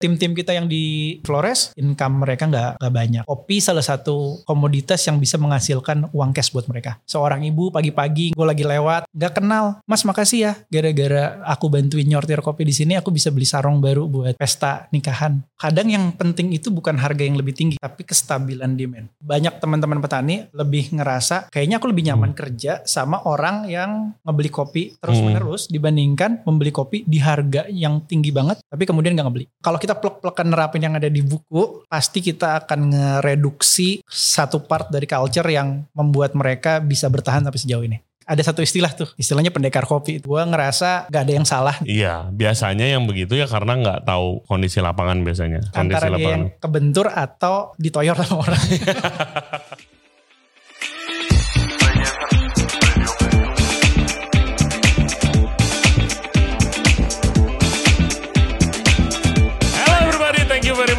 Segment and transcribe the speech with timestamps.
[0.00, 3.22] Tim-tim kita yang di Flores, income mereka nggak nggak banyak.
[3.28, 6.96] Kopi salah satu komoditas yang bisa menghasilkan uang cash buat mereka.
[7.04, 12.40] Seorang ibu pagi-pagi, gue lagi lewat, nggak kenal, Mas makasih ya, gara-gara aku bantuin nyortir
[12.40, 15.44] kopi di sini, aku bisa beli sarung baru buat pesta nikahan.
[15.60, 19.12] Kadang yang penting itu bukan harga yang lebih tinggi, tapi kestabilan demand.
[19.20, 24.82] Banyak teman-teman petani lebih ngerasa, kayaknya aku lebih nyaman kerja sama orang yang ngebeli kopi
[24.96, 29.44] terus-menerus dibandingkan membeli kopi di harga yang tinggi banget, tapi kemudian nggak ngebeli.
[29.60, 35.08] Kalau kita plek-plekan nerapin yang ada di buku, pasti kita akan ngereduksi satu part dari
[35.08, 37.98] culture yang membuat mereka bisa bertahan sampai sejauh ini.
[38.30, 40.22] Ada satu istilah tuh, istilahnya pendekar kopi.
[40.22, 41.74] Gue ngerasa gak ada yang salah.
[41.82, 45.66] Iya, biasanya yang begitu ya karena nggak tahu kondisi lapangan biasanya.
[45.74, 46.30] Kondisi Antara dia lapangan.
[46.30, 48.62] yang kebentur atau ditoyor sama orang.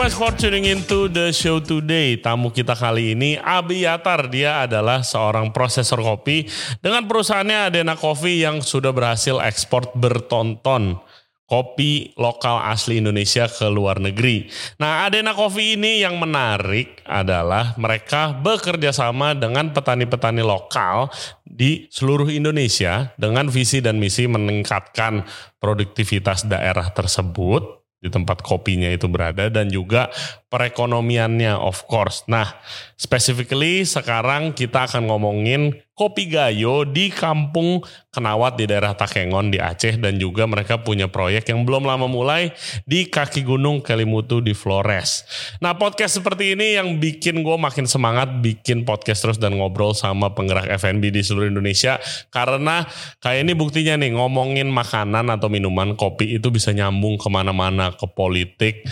[0.02, 2.18] much for tuning into the show today.
[2.18, 6.50] Tamu kita kali ini Abi Yatar, dia adalah seorang prosesor kopi
[6.82, 10.98] dengan perusahaannya Adena Coffee yang sudah berhasil ekspor bertonton
[11.46, 14.50] kopi lokal asli Indonesia ke luar negeri.
[14.82, 21.14] Nah, Adena Coffee ini yang menarik adalah mereka bekerja sama dengan petani-petani lokal
[21.46, 25.22] di seluruh Indonesia dengan visi dan misi meningkatkan
[25.62, 30.10] produktivitas daerah tersebut di tempat kopinya itu berada dan juga
[30.52, 32.28] perekonomiannya of course.
[32.28, 32.60] Nah,
[33.00, 37.80] specifically sekarang kita akan ngomongin Kopi Gayo di Kampung
[38.12, 42.52] Kenawat di daerah Takengon di Aceh dan juga mereka punya proyek yang belum lama mulai
[42.84, 45.24] di kaki gunung Kelimutu di Flores.
[45.64, 50.34] Nah, podcast seperti ini yang bikin gue makin semangat bikin podcast terus dan ngobrol sama
[50.36, 52.02] penggerak F&B di seluruh Indonesia
[52.34, 52.84] karena
[53.24, 58.10] kayak ini buktinya nih ngomongin makanan atau minuman kopi itu bisa nyambung ke mana-mana ke
[58.10, 58.84] politik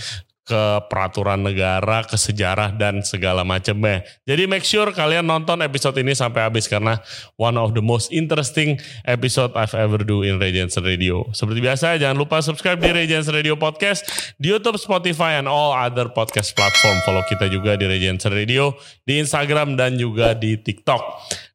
[0.50, 4.02] ke peraturan negara, ke sejarah dan segala macamnya.
[4.26, 6.98] Jadi make sure kalian nonton episode ini sampai habis karena
[7.38, 11.30] one of the most interesting episode I've ever do in Radiance Radio.
[11.38, 14.02] Seperti biasa jangan lupa subscribe di Radiance Radio Podcast
[14.42, 16.98] di YouTube, Spotify and all other podcast platform.
[17.06, 18.74] Follow kita juga di Radiance Radio
[19.06, 21.02] di Instagram dan juga di TikTok.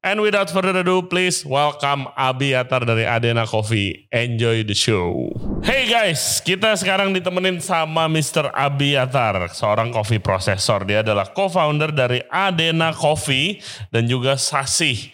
[0.05, 4.05] And without further ado, please welcome Abi Atar dari Adena Coffee.
[4.13, 5.33] Enjoy the show.
[5.65, 8.53] Hey guys, kita sekarang ditemenin sama Mr.
[8.53, 10.85] Abi Atar, seorang coffee processor.
[10.85, 15.09] Dia adalah co-founder dari Adena Coffee dan juga Sasi.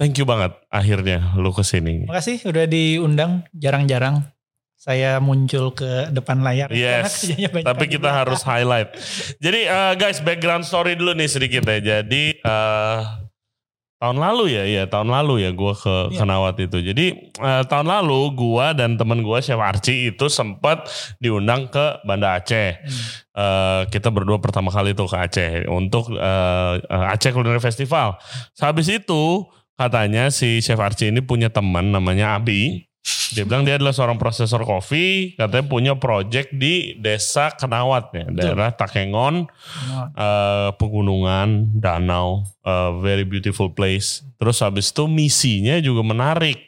[0.00, 2.08] Thank you banget akhirnya lu ke sini.
[2.08, 4.24] Makasih udah diundang, jarang-jarang
[4.80, 6.72] saya muncul ke depan layar.
[6.72, 7.28] Yes,
[7.68, 8.96] tapi kita harus highlight.
[9.44, 12.00] Jadi uh, guys, background story dulu nih sedikit ya.
[12.00, 13.23] Jadi uh,
[14.04, 16.20] tahun lalu ya, ya tahun lalu ya gue ke Iya.
[16.20, 16.78] Kenawat itu.
[16.84, 20.84] Jadi uh, tahun lalu gue dan temen gue Chef Archie itu sempat
[21.16, 22.84] diundang ke Banda Aceh.
[22.84, 23.04] Hmm.
[23.32, 28.20] Uh, kita berdua pertama kali tuh ke Aceh untuk uh, uh, Aceh Culinary Festival.
[28.60, 29.48] Habis itu
[29.80, 32.84] katanya si Chef Archie ini punya teman namanya Abi.
[33.34, 38.72] Dia bilang dia adalah seorang prosesor kopi, katanya punya project di desa Kenawat ya, daerah
[38.72, 39.44] Takengon,
[40.14, 44.24] eh, pegunungan, danau, eh, very beautiful place.
[44.40, 46.63] Terus habis itu misinya juga menarik.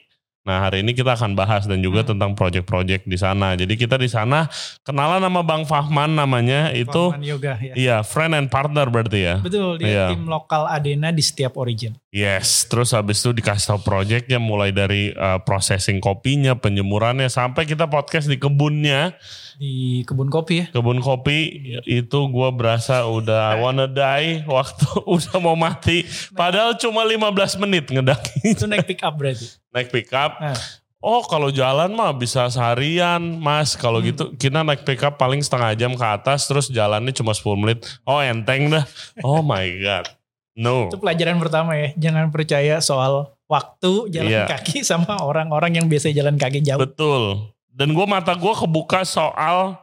[0.46, 2.14] Nah hari ini kita akan bahas dan juga Hmm.
[2.14, 3.58] tentang project-project di sana.
[3.58, 4.46] Jadi kita di sana
[4.80, 7.74] kenalan nama Bang Fahman namanya itu, Fahman Yoga ya.
[7.74, 9.34] iya friend and partner berarti ya.
[9.42, 10.06] Betul, dia Iya.
[10.14, 11.98] tim lokal Adena di setiap origin.
[12.14, 17.90] Yes, terus habis itu dikasih tahu projectnya mulai dari uh, processing kopinya, penjemurannya sampai kita
[17.90, 19.18] podcast di kebunnya,
[19.56, 20.66] Di kebun kopi ya.
[20.68, 21.38] kebun kopi
[21.82, 24.84] itu gua berasa udah wanna die waktu
[25.14, 26.04] udah mau mati.
[26.30, 27.24] Padahal cuma 15
[27.58, 29.48] menit ngedaki Itu naik pick up berarti.
[29.74, 30.36] naik pickup.
[30.36, 30.56] Nah.
[30.98, 34.08] Oh kalau jalan mah bisa seharian mas Kalau Hmm.
[34.08, 38.18] gitu kita naik pickup paling setengah jam ke atas Terus jalannya cuma 10 menit Oh
[38.18, 38.82] enteng dah
[39.20, 40.08] Oh my god
[40.52, 41.92] No Itu pelajaran pertama ya.
[41.94, 44.44] Jangan percaya soal waktu jalan Iya.
[44.48, 46.80] kaki sama orang-orang yang biasa jalan kaki jauh.
[46.80, 47.54] Betul.
[47.76, 49.76] Dan gue mata gue kebuka soal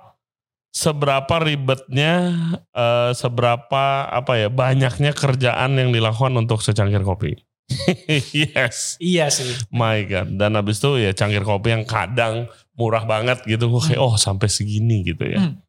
[0.74, 2.34] seberapa ribetnya,
[2.74, 7.38] eh, seberapa apa ya banyaknya kerjaan yang dilakukan untuk secangkir kopi.
[8.34, 9.54] yes, Iya sih.
[9.70, 10.34] my god.
[10.34, 13.70] Dan abis itu ya cangkir kopi yang kadang murah banget gitu.
[13.70, 15.38] Gue kayak oh sampai segini gitu ya.
[15.40, 15.62] Hmm.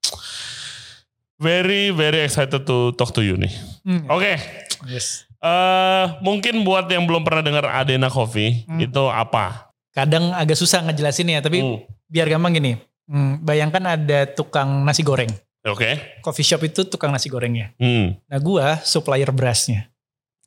[1.35, 3.53] Very very excited to talk to you nih.
[3.83, 4.07] Hmm.
[4.09, 4.39] Oke,
[4.87, 5.29] Yes.
[5.37, 8.81] eh, mungkin buat yang belum pernah dengar Adena Coffee Hmm.
[8.81, 9.69] itu apa?
[9.93, 11.79] Kadang agak susah ngejelasin ya, tapi Hmm,
[12.15, 12.79] biar gampang gini.
[13.05, 15.29] Hmm, bayangkan ada tukang nasi goreng.
[15.61, 16.23] Oke.
[16.23, 17.75] Coffee shop itu tukang nasi gorengnya.
[17.75, 18.15] Hmm.
[18.25, 19.91] Nah gua supplier berasnya.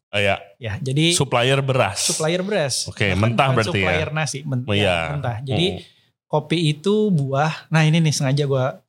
[0.08, 0.40] Oh, ya.
[0.56, 2.08] Ya, jadi supplier beras.
[2.08, 2.88] supplier beras.
[2.88, 3.84] Oke, Bahkan mentah berarti ya?
[3.84, 4.98] supplier nasi, men- Oh, ya, iya.
[5.12, 5.38] mentah.
[5.44, 5.81] Jadi Hmm.
[6.25, 7.68] kopi itu buah.
[7.68, 8.80] Nah ini nih sengaja gua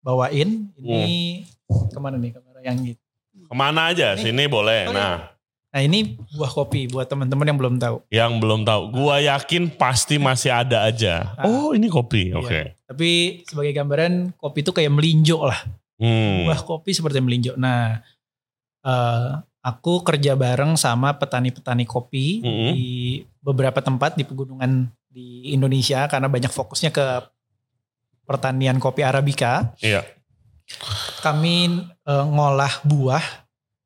[0.00, 0.66] bawain.
[0.74, 1.46] Ini
[1.86, 3.00] ke mana nih kamera yang gitu?
[3.46, 4.12] Ke mana aja?
[4.12, 4.22] Ini.
[4.26, 4.90] Sini boleh.
[4.90, 5.29] Oh, Nah,
[5.70, 7.96] Nah ini buah kopi buat teman-teman yang belum tahu.
[8.10, 11.38] yang belum tahu, gua yakin pasti masih ada aja.
[11.38, 11.46] Ah.
[11.46, 12.34] Oh, ini kopi.
[12.34, 12.42] Iya.
[12.42, 12.60] Oke.
[12.90, 13.10] Tapi
[13.46, 15.62] sebagai gambaran kopi itu kayak melinjo lah.
[16.02, 16.50] Hmm.
[16.50, 17.54] Buah kopi seperti melinjo.
[17.54, 18.02] Nah,
[18.82, 19.30] eh,
[19.62, 22.72] aku kerja bareng sama petani-petani kopi Mm-mm.
[22.74, 27.06] di beberapa tempat di pegunungan di Indonesia karena banyak fokusnya ke
[28.26, 29.70] pertanian kopi arabica.
[29.78, 30.02] Iya.
[31.22, 33.39] Kami eh, ngolah buah,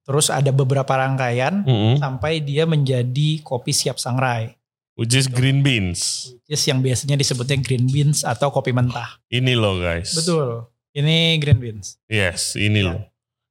[0.04, 1.96] terus ada beberapa rangkaian Mm-mm.
[1.96, 4.52] sampai dia menjadi kopi siap sangrai.
[4.94, 6.30] Which is green beans.
[6.38, 9.18] Which is yang biasanya disebutnya green beans atau kopi mentah.
[9.26, 10.14] Ini loh guys.
[10.14, 10.70] Betul.
[10.92, 11.98] Ini green beans.
[12.06, 12.94] Yes, ini Ya.
[12.94, 13.02] loh.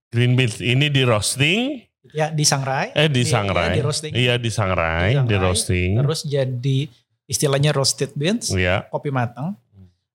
[0.08, 0.58] Green beans.
[0.58, 1.84] Ini di roasting.
[2.10, 2.94] Ya disangrai.
[2.94, 3.66] Eh di Iya, sangrai.
[3.66, 4.12] iya, di roasting.
[4.14, 5.04] Iya di sangrai.
[5.04, 5.40] Di Di sangrai.
[5.42, 5.90] roasting.
[6.00, 6.80] Terus jadi
[7.26, 8.88] istilahnya roasted beans, Iya.
[8.88, 9.60] kopi matang.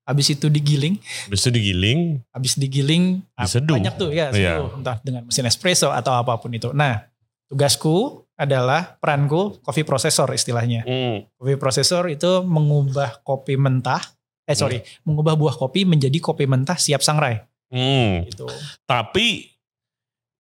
[0.09, 0.97] Habis itu digiling,
[1.29, 1.99] Habis itu digiling.
[2.33, 3.03] habis digiling
[3.37, 3.77] ah, Diseduh.
[3.77, 4.73] banyak tuh ya, seduh.
[4.73, 6.73] entah dengan mesin espresso atau apa pun itu.
[6.73, 7.05] Nah,
[7.45, 10.81] tugasku adalah peranku coffee processor istilahnya.
[10.81, 11.29] Hmm.
[11.37, 14.01] Coffee processor itu mengubah kopi mentah,
[14.43, 17.45] eh sorry, mengubah buah kopi menjadi kopi mentah siap sangrai.
[17.69, 18.25] Hmm.
[18.25, 18.49] Gitu.
[18.83, 19.45] Tapi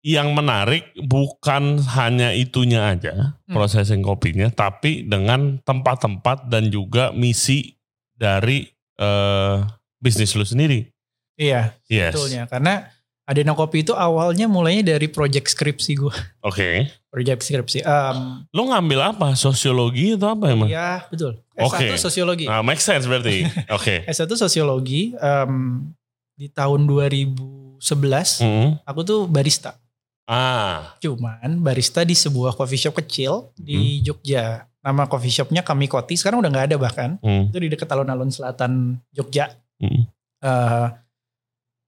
[0.03, 3.55] yang menarik bukan hanya itunya aja Hmm.
[3.55, 7.79] processing kopinya, tapi dengan tempat-tempat dan juga misi
[8.11, 8.67] dari
[9.03, 9.55] eh,
[9.99, 10.87] bisnis lu sendiri.
[11.35, 12.15] Iya, Yes.
[12.15, 12.47] betulnya.
[12.47, 12.87] Karena
[13.23, 16.15] Adena Kopi itu awalnya mulainya dari project skripsi gue.
[16.43, 16.91] Oke.
[17.07, 17.79] Project skripsi.
[17.81, 19.31] Um, Lu ngambil apa?
[19.33, 20.67] Sosiologi atau apa emang?
[20.67, 21.39] ya betul.
[21.55, 21.85] S1 Oke.
[21.95, 22.45] sosiologi.
[22.51, 23.47] Nah, make sense berarti.
[23.79, 24.03] Oke.
[24.03, 25.15] S1 sosiologi.
[25.15, 25.87] um,
[26.35, 28.75] di tahun 2011 Hmm.
[28.83, 29.79] aku tuh barista.
[30.25, 30.95] Ah.
[30.99, 34.67] Cuman barista di sebuah coffee shop kecil di Jogja.
[34.83, 36.19] Nama coffee shopnya Kamikoti.
[36.19, 37.09] Sekarang udah nggak ada bahkan.
[37.23, 37.47] Hmm.
[37.47, 39.55] Itu di dekat alun-alun selatan Jogja.
[39.79, 40.03] Hmm.
[40.43, 40.87] Eh,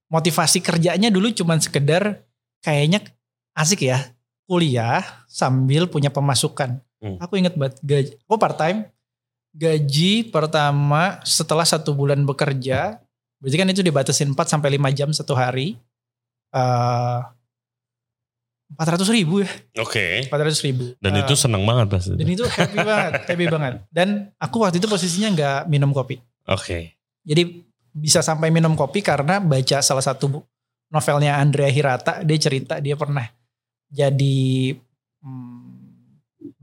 [0.08, 2.24] motivasi kerjanya dulu cuman sekedar
[2.64, 3.04] kayaknya
[3.52, 4.16] asik ya
[4.48, 6.80] kuliah sambil punya pemasukan.
[7.04, 7.20] Hmm.
[7.20, 8.88] Aku inget banget gaji, aku part time
[9.56, 13.00] gaji pertama setelah satu bulan bekerja,
[13.40, 15.80] berarti kan itu dibatasin 4 sampai 5 jam satu hari.
[16.56, 17.20] Eh,
[18.66, 20.26] Empat ratus ribu ya, Oke.
[20.26, 20.98] empat ratus ribu.
[20.98, 22.18] Dan Eh, itu seneng banget pasti.
[22.18, 23.74] dan itu happy banget, happy banget.
[23.94, 26.18] Dan aku waktu itu posisinya nggak minum kopi.
[26.50, 26.98] Oke.
[27.22, 27.62] Jadi
[27.94, 30.42] bisa sampai minum kopi karena baca salah satu
[30.88, 32.26] novelnya Andrea Hirata.
[32.26, 33.30] Dia cerita dia pernah
[33.86, 34.74] jadi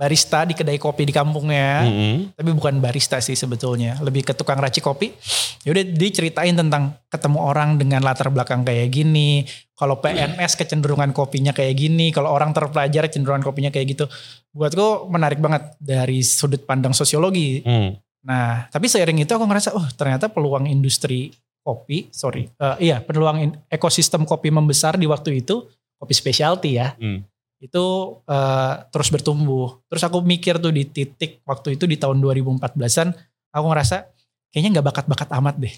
[0.02, 1.86] barista di kedai kopi di kampungnya.
[1.86, 2.34] Mm-mm.
[2.34, 4.02] Tapi bukan barista sih sebetulnya.
[4.02, 5.14] Lebih ke tukang racik kopi.
[5.62, 9.46] Yaudah dia ceritain tentang ketemu orang dengan latar belakang kayak gini.
[9.78, 12.10] Kalau PNS kecenderungan kopinya kayak gini.
[12.10, 14.10] Kalau orang terpelajar kecenderungan kopinya kayak gitu.
[14.50, 17.62] Buatku menarik banget dari sudut pandang sosiologi.
[17.62, 17.94] Hmm.
[18.26, 21.30] Nah, tapi seiring itu aku ngerasa, oh ternyata peluang industri
[21.62, 25.66] kopi, sorry, eh, iya peluang in- ekosistem kopi membesar di waktu itu,
[25.98, 27.26] kopi specialty ya, Hmm.
[27.62, 27.84] Itu
[28.26, 29.78] eh, terus bertumbuh.
[29.86, 33.14] Terus aku mikir tuh di titik waktu itu di tahun 2014an,
[33.54, 34.10] aku ngerasa
[34.50, 35.74] kayaknya nggak bakat-bakat amat deh.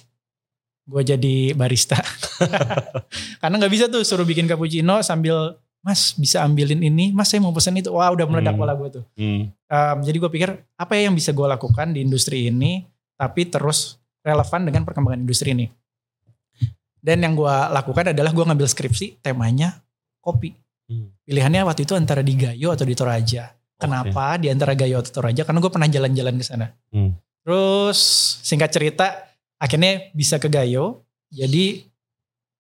[0.88, 2.00] Gue jadi barista.
[3.40, 7.52] Karena nggak bisa tuh suruh bikin cappuccino sambil, mas bisa ambilin ini, mas saya mau
[7.52, 7.92] pesen itu.
[7.92, 8.64] Wah udah meledak Hmm.
[8.64, 9.04] kepala gue tuh.
[9.20, 9.52] Hmm.
[9.68, 10.50] Um, jadi gue pikir
[10.80, 15.52] apa ya yang bisa gue lakukan di industri ini tapi terus relevan dengan perkembangan industri
[15.52, 15.68] ini.
[17.04, 19.84] Dan yang gue lakukan adalah gue ngambil skripsi temanya
[20.24, 20.56] kopi.
[20.88, 21.12] Hmm.
[21.24, 23.50] Pilihannya waktu itu antara di Gayo atau di Toraja.
[23.74, 25.42] Kenapa di antara Gayo atau Toraja?
[25.44, 26.66] Karena gue pernah jalan-jalan ke sana.
[26.92, 27.16] Hmm.
[27.44, 27.98] Terus
[28.40, 29.06] singkat cerita
[29.60, 31.04] akhirnya bisa ke Gayo.
[31.32, 31.84] Jadi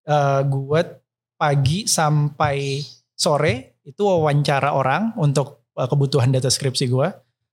[0.08, 0.80] eh, gue
[1.36, 2.80] pagi sampai
[3.14, 7.08] sore itu wawancara orang untuk eh, kebutuhan data skripsi gue.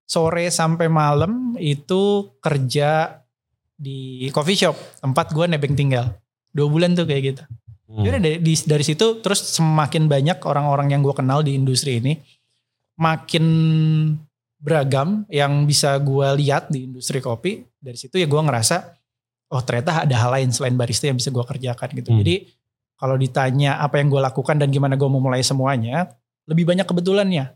[0.08, 3.22] Sore sampai malam itu kerja
[3.82, 6.20] di coffee shop tempat gue nebeng tinggal.
[6.52, 7.44] Dua bulan tuh kayak gitu.
[7.92, 8.08] Hmm.
[8.08, 12.16] Yaudah dari, di- dari situ terus semakin banyak orang-orang yang gue kenal di industri ini.
[12.96, 13.46] Makin
[14.62, 17.68] beragam yang bisa gue lihat di industri kopi.
[17.82, 18.96] Dari situ ya gue ngerasa,
[19.52, 22.16] oh ternyata ada hal lain selain barista yang bisa gue kerjakan gitu.
[22.16, 22.24] Hmm.
[22.24, 22.36] Jadi
[22.96, 26.08] kalau ditanya apa yang gue lakukan dan gimana gue memulai semuanya,
[26.48, 27.52] lebih banyak kebetulannya.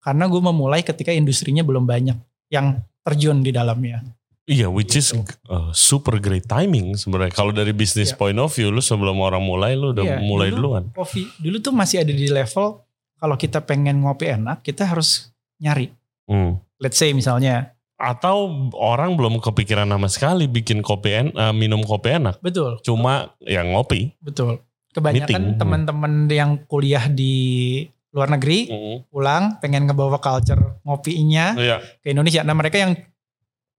[0.00, 2.16] Karena gue memulai ketika industrinya belum banyak
[2.52, 4.04] yang terjun di dalamnya.
[4.50, 5.22] Iya, which is Gitu.
[5.46, 7.30] uh, super great timing sebenarnya.
[7.30, 8.18] Kalau dari bisnis Iya.
[8.18, 10.84] point of view, lu sebelum orang mulai, lu udah Iya, mulai dulu- duluan.
[10.90, 12.82] Kopi dulu tuh masih ada di level
[13.14, 15.94] kalau kita pengen ngopi enak, kita harus nyari.
[16.26, 16.58] Hmm.
[16.76, 22.16] Let's say misalnya, Atau orang belum kepikiran sama sekali bikin kopi en, uh, minum kopi
[22.16, 22.40] enak.
[22.40, 24.16] betul, Cuma yang ngopi.
[24.18, 24.56] betul.
[24.90, 25.60] Kebanyakan Meeting.
[25.60, 28.96] teman-teman yang kuliah di luar negeri Hmm.
[29.06, 31.76] pulang pengen ngebawa culture ngopinya Iya.
[32.00, 32.40] ke Indonesia.
[32.40, 32.96] Nah mereka yang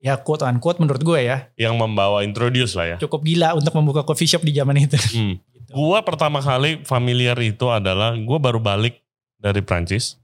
[0.01, 2.97] ya quote unquote menurut gue ya Yang membawa introduce lah ya.
[2.97, 4.97] cukup gila untuk membuka coffee shop di zaman itu.
[5.13, 5.37] Hmm.
[5.51, 5.77] Gitu.
[5.77, 8.97] Gua pertama kali familiar itu adalah gua baru balik
[9.37, 10.17] dari Prancis.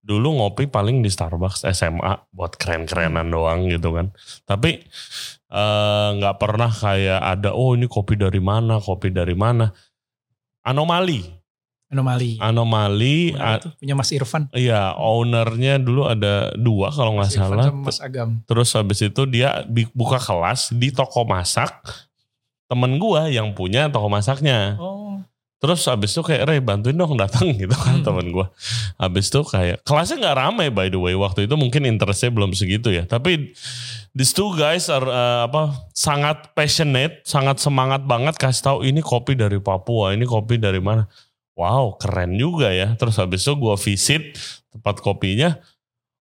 [0.00, 4.16] Dulu ngopi paling di Starbucks SMA buat keren-kerenan doang gitu kan.
[4.48, 4.80] Tapi
[5.50, 9.68] eh, nggak pernah kayak ada oh ini kopi dari mana, kopi dari mana.
[10.64, 11.20] Anomali,
[11.86, 12.34] Anomali.
[12.36, 13.30] anomali.
[13.30, 13.70] Mana tuh?
[13.78, 14.50] punya Mas Irfan.
[14.50, 17.64] Iya, ownernya dulu ada dua kalau nggak Irfan salah.
[17.70, 18.42] sama Mas Agam.
[18.42, 19.62] Terus habis itu dia
[19.92, 21.70] buka kelas di toko masak.
[22.66, 24.74] Temen gua yang punya toko masaknya.
[24.76, 25.22] Oh,
[25.56, 28.04] Terus abis itu kayak Ray bantuin dong datang gitu kan Hmm.
[28.04, 28.44] temen gue.
[29.00, 32.92] Abis itu kayak kelasnya nggak ramai by the way waktu itu mungkin interestnya belum segitu
[32.92, 33.08] ya.
[33.08, 33.56] Tapi
[34.12, 39.32] these two guys are uh, apa sangat passionate, sangat semangat banget kasih tahu ini kopi
[39.32, 41.08] dari Papua, ini kopi dari mana.
[41.56, 42.92] Wow keren juga ya.
[42.94, 44.22] Terus habis itu gue visit
[44.68, 45.56] tempat kopinya.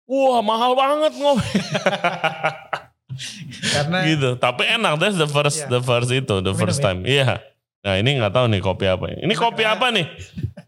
[0.08, 1.60] Wah mahal banget ngopi
[3.76, 4.30] karena gitu.
[4.38, 5.70] Tapi enak that's the first Iya.
[5.70, 6.86] the first itu the Minum first ya?
[6.86, 7.00] time.
[7.04, 7.44] Iya.
[7.84, 9.06] Nah ini nggak tahu nih kopi apa.
[9.12, 10.06] Ini kopi apa nih?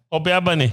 [0.07, 0.71] Kopi apa nih?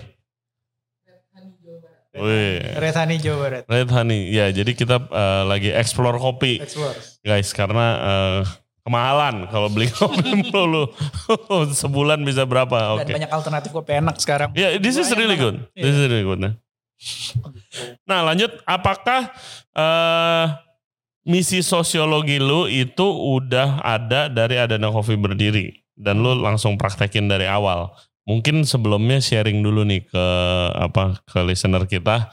[2.15, 3.63] Wih, Red Honey Jawa Barat.
[3.67, 4.31] Red Honey.
[4.31, 6.95] Ya, jadi kita eh, lagi explore kopi, Explore.
[7.27, 8.41] guys, karena eh,
[8.85, 10.93] kemahalan kalau beli kopi melulu.
[11.81, 13.00] Sebulan bisa berapa?
[13.00, 13.12] Dan Oke.
[13.17, 14.53] banyak alternatif kopi enak sekarang.
[14.53, 15.64] Ya, this is really good.
[15.73, 16.38] This is really good.
[16.38, 16.53] Nah,
[18.05, 19.33] nah lanjut, apakah
[19.75, 20.45] eh,
[21.25, 27.49] misi sosiologi lu itu udah ada dari Adana Coffee berdiri dan lu langsung praktekin dari
[27.49, 27.91] awal?
[28.25, 30.25] Mungkin sebelumnya sharing dulu nih ke
[30.76, 32.33] apa ke listener kita.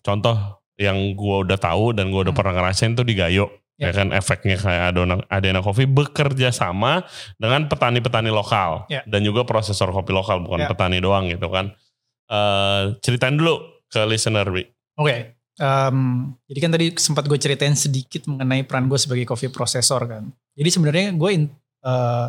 [0.00, 0.36] Contoh
[0.80, 2.40] yang gua udah tahu dan gua udah Hmm.
[2.40, 3.52] pernah ngerasain tuh di Gayo.
[3.80, 7.00] Ya kan efeknya kayak Adana, Adana Coffee bekerja sama
[7.34, 9.00] dengan petani-petani lokal Ya.
[9.08, 10.68] dan juga prosesor kopi lokal bukan Ya.
[10.68, 11.72] petani doang gitu kan.
[12.28, 13.56] Eh ceritain dulu
[13.88, 14.68] ke listener Bi.
[14.94, 15.34] Oke.
[15.56, 15.98] em,
[16.48, 20.24] jadi kan tadi sempat gue ceritain sedikit mengenai peran gue sebagai coffee processor kan.
[20.56, 21.52] Jadi sebenarnya gue in-
[21.84, 22.26] eh,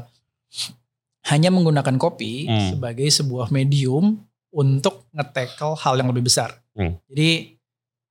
[1.32, 2.76] hanya menggunakan kopi Hmm.
[2.76, 4.20] sebagai sebuah medium
[4.52, 6.60] untuk nge-tackle hal yang lebih besar.
[6.76, 7.00] Hmm.
[7.08, 7.56] Jadi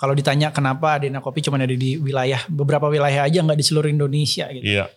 [0.00, 3.92] kalau ditanya kenapa Adena Kopi cuma ada di wilayah beberapa wilayah aja nggak di seluruh
[3.92, 4.64] Indonesia gitu.
[4.64, 4.88] Iya.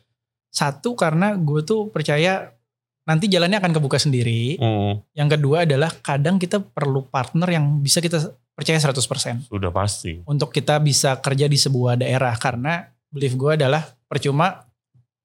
[0.48, 2.56] Satu karena gue tuh percaya
[3.04, 4.56] nanti jalannya akan kebuka sendiri.
[4.56, 10.24] Hmm, Yang kedua adalah kadang kita perlu partner yang bisa kita percaya 100% sudah pasti.
[10.24, 14.64] untuk kita bisa kerja di sebuah daerah karena belief gue adalah percuma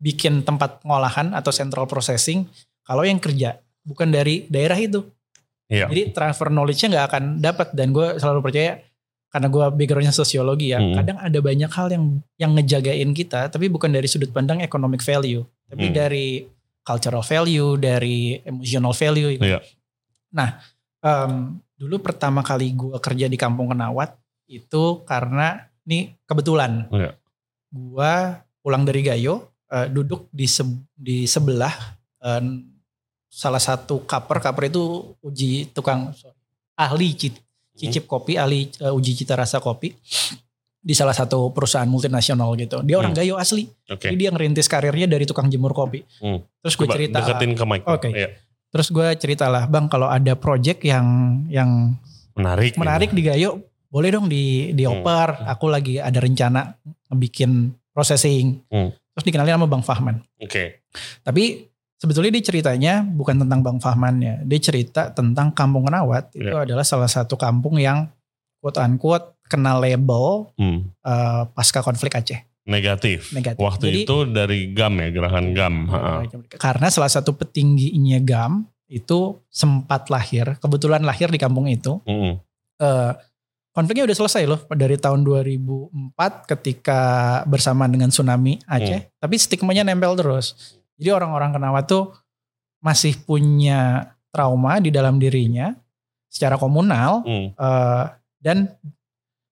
[0.01, 2.49] bikin tempat pengolahan atau central processing
[2.83, 5.07] kalau yang kerja bukan dari daerah itu.
[5.69, 5.87] Iya.
[5.87, 8.81] Jadi transfer knowledge-nya nggak akan dapat dan gue selalu percaya
[9.29, 10.97] karena gue backgroundnya sosiologi ya, Hmm.
[10.97, 12.05] kadang ada banyak hal yang
[12.37, 15.95] yang ngejagain kita tapi bukan dari sudut pandang economic value, tapi Hmm.
[15.95, 16.27] dari
[16.81, 19.29] cultural value, dari emotional value.
[19.35, 19.45] gitu.
[19.47, 19.61] Iya.
[20.33, 20.57] Nah,
[20.99, 21.33] em,
[21.77, 24.17] dulu pertama kali gue kerja di Kampung Kenawat
[24.47, 27.13] itu karena ini kebetulan Iya.
[27.69, 28.13] gue
[28.59, 31.73] pulang dari Gayo, eh, duduk di se- di sebelah
[32.19, 32.43] eh,
[33.29, 34.83] salah satu kaper, kaper itu
[35.21, 36.35] uji tukang sorry,
[36.75, 37.13] ahli
[37.79, 39.95] cicip kopi, ahli eh, uji cita rasa kopi
[40.79, 42.83] di salah satu perusahaan multinasional gitu.
[42.83, 43.21] Dia orang Hmm.
[43.21, 44.09] Gayo asli, Oke.
[44.09, 46.03] jadi dia ngerintis karirnya dari tukang jemur kopi.
[46.19, 46.43] Hmm.
[46.61, 47.83] Terus gue cerita, deketin ke mic.
[47.85, 48.11] Oke.
[48.11, 48.31] Iya.
[48.69, 51.07] terus gue cerita lah, bang kalau ada project yang
[51.49, 51.97] yang
[52.37, 52.77] Menarik.
[52.77, 55.49] menarik di Gayo, boleh dong di dioper.
[55.49, 56.77] Aku lagi ada rencana
[57.11, 58.61] bikin processing.
[58.69, 58.93] Hmm.
[58.93, 60.21] Terus dikenalin sama Bang Fahman.
[60.39, 60.85] Oke.
[61.25, 61.65] Tapi
[61.99, 64.47] sebetulnya dia ceritanya bukan tentang Bang Fahmannya.
[64.47, 66.31] Dia cerita tentang Kampung Kenawat.
[66.33, 66.65] Itu Iya.
[66.65, 68.09] adalah salah satu kampung yang
[68.59, 70.89] quote unquote kena label Hmm.
[71.01, 72.39] eh, pasca konflik Aceh.
[72.69, 73.33] Negatif.
[73.33, 73.59] Negatif.
[73.59, 75.75] Waktu Jadi- itu dari GAM ya, gerakan GAM.
[76.61, 78.53] Karena salah satu petingginya GAM
[78.89, 82.01] itu sempat lahir, kebetulan lahir di kampung itu.
[82.05, 82.39] Hmm.
[82.79, 83.13] eh,
[83.75, 87.01] konfliknya udah selesai loh dari tahun 2004 ketika
[87.43, 89.01] bersamaan dengan tsunami Aceh.
[89.03, 89.11] Hmm.
[89.19, 90.78] Tapi stigmanya nempel terus.
[90.99, 92.11] Jadi orang-orang Kenawat tuh
[92.79, 95.73] masih punya trauma di dalam dirinya
[96.29, 97.49] secara komunal Hmm.
[97.55, 98.05] eh,
[98.39, 98.71] dan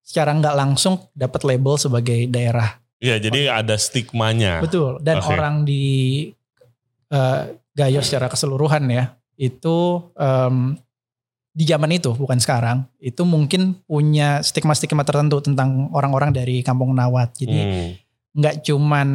[0.03, 2.79] secara nggak langsung dapat label sebagai daerah.
[2.99, 4.63] Iya, jadi ada stigmanya.
[4.63, 4.99] Betul.
[5.01, 5.29] Dan Oke.
[5.29, 5.85] orang di
[7.07, 10.75] eh, Gayo secara keseluruhan ya itu em,
[11.53, 17.37] di zaman itu bukan sekarang itu mungkin punya stigma-stigma tertentu tentang orang-orang dari kampung Nawat.
[17.37, 17.91] Jadi Hmm.
[18.33, 19.09] nggak cuman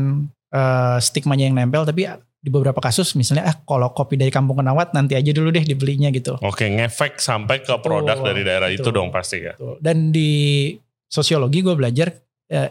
[0.51, 2.07] eh, stigmanya yang nempel tapi
[2.41, 6.09] di beberapa kasus misalnya ah kalau kopi dari kampung Kenawat nanti aja dulu deh dibelinya
[6.09, 6.41] gitu.
[6.41, 8.97] Oke, ngefek sampai ke produk Betul, dari daerah itu betul.
[8.97, 9.53] dong pasti ya.
[9.53, 9.77] Betul.
[9.77, 10.73] Dan di
[11.05, 12.09] sosiologi gue belajar
[12.49, 12.69] eh,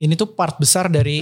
[0.00, 1.20] ini tuh part besar dari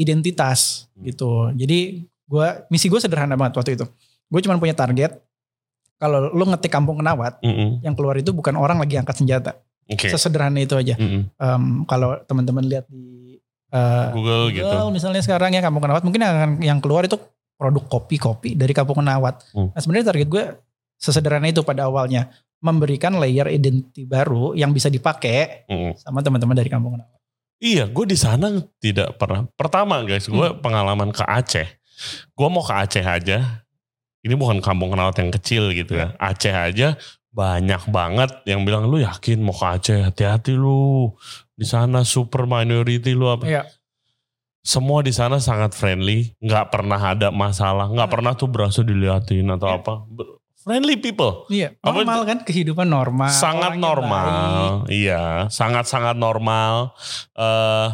[0.00, 1.52] identitas gitu.
[1.52, 3.84] Jadi gue misi gue sederhana banget waktu itu.
[4.32, 5.20] Gue cuma punya target
[6.00, 7.84] kalau lu ngetik kampung Kenawat Mm-mm.
[7.84, 9.52] yang keluar itu bukan orang lagi angkat senjata.
[9.86, 10.08] Oke.
[10.08, 10.96] Sesederhana itu aja.
[10.96, 11.32] Mm-mm.
[11.36, 13.15] Em, kalau teman-teman lihat di
[13.76, 14.64] eh, Google gitu.
[14.64, 17.20] Google misalnya sekarang ya Kampung Kenawat mungkin yang akan yang keluar itu
[17.56, 19.44] produk kopi-kopi dari Kampung Kenawat.
[19.52, 19.72] Hmm.
[19.72, 20.44] Nah sebenarnya target gue
[20.96, 25.92] sesederhana itu pada awalnya memberikan layer identity baru yang bisa dipakai Mm.
[26.00, 27.12] sama teman-teman dari Kampung Kenawat.
[27.56, 28.48] Iya, gue di sana
[28.80, 29.48] tidak pernah.
[29.56, 30.60] Pertama guys, gue Hmm.
[30.60, 31.68] pengalaman ke Aceh.
[32.32, 33.64] Gue mau ke Aceh aja.
[34.20, 36.12] Ini bukan kampung kenawat yang kecil gitu ya.
[36.18, 36.98] Aceh aja
[37.36, 40.00] banyak banget yang bilang lu yakin mau ke Aceh?
[40.00, 41.12] Hati-hati lu.
[41.52, 43.44] Di sana super minority lu apa?
[43.44, 43.64] Iya.
[44.66, 46.34] semua di sana sangat friendly.
[46.42, 47.86] Nggak pernah ada masalah.
[47.86, 49.78] Nggak pernah tuh berasa diliatin atau Iya.
[49.78, 49.94] apa.
[50.58, 51.46] Friendly people.
[51.46, 52.38] Iya, Apa normal kan?
[52.42, 53.30] Kehidupan normal.
[53.30, 53.84] sangat baik.
[53.86, 54.26] normal.
[54.90, 55.46] iya.
[55.54, 56.90] Sangat sangat normal.
[57.38, 57.88] Eh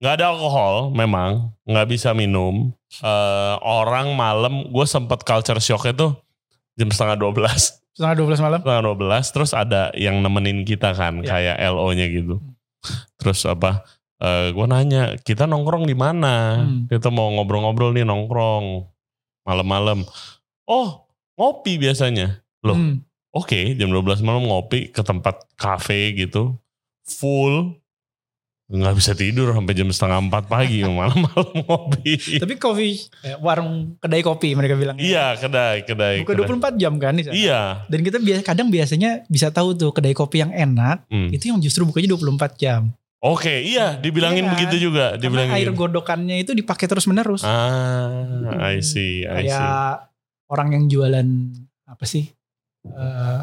[0.00, 1.52] nggak ada alkohol memang.
[1.68, 2.72] Nggak bisa minum.
[3.04, 6.16] Eh orang malam gue sempet culture shock itu
[6.80, 8.58] jam setengah 12 Setengah 12 malam.
[8.60, 11.32] setengah 12 terus ada yang nemenin kita kan Ya.
[11.32, 12.44] kayak LO-nya gitu
[13.16, 13.82] terus apa
[14.16, 16.84] eh gue nanya kita nongkrong di mana Hmm.
[16.86, 18.84] kita mau ngobrol-ngobrol nih nongkrong
[19.42, 20.04] malam-malam
[20.64, 22.96] oh ngopi biasanya Loh, Hmm.
[23.30, 26.56] Oke, jam 12 malam ngopi ke tempat kafe gitu,
[27.02, 27.76] full,
[28.66, 31.22] nggak bisa tidur sampai jam setengah empat pagi malam-malam
[31.60, 32.18] ngopi.
[32.36, 34.98] Tapi kopi, eh, warung kedai kopi mereka bilang.
[34.98, 36.20] iya, kedai, kedai.
[36.20, 36.74] Buka kedai.
[36.74, 37.34] 24 jam kan di sana.
[37.34, 37.60] Iya.
[37.86, 41.30] Dan kita biasa kadang biasanya bisa tahu tuh kedai kopi yang enak Hmm.
[41.30, 42.90] itu yang justru bukanya 24 jam.
[43.16, 44.54] Oke, iya, dibilangin Iya kan?
[44.54, 45.54] begitu juga, Karena dibilangin.
[45.56, 45.78] air gitu.
[45.78, 47.42] godokannya itu dipakai terus menerus.
[47.42, 48.12] Ah,
[48.66, 49.50] I see, I see.
[49.50, 50.10] Kayak
[50.46, 51.26] orang yang jualan
[51.84, 52.28] apa sih?
[52.86, 53.40] eh,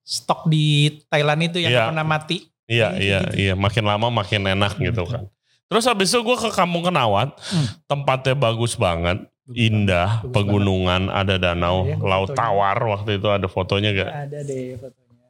[0.00, 2.46] stok di Thailand itu yang nggak pernah mati.
[2.64, 3.52] Iya, iya, iya.
[3.54, 5.28] Makin lama makin enak gitu kan.
[5.64, 7.66] Terus habis itu gue ke Kampung Kenawat, Hmm.
[7.84, 12.40] tempatnya bagus banget, indah, Bagus pegunungan, ada danau, Iya, laut fotonya.
[12.40, 14.10] tawar waktu itu ada fotonya gak?
[14.28, 15.26] Ada deh fotonya.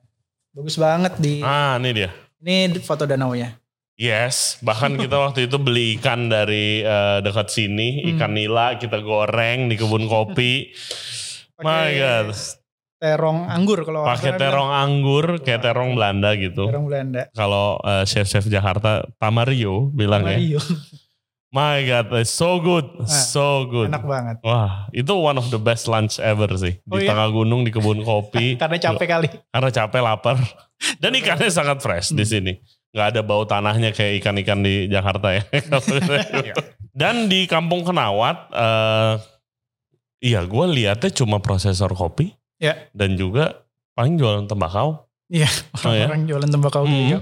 [0.51, 2.11] Bagus banget di Ah, ini dia.
[2.39, 3.59] ini foto danaunya.
[3.95, 8.11] Yes, bahkan kita waktu itu beli ikan dari eh, dekat sini, Hmm.
[8.15, 10.75] ikan nila kita goreng di kebun kopi.
[11.63, 12.35] My God.
[13.05, 16.41] Terong anggur kalau Pakai terong anggur, kayak terong Belanda bilang.
[16.41, 16.65] gitu.
[16.65, 17.23] Terong Belanda.
[17.31, 20.41] Kalau eh, chef-chef Jakarta, Tamario bilang ya.
[20.41, 20.61] Mario.
[21.55, 23.87] My God, it's so good, so good.
[23.87, 24.37] Enak banget.
[24.43, 26.83] Wah, itu one of the best lunch ever sih.
[26.83, 27.15] Di Oh iya?
[27.15, 28.57] tengah gunung di kebun kopi.
[28.63, 29.29] Karena capek kali.
[29.53, 30.35] karena capek lapar.
[31.03, 32.33] Dan ikannya sangat fresh di Hmm.
[32.33, 32.53] sini.
[32.91, 35.43] Nggak ada bau tanahnya kayak ikan-ikan di Jakarta ya.
[36.43, 36.55] Iya.
[36.91, 39.15] Dan di Kampung Kenawat, eh,
[40.23, 42.35] iya gue lihatnya cuma prosesor kopi.
[42.59, 42.89] Ya.
[42.93, 45.07] Dan juga paling jualan tembakau.
[45.27, 45.49] Iya,
[45.83, 46.07] Oh ya?
[46.07, 46.95] orang jualan tembakau Hmm.
[46.95, 47.19] gitu.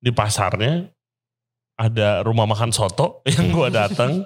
[0.00, 0.88] Di pasarnya
[1.74, 4.22] ada rumah makan soto yang gue datang.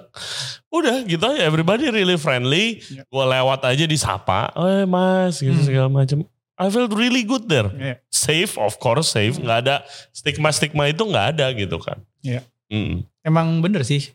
[0.69, 2.77] Udah gitu aja, everybody really friendly.
[2.87, 3.03] Ya.
[3.05, 5.65] Gue lewat aja disapa, eh mas, gitu Hmm.
[5.65, 6.25] segala macam.
[6.59, 7.71] I felt really good there.
[7.71, 7.95] Iya.
[8.11, 9.39] Safe, of course safe.
[9.39, 9.75] Nggak ada
[10.11, 12.03] stigma-stigma itu nggak ada gitu kan.
[12.19, 12.43] Iya.
[12.67, 13.07] Mm.
[13.23, 14.11] Emang bener sih.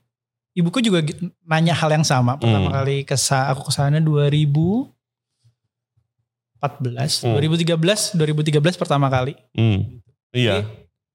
[0.54, 1.02] Ibuku juga
[1.42, 2.36] nanya hal yang sama.
[2.38, 2.76] Pertama Hmm.
[2.84, 3.98] kali ke aku ke sana
[6.64, 7.36] 2014, Hmm.
[7.36, 9.36] 2013, 2013 pertama kali.
[9.52, 10.00] Mm.
[10.32, 10.64] Iya.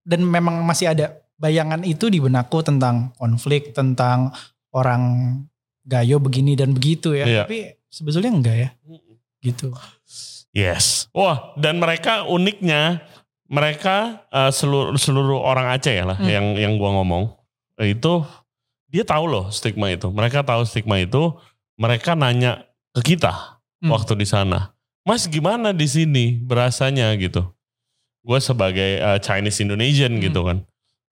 [0.05, 4.31] Dan memang masih ada bayangan itu di benakku tentang konflik, tentang
[4.69, 5.35] orang
[5.83, 7.25] gayo begini dan begitu ya.
[7.25, 7.43] Iya.
[7.45, 7.57] Tapi
[7.89, 8.69] sebetulnya enggak ya.
[9.39, 9.71] Gitu.
[10.51, 11.07] Yes.
[11.11, 13.01] Wah, dan mereka uniknya
[13.49, 16.29] mereka eh, seluruh seluruh orang Aceh ya lah Hmm.
[16.29, 17.33] yang yang gua ngomong
[17.79, 18.21] itu
[18.89, 20.09] dia tahu loh stigma itu.
[20.09, 21.33] Mereka tahu stigma itu.
[21.79, 23.95] Mereka nanya ke kita Hmm.
[23.95, 24.75] waktu di sana.
[25.07, 27.45] Mas gimana di sini berasanya gitu.
[28.23, 30.23] Gue sebagai eh, Chinese Indonesian Hmm.
[30.23, 30.57] gitu kan.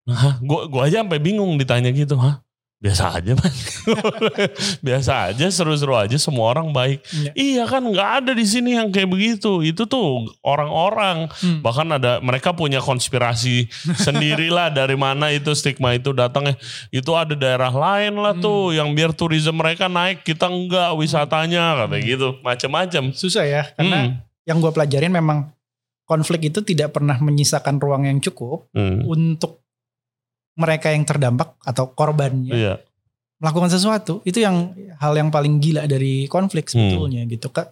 [0.08, 2.40] Hah, gua gua aja sampai bingung ditanya gitu, hah?
[2.78, 3.58] Biasa aja, Mas.
[4.86, 7.02] Biasa aja, seru-seru aja, semua orang baik.
[7.10, 7.30] Iya.
[7.34, 9.66] Iya kan nggak ada di sini yang kayak begitu.
[9.66, 11.26] Itu tuh orang-orang.
[11.42, 11.58] Hmm.
[11.58, 13.66] Bahkan ada mereka punya konspirasi
[14.06, 16.54] sendirilah dari mana itu stigma itu datangnya.
[16.94, 18.46] Itu ada daerah lain lah Hmm.
[18.46, 22.12] tuh yang biar turisme mereka naik, kita enggak wisatanya katanya Hmm.
[22.14, 22.28] gitu.
[22.46, 23.04] Macam-macam.
[23.10, 23.62] Susah ya.
[23.74, 24.12] Karena Hmm.
[24.46, 25.50] yang gue pelajarin memang
[26.06, 29.02] konflik itu tidak pernah menyisakan ruang yang cukup Hmm.
[29.02, 29.66] untuk
[30.58, 32.74] mereka yang terdampak atau korbannya Iya.
[33.38, 36.90] melakukan sesuatu itu yang hal yang paling gila dari konflik Hmm.
[36.90, 37.70] sebetulnya gitu kak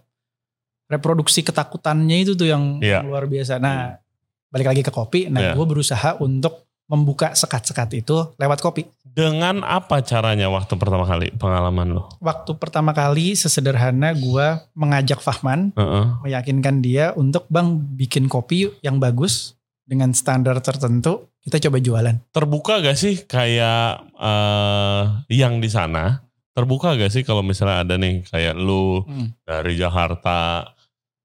[0.86, 3.02] reproduksi ketakutannya itu tuh yang Iya.
[3.02, 3.98] luar biasa nah
[4.46, 5.52] balik lagi ke kopi nah Iya.
[5.52, 11.88] gue berusaha untuk membuka sekat-sekat itu lewat kopi Dengan apa caranya waktu pertama kali pengalaman
[11.90, 12.06] lo?
[12.20, 16.04] waktu pertama kali sesederhana gue mengajak Fahman Heeh.
[16.22, 19.55] meyakinkan dia untuk bang bikin kopi yang bagus
[19.86, 26.26] dengan standar tertentu kita coba jualan Terbuka gak sih kayak eh yang di sana?
[26.52, 29.30] Terbuka gak sih kalau misalnya ada nih kayak lu Hmm.
[29.46, 30.66] dari Jakarta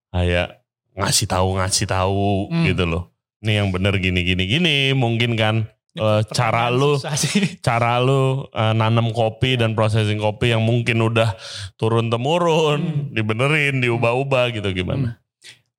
[0.10, 0.62] kayak
[0.94, 2.66] ngasih tahu ngasih tahu Hmm.
[2.68, 3.10] gitu loh.
[3.42, 7.02] Ini yang bener gini gini gini mungkin kan eh, cara lu
[7.68, 11.34] cara lu eh, nanam kopi dan processing kopi yang mungkin udah
[11.76, 15.18] turun temurun, dibenerin, diubah-ubah gitu gimana?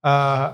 [0.03, 0.47] Eh,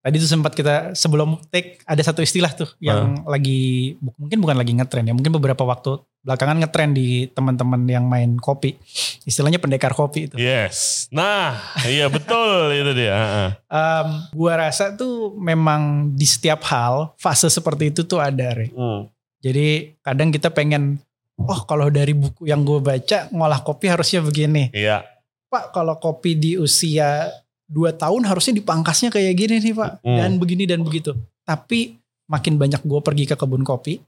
[0.00, 4.56] tadi tuh sempat kita sebelum take ada satu istilah tuh yang lagi bu- mungkin bukan
[4.56, 8.76] lagi ngetren ya mungkin beberapa waktu belakangan ngetren di teman-teman yang main kopi
[9.22, 11.08] istilahnya pendekar kopi itu Yes.
[11.10, 13.16] Nah, iya betul itu dia.
[13.62, 18.68] Em, gua rasa tuh memang di setiap hal fase seperti itu tuh ada Re.
[18.70, 19.08] Hmm.
[19.38, 21.00] jadi kadang kita pengen
[21.36, 25.04] oh kalau dari buku yang gue baca ngolah kopi harusnya begini Iya.
[25.46, 27.32] Pak kalau kopi di usia
[27.70, 30.02] 2 tahun harusnya dipangkasnya kayak gini nih Pak.
[30.02, 30.18] Hmm.
[30.18, 31.14] Dan begini dan begitu.
[31.46, 31.94] Tapi
[32.26, 34.02] makin banyak gue pergi ke kebun kopi,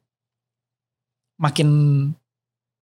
[1.38, 1.68] makin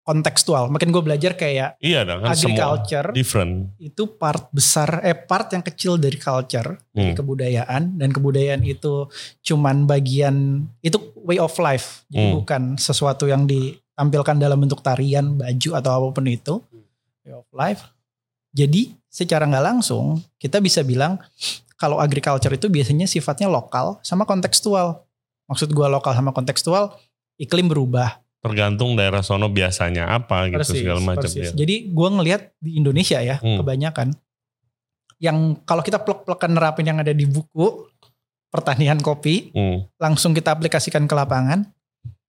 [0.02, 0.72] kontekstual.
[0.72, 3.76] Makin gue belajar kayak Iya dong kan agriculture different.
[3.76, 7.18] itu part besar, eh part yang kecil dari culture, dari Hmm.
[7.18, 7.82] kebudayaan.
[8.00, 9.04] Dan kebudayaan itu
[9.44, 12.08] cuman bagian, itu way of life.
[12.08, 12.34] Jadi Hmm.
[12.40, 16.54] bukan sesuatu yang ditampilkan dalam bentuk tarian, baju atau apa pun itu.
[17.22, 17.82] Way of life.
[18.48, 21.16] Jadi secara nggak langsung kita bisa bilang
[21.74, 25.02] kalau agriculture itu biasanya sifatnya lokal sama kontekstual.
[25.48, 26.92] Maksud gua lokal sama kontekstual,
[27.36, 28.20] iklim berubah.
[28.38, 31.50] Tergantung daerah sono biasanya apa gitu Persis, segala macam persis.
[31.50, 31.52] ya.
[31.54, 33.58] Jadi gua ngelihat di Indonesia ya Hmm.
[33.62, 34.12] kebanyakan
[35.18, 37.90] yang kalau kita plek-plekan nerapin yang ada di buku
[38.48, 39.84] pertanian kopi Hmm.
[39.98, 41.66] langsung kita aplikasikan ke lapangan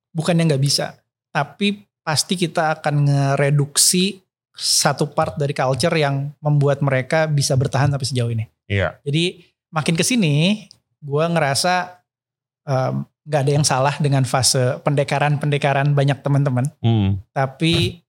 [0.10, 0.98] bukannya nggak bisa
[1.30, 4.26] tapi pasti kita akan ngereduksi
[4.60, 8.44] satu part dari culture yang membuat mereka bisa bertahan sampai sejauh ini.
[8.68, 9.00] Iya.
[9.02, 9.40] Jadi
[9.72, 10.68] makin ke sini
[11.00, 11.96] gua ngerasa
[13.26, 17.18] nggak ada yang salah dengan fase pendekaran-pendekaran banyak teman-teman Hmm.
[17.32, 18.02] tapi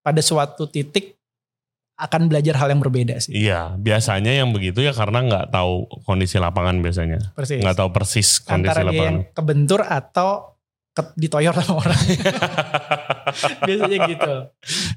[0.00, 1.16] pada suatu titik
[1.98, 3.34] akan belajar hal yang berbeda sih.
[3.34, 7.34] Iya, biasanya yang begitu ya karena nggak tahu kondisi lapangan biasanya.
[7.34, 7.58] Persis.
[7.58, 9.02] Nggak tahu persis kondisi Antara lapangan.
[9.02, 10.57] yang kebentur atau
[11.14, 12.00] ditoyor sama orang.
[13.66, 14.32] Biasanya gitu.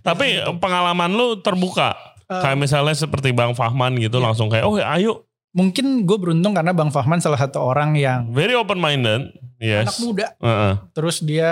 [0.02, 0.26] Tapi
[0.58, 1.96] pengalaman lu terbuka.
[2.26, 4.26] Eh, Kayak misalnya seperti Bang Fahman gitu Iya.
[4.26, 8.56] langsung kayak oh ayo mungkin gue beruntung karena Bang Fahman salah satu orang yang very
[8.56, 9.36] open minded.
[9.60, 9.86] Yes.
[9.86, 10.28] anak muda.
[10.40, 10.74] Heeh.
[10.92, 11.52] Terus dia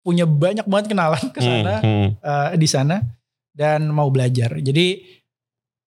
[0.00, 2.08] punya banyak banget kenalan ke sana Hmm, hmm.
[2.18, 2.98] eh, di sana
[3.52, 4.58] dan mau belajar.
[4.58, 5.00] Jadi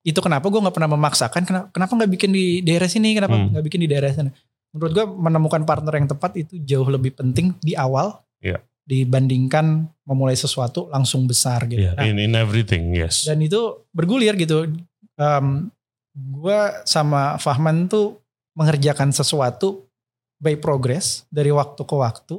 [0.00, 3.52] itu kenapa gue nggak pernah memaksakan kenapa kenapa nggak bikin di daerah sini kenapa Hmm.
[3.52, 4.30] nggak bikin di daerah sana.
[4.74, 8.58] Menurut gue menemukan partner yang tepat itu jauh lebih penting di awal Iya.
[8.84, 9.64] dibandingkan
[10.02, 11.80] memulai sesuatu langsung besar gitu.
[11.80, 13.24] Iya, Nah, in, in everything, yes.
[13.24, 13.56] dan itu
[13.88, 14.68] bergulir gitu.
[15.14, 15.72] Um,
[16.12, 18.18] gue sama Fahman tuh
[18.52, 19.86] mengerjakan sesuatu
[20.36, 22.34] by progress dari waktu ke waktu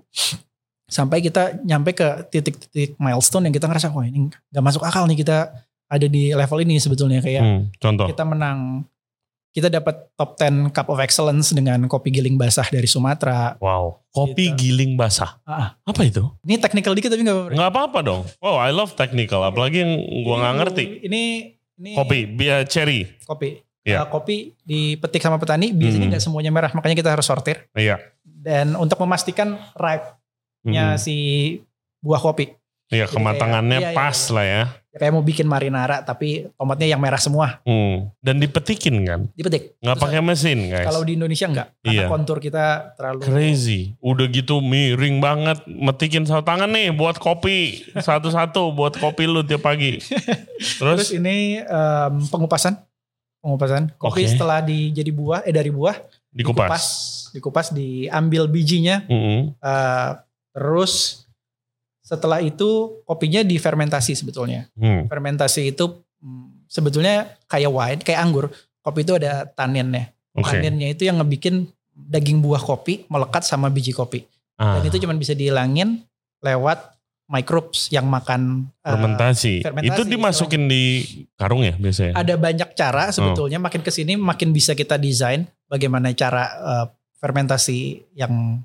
[0.85, 5.17] sampai kita nyampe ke titik-titik milestone yang kita ngerasa wah ini nggak masuk akal nih
[5.17, 5.49] kita
[5.85, 8.05] ada di level ini sebetulnya kayak Hmm, contoh.
[8.05, 8.85] kita menang
[9.55, 13.55] kita dapat top 10 cup of excellence dengan kopi giling basah dari Sumatera.
[13.57, 14.75] Wow, kopi Gitu.
[14.75, 15.39] giling basah.
[15.41, 16.27] Ah, Apa itu?
[16.43, 17.55] ini technical dikit tapi nggak apa-apa.
[17.55, 18.21] Nggak apa-apa dong.
[18.37, 19.39] Wow, I love technical.
[19.41, 20.85] Apalagi yang gua nggak ngerti.
[21.01, 21.21] Ini
[21.75, 23.07] ini Kopi, biar cherry.
[23.23, 23.63] kopi.
[23.81, 24.03] Iya.
[24.03, 26.11] Uh, kopi dipetik sama petani biasanya Hmm.
[26.11, 28.01] nggak semuanya merah makanya kita harus sortir Iya.
[28.25, 30.99] dan untuk memastikan ripe-nya Hmm.
[30.99, 31.15] si
[32.01, 32.49] buah kopi
[32.97, 34.31] Iya, kematangannya kayak- iya, iya, pas iya.
[34.31, 34.63] lah ya.
[34.87, 38.15] Ya, kayak mau bikin marinara tapi tomatnya yang merah semua Hmm.
[38.17, 39.27] Dan dipetikin kan?
[39.31, 40.85] dipetik Nggak Terus pakai mesin guys.
[40.85, 42.07] kalau di Indonesia nggak karena Iya.
[42.07, 43.81] kontur kita terlalu Crazy.
[43.99, 45.59] Udah gitu miring banget.
[45.65, 47.83] Metikin satu tangan nih buat kopi.
[47.93, 49.99] Satu-satu buat kopi lu tiap pagi.
[50.79, 51.09] terus Terus?
[51.11, 52.79] ini em, pengupasan
[53.37, 54.31] pengupasan kopi Oke.
[54.31, 55.93] setelah di jadi buah eh dari buah
[56.31, 56.81] Dikupas.
[57.29, 59.53] dikupas diambil bijinya Mm-mm.
[59.53, 60.09] eh,
[60.49, 61.24] terus
[62.05, 62.69] setelah itu
[63.01, 65.09] kopinya difermentasi sebetulnya Hmm.
[65.09, 65.89] fermentasi itu
[66.21, 68.53] mm, sebetulnya kayak wine, kayak anggur.
[68.79, 70.13] Kopi itu ada taninnya.
[70.31, 70.53] Oke.
[70.53, 74.21] Taninnya itu yang ngebikin daging buah kopi melekat sama biji kopi.
[74.55, 76.05] Ah, Dan itu cuma bisa dihilangin
[76.39, 76.93] lewat
[77.25, 78.69] microbes yang makan.
[78.79, 79.65] fermentasi.
[79.65, 81.01] fermentasi, Itu dimasukin di
[81.33, 82.13] karung ya biasanya?
[82.13, 82.75] ada banyak Oh.
[82.75, 83.57] cara sebetulnya.
[83.57, 86.85] Makin ke sini makin bisa kita desain bagaimana cara eh,
[87.17, 87.79] fermentasi
[88.13, 88.61] yang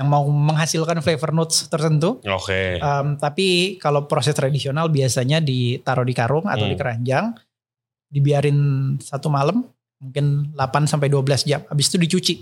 [0.00, 2.24] yang mau menghasilkan flavor notes tertentu.
[2.24, 2.80] Oke.
[2.80, 6.80] Um, tapi kalau proses tradisional biasanya ditaruh di karung atau di Hmm.
[6.80, 7.24] keranjang,
[8.08, 8.58] dibiarin
[8.96, 9.68] satu malam,
[10.00, 11.60] mungkin 8 sampai 12 jam.
[11.68, 12.34] Habis itu dicuci.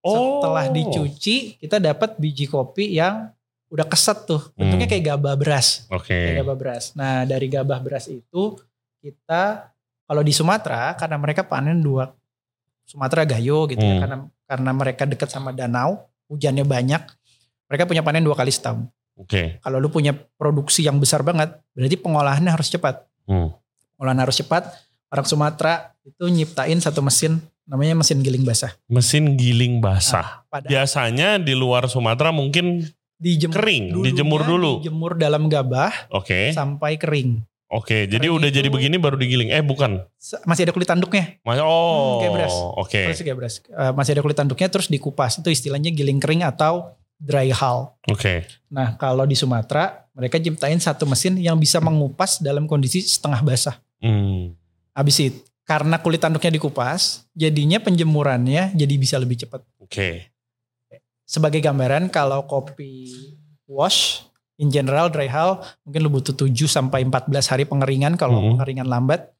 [0.00, 0.40] Oh.
[0.40, 3.28] Setelah dicuci, kita dapat biji kopi yang
[3.68, 4.48] udah keset tuh.
[4.56, 4.92] Bentuknya Hmm.
[4.96, 5.84] kayak gabah beras.
[5.92, 6.16] Oke.
[6.16, 6.84] Kayak gabah beras.
[6.96, 8.56] Nah, dari gabah beras itu
[9.04, 9.68] kita
[10.08, 12.08] kalau di Sumatera karena mereka panen dua
[12.88, 14.00] Sumatera Gayo gitu ya Hmm.
[14.00, 14.16] karena
[14.48, 17.02] karena mereka dekat sama danau, hujannya banyak.
[17.68, 18.88] Mereka punya panen dua kali setahun
[19.18, 19.58] Oke.
[19.60, 23.02] kalau lu punya produksi yang besar banget, berarti pengolahannya harus cepat.
[23.26, 23.52] Hmm.
[23.98, 24.70] Pengolahan harus cepat.
[25.10, 28.72] Orang Sumatera itu nyiptain satu mesin namanya mesin giling basah.
[28.86, 30.46] Mesin giling basah.
[30.48, 32.86] Pada Biasanya di luar Sumatera mungkin
[33.18, 34.72] dijemur kering, dulunya dijemur dulu.
[34.80, 36.54] Dijemur dalam gabah Oke.
[36.54, 37.42] sampai kering.
[37.68, 39.52] Oke, jadi Kering udah jadi itu- begini baru digiling.
[39.52, 40.00] Eh bukan.
[40.48, 41.36] Masih ada kulit tanduknya.
[41.44, 42.54] Mas- Oh, kayak beras.
[42.56, 43.02] oke.
[43.12, 43.54] Terus kayak beras.
[43.60, 45.36] Eh, masih ada kulit tanduknya terus dikupas.
[45.36, 47.92] Itu istilahnya giling kering atau dry hull.
[48.08, 48.48] Oke.
[48.72, 53.76] Nah, kalau di Sumatera, mereka ciptain satu mesin yang bisa mengupas dalam kondisi setengah basah.
[54.00, 54.56] Hmm.
[54.96, 59.60] Habis itu, karena kulit tanduknya dikupas, jadinya penjemurannya jadi bisa lebih cepat.
[59.76, 60.32] Oke.
[61.22, 63.12] Sebagai gambaran, kalau kopi
[63.68, 64.24] wash,
[64.58, 68.14] in general dry hull, mungkin lu butuh 7 sampai 14 hari pengeringan.
[68.14, 68.48] Kalau Mhm.
[68.54, 69.30] pengeringan lambat,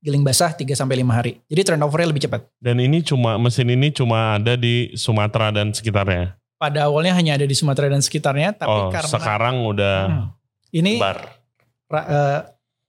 [0.00, 1.38] giling basah 3 sampai 5 hari.
[1.44, 2.48] Jadi turnovernya lebih cepat.
[2.56, 6.40] Dan ini cuma mesin ini cuma ada di Sumatera dan sekitarnya.
[6.56, 10.26] Pada awalnya hanya ada di Sumatera dan sekitarnya, tapi oh, karena sekarang udah Hmm.
[10.72, 11.40] ini bar.
[11.88, 12.40] ra- eh,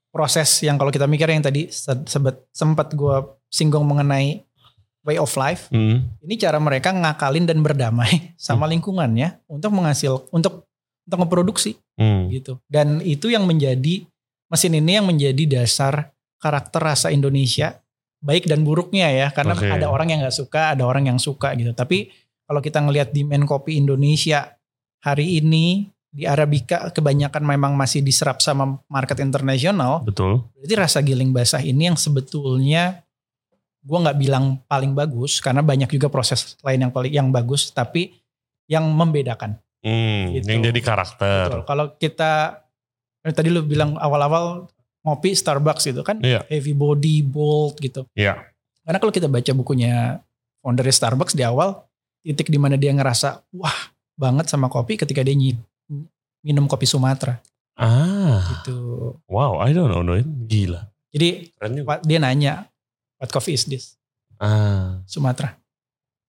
[0.08, 3.16] proses yang kalau kita mikir yang tadi se- sebet, sempat gue
[3.48, 4.44] singgung mengenai
[5.02, 6.04] way of life, Hmm.
[6.22, 10.68] ini cara mereka ngakalin dan berdamai sama lingkungannya untuk menghasil untuk
[11.08, 12.34] untuk memproduksi Hmm.
[12.34, 12.58] gitu.
[12.66, 14.06] Dan itu yang menjadi
[14.50, 16.10] mesin ini yang menjadi dasar
[16.42, 17.78] karakter rasa Indonesia
[18.22, 19.70] baik dan buruknya ya karena Oke.
[19.70, 21.74] ada orang yang nggak suka, ada orang yang suka gitu.
[21.74, 22.10] Tapi
[22.46, 24.58] kalau kita ngelihat demand kopi Indonesia
[25.02, 30.04] hari ini di Arabica kebanyakan memang masih diserap sama market internasional.
[30.04, 30.44] Betul.
[30.60, 33.02] Berarti rasa giling basah ini yang sebetulnya
[33.82, 38.14] gua nggak bilang paling bagus karena banyak juga proses lain yang paling yang bagus tapi
[38.70, 39.58] yang membedakan.
[39.82, 40.38] Hmm.
[40.38, 40.46] Gitu.
[40.48, 41.46] Yang jadi karakter.
[41.50, 41.62] Betul.
[41.66, 42.32] Kalau kita
[43.22, 44.70] eh, tadi lu bilang awal-awal
[45.02, 46.46] ngopi Starbucks gitu kan Iya.
[46.48, 48.06] heavy body, bold gitu.
[48.14, 48.38] Iya.
[48.82, 50.22] Karena kalau kita baca bukunya
[50.62, 51.82] founder Starbucks di awal
[52.22, 53.78] titik di mana dia ngerasa wah
[54.14, 55.58] banget sama kopi ketika dia nyi-
[56.42, 57.42] minum kopi Sumatera
[57.74, 58.46] Ah.
[58.62, 59.18] gitu.
[59.26, 60.14] Wow, I don't know.
[60.14, 60.26] it.
[60.46, 60.86] Gila.
[61.10, 61.50] Jadi
[62.06, 62.70] dia nanya
[63.18, 63.98] what coffee is this?
[64.38, 65.02] Ah.
[65.06, 65.58] Sumatera.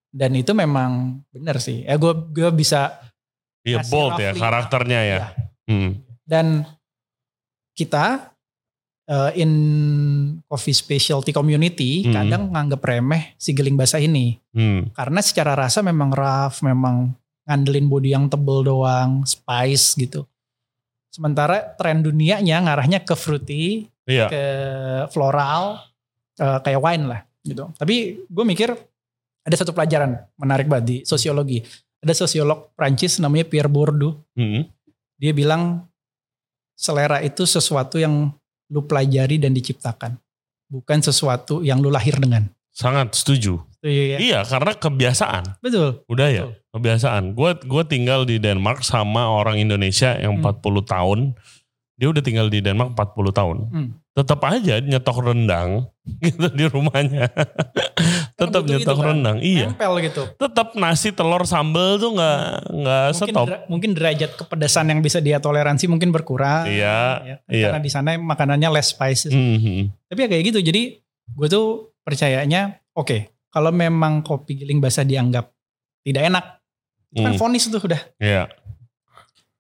[0.09, 1.85] Dan itu memang benar sih.
[1.85, 3.01] Ya gue gue bisa
[3.63, 5.15] Iya bold ya karakternya ya.
[5.15, 5.23] ya.
[5.71, 5.91] Hmm.
[6.27, 6.67] Dan
[7.73, 8.35] kita
[9.09, 9.53] uh, in
[10.47, 12.15] coffee specialty community Hmm.
[12.15, 14.39] kadang nganggep remeh si geling basah ini.
[14.53, 14.91] Hmm.
[14.93, 17.15] Karena secara rasa memang rough, memang
[17.47, 20.27] ngandelin body yang tebel doang, spice gitu.
[21.13, 24.27] Sementara tren dunianya ngarahnya ke fruity, Iya.
[24.27, 24.43] ke
[25.15, 25.79] floral,
[26.41, 27.71] uh, kayak wine lah gitu.
[27.79, 28.75] Tapi gue mikir
[29.43, 31.63] ada satu pelajaran menarik banget di sosiologi.
[32.03, 34.67] Ada sosiolog Prancis namanya Pierre Bourdieu Hmm.
[35.17, 35.87] dia bilang
[36.75, 38.35] selera itu sesuatu yang
[38.69, 40.19] lu pelajari dan diciptakan
[40.67, 43.61] bukan sesuatu yang lu lahir dengan Sangat setuju.
[43.85, 45.61] Iya, Iya, karena kebiasaan.
[45.61, 46.57] betul Udah ya, Betul.
[46.73, 47.23] kebiasaan.
[47.37, 50.43] Gue gua tinggal di Denmark sama orang Indonesia yang Hmm.
[50.43, 51.37] 40 tahun.
[51.95, 53.57] Dia udah tinggal di Denmark 40 tahun.
[53.69, 53.89] Hmm.
[54.13, 55.85] Tetap aja nyetok rendang
[56.25, 57.29] gitu di rumahnya.
[58.35, 59.07] Tetap nyetok itu kan.
[59.07, 59.37] rendang.
[59.39, 59.67] Iya.
[59.67, 62.41] nempel gitu Tetap nasi telur sambal tuh nggak
[62.73, 63.47] nggak mungkin stop.
[63.47, 67.37] dera- mungkin derajat kepedasan yang bisa dia toleransi mungkin berkurang Iya, ya.
[67.47, 67.69] iya.
[67.69, 69.83] karena di sana makanannya less spices Hmm, hmm.
[70.07, 70.83] tapi ya kayak gitu jadi
[71.29, 71.67] gue tuh
[72.01, 73.17] percayanya oke
[73.49, 75.53] kalau memang kopi giling basah dianggap
[76.01, 76.45] tidak enak
[77.09, 77.39] itu kan Hmm.
[77.39, 78.49] vonis tuh udah Iya,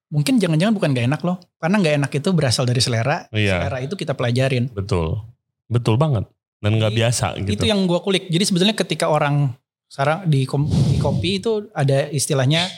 [0.08, 3.60] mungkin jangan-jangan bukan gak enak loh karena gak enak itu berasal dari selera Iya.
[3.62, 5.24] selera itu kita pelajarin betul.
[5.66, 6.28] Betul banget.
[6.62, 7.58] Dan nggak biasa gitu.
[7.58, 9.50] itu yang gue kulik jadi sebetulnya ketika orang
[9.90, 12.70] sekarang di, di kopi itu ada istilahnya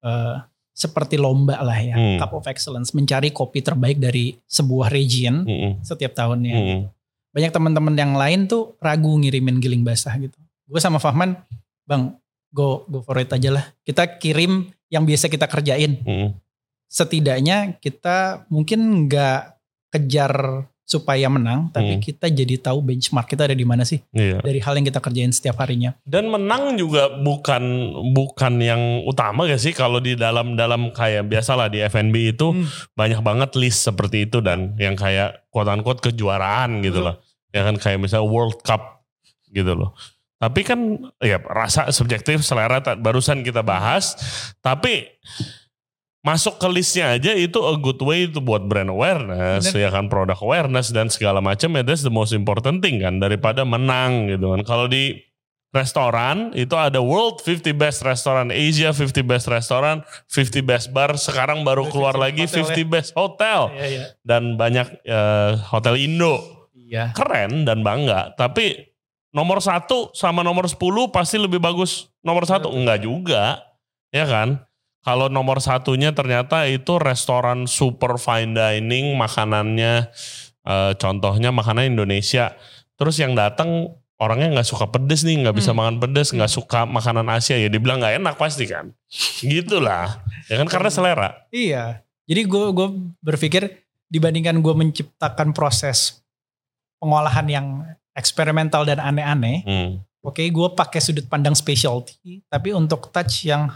[0.00, 0.36] eh,
[0.70, 2.16] seperti lomba lah ya Hmm.
[2.16, 5.72] cup of excellence mencari kopi terbaik dari sebuah region Mm-mm.
[5.84, 6.80] setiap tahunnya Mm-mm.
[7.34, 11.34] banyak teman-teman yang lain tuh ragu ngirimin giling basah gitu gue sama Fahman
[11.84, 12.14] bang
[12.48, 16.30] go go for it aja lah kita kirim yang biasa kita kerjain Mm-mm.
[16.86, 19.40] setidaknya kita mungkin nggak
[19.90, 21.72] kejar supaya menang, Hmm.
[21.72, 24.42] tapi kita jadi tahu benchmark kita ada di mana sih Iya.
[24.42, 25.94] dari hal yang kita kerjain setiap harinya.
[26.02, 27.62] Dan menang juga bukan
[28.10, 32.66] bukan yang utama gak sih kalau di dalam dalam kayak biasalah di F&B itu Hmm.
[32.98, 37.06] banyak banget list seperti itu dan yang kayak quote unquote kejuaraan gitu Betul.
[37.06, 37.16] loh.
[37.50, 39.06] Ya kan kayak misalnya World Cup
[39.48, 39.94] gitu loh.
[40.40, 40.80] Tapi kan
[41.20, 44.16] ya rasa subjektif selera barusan kita bahas.
[44.58, 45.06] Tapi
[46.20, 49.80] masuk ke listnya aja itu a good way itu buat brand awareness Bener.
[49.84, 50.12] ya kan?
[50.12, 53.16] Product awareness dan segala macam ya that's the most important thing kan?
[53.16, 54.60] Daripada menang gitu kan.
[54.64, 55.16] Kalau di
[55.70, 61.62] restoran itu ada World 50 Best Restaurant Asia 50 Best Restaurant 50 Best Bar sekarang
[61.62, 63.60] baru keluar 50 lagi hotel 50 Best Hotel.
[63.72, 64.04] Iya, iya.
[64.26, 66.60] dan banyak eh, hotel Indo.
[66.90, 67.14] Iya.
[67.14, 68.34] keren dan bangga.
[68.34, 68.90] Tapi
[69.30, 70.74] nomor satu sama nomor 10
[71.14, 72.66] pasti lebih bagus nomor satu.
[72.74, 73.62] Enggak juga
[74.10, 74.58] ya kan
[75.00, 80.08] kalau nomor satunya ternyata itu restoran super fine dining makanannya
[80.64, 82.52] eh, contohnya makanan Indonesia
[83.00, 85.80] terus yang datang orangnya nggak suka pedes nih, nggak bisa Hmm.
[85.80, 88.92] makan pedes, nggak suka makanan Asia ya dibilang nggak enak pasti kan.
[89.40, 90.20] Gitulah.
[90.52, 91.28] Ya kan karena selera.
[91.48, 92.04] Iya.
[92.28, 92.88] Jadi gue gue
[93.24, 93.80] berpikir
[94.12, 96.20] dibandingkan gue menciptakan proses
[97.00, 97.66] pengolahan yang
[98.12, 100.04] eksperimental dan aneh-aneh, Hmm.
[100.20, 103.72] oke gue pakai sudut pandang specialty, tapi untuk touch yang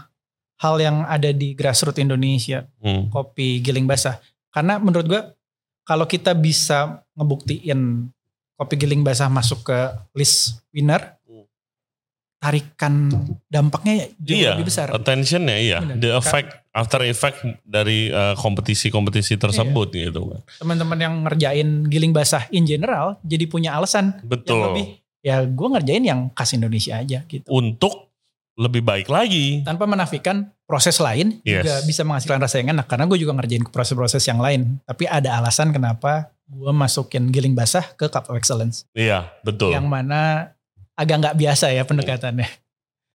[0.55, 3.11] hal yang ada di grassroots Indonesia, Hmm.
[3.11, 4.19] kopi giling basah.
[4.49, 5.21] Karena menurut gue
[5.83, 8.07] kalau kita bisa ngebuktiin
[8.55, 9.77] kopi giling basah masuk ke
[10.13, 11.43] list winner, Hmm.
[12.39, 13.09] tarikan
[13.47, 14.93] dampaknya jauh Iya, lebih besar.
[14.93, 15.77] attentionnya iya.
[15.81, 15.97] Benar.
[15.97, 20.13] The effect, after effect dari uh, kompetisi-kompetisi tersebut Iya.
[20.13, 20.39] gitu kan.
[20.61, 24.61] Teman-teman yang ngerjain giling basah in general jadi punya alasan yang Betul.
[24.71, 24.85] lebih
[25.19, 27.49] ya gue ngerjain yang khas Indonesia aja gitu.
[27.49, 28.13] Untuk
[28.55, 29.61] lebih baik lagi.
[29.67, 31.61] Tanpa menafikan proses lain Yes.
[31.61, 34.79] juga bisa menghasilkan rasa yang enak karena gue juga ngerjain proses-proses yang lain.
[34.87, 38.87] Tapi ada alasan kenapa gue masukin giling basah ke Cup of Excellence.
[38.95, 39.75] Iya, betul.
[39.75, 40.51] Yang mana
[40.95, 42.47] agak nggak biasa ya pendekatannya.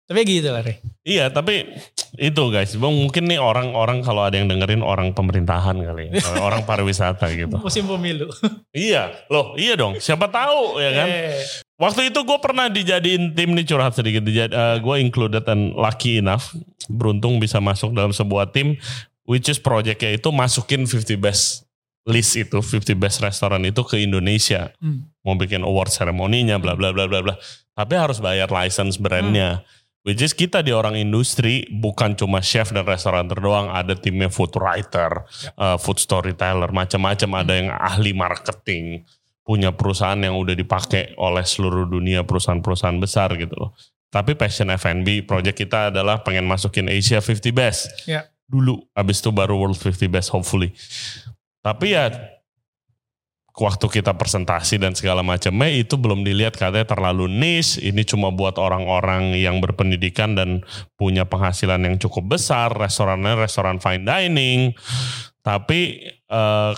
[0.05, 0.83] Tapi gitu lah Re.
[1.07, 1.71] Iya, tapi
[2.19, 7.31] itu guys, mungkin nih orang-orang kalau ada yang dengerin orang pemerintahan kali ya, orang pariwisata
[7.31, 7.55] gitu.
[7.63, 8.27] Musim pemilu.
[8.75, 9.95] Iya, loh, iya dong.
[10.03, 11.07] Siapa tahu ya kan?
[11.07, 11.39] Eh,
[11.81, 14.21] Waktu itu gue pernah dijadiin tim nih curhat sedikit.
[14.21, 16.53] Dijad, eh, gue included and lucky enough,
[16.85, 18.77] beruntung bisa masuk dalam sebuah tim,
[19.25, 21.65] which is projectnya itu masukin 50 best
[22.05, 24.69] list itu, 50 best restoran itu ke Indonesia.
[24.77, 25.25] hmm.
[25.25, 27.35] Mau bikin award seremoninya, bla bla bla bla bla.
[27.73, 29.65] Tapi harus bayar license brandnya.
[30.01, 34.49] Which is kita di orang industri bukan cuma chef dan restaurateur doang, ada timnya food
[34.57, 35.29] writer,
[35.61, 37.29] uh, food storyteller, macam-macam.
[37.45, 39.05] Ada yang ahli marketing,
[39.51, 43.75] punya perusahaan yang udah dipakai oleh seluruh dunia perusahaan-perusahaan besar gitu loh.
[44.07, 48.31] Tapi passion F&B project kita adalah pengen masukin Asia 50 best Ya.
[48.47, 50.71] dulu, abis itu baru World 50 best hopefully.
[51.59, 52.07] Tapi ya
[53.59, 57.83] waktu kita presentasi dan segala macamnya itu belum dilihat katanya terlalu niche.
[57.83, 60.63] Ini cuma buat orang-orang yang berpendidikan dan
[60.95, 62.71] punya penghasilan yang cukup besar.
[62.71, 64.71] Restorannya restoran fine dining.
[65.43, 66.71] Tapi eh,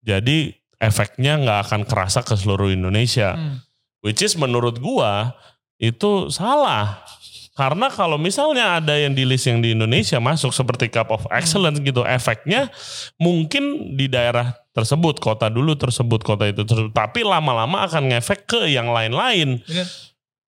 [0.00, 3.38] jadi efeknya nggak akan kerasa ke seluruh Indonesia.
[3.38, 3.62] Hmm.
[4.02, 5.38] Which is menurut gua
[5.78, 7.06] itu salah.
[7.52, 11.84] Karena kalau misalnya ada yang di list yang di Indonesia masuk seperti Cup of Excellence
[11.84, 12.72] gitu, efeknya
[13.20, 16.96] mungkin di daerah tersebut, kota dulu tersebut, kota itu tersebut.
[16.96, 19.60] Tapi lama-lama akan ngefek ke yang lain-lain.
[19.68, 19.86] Bener.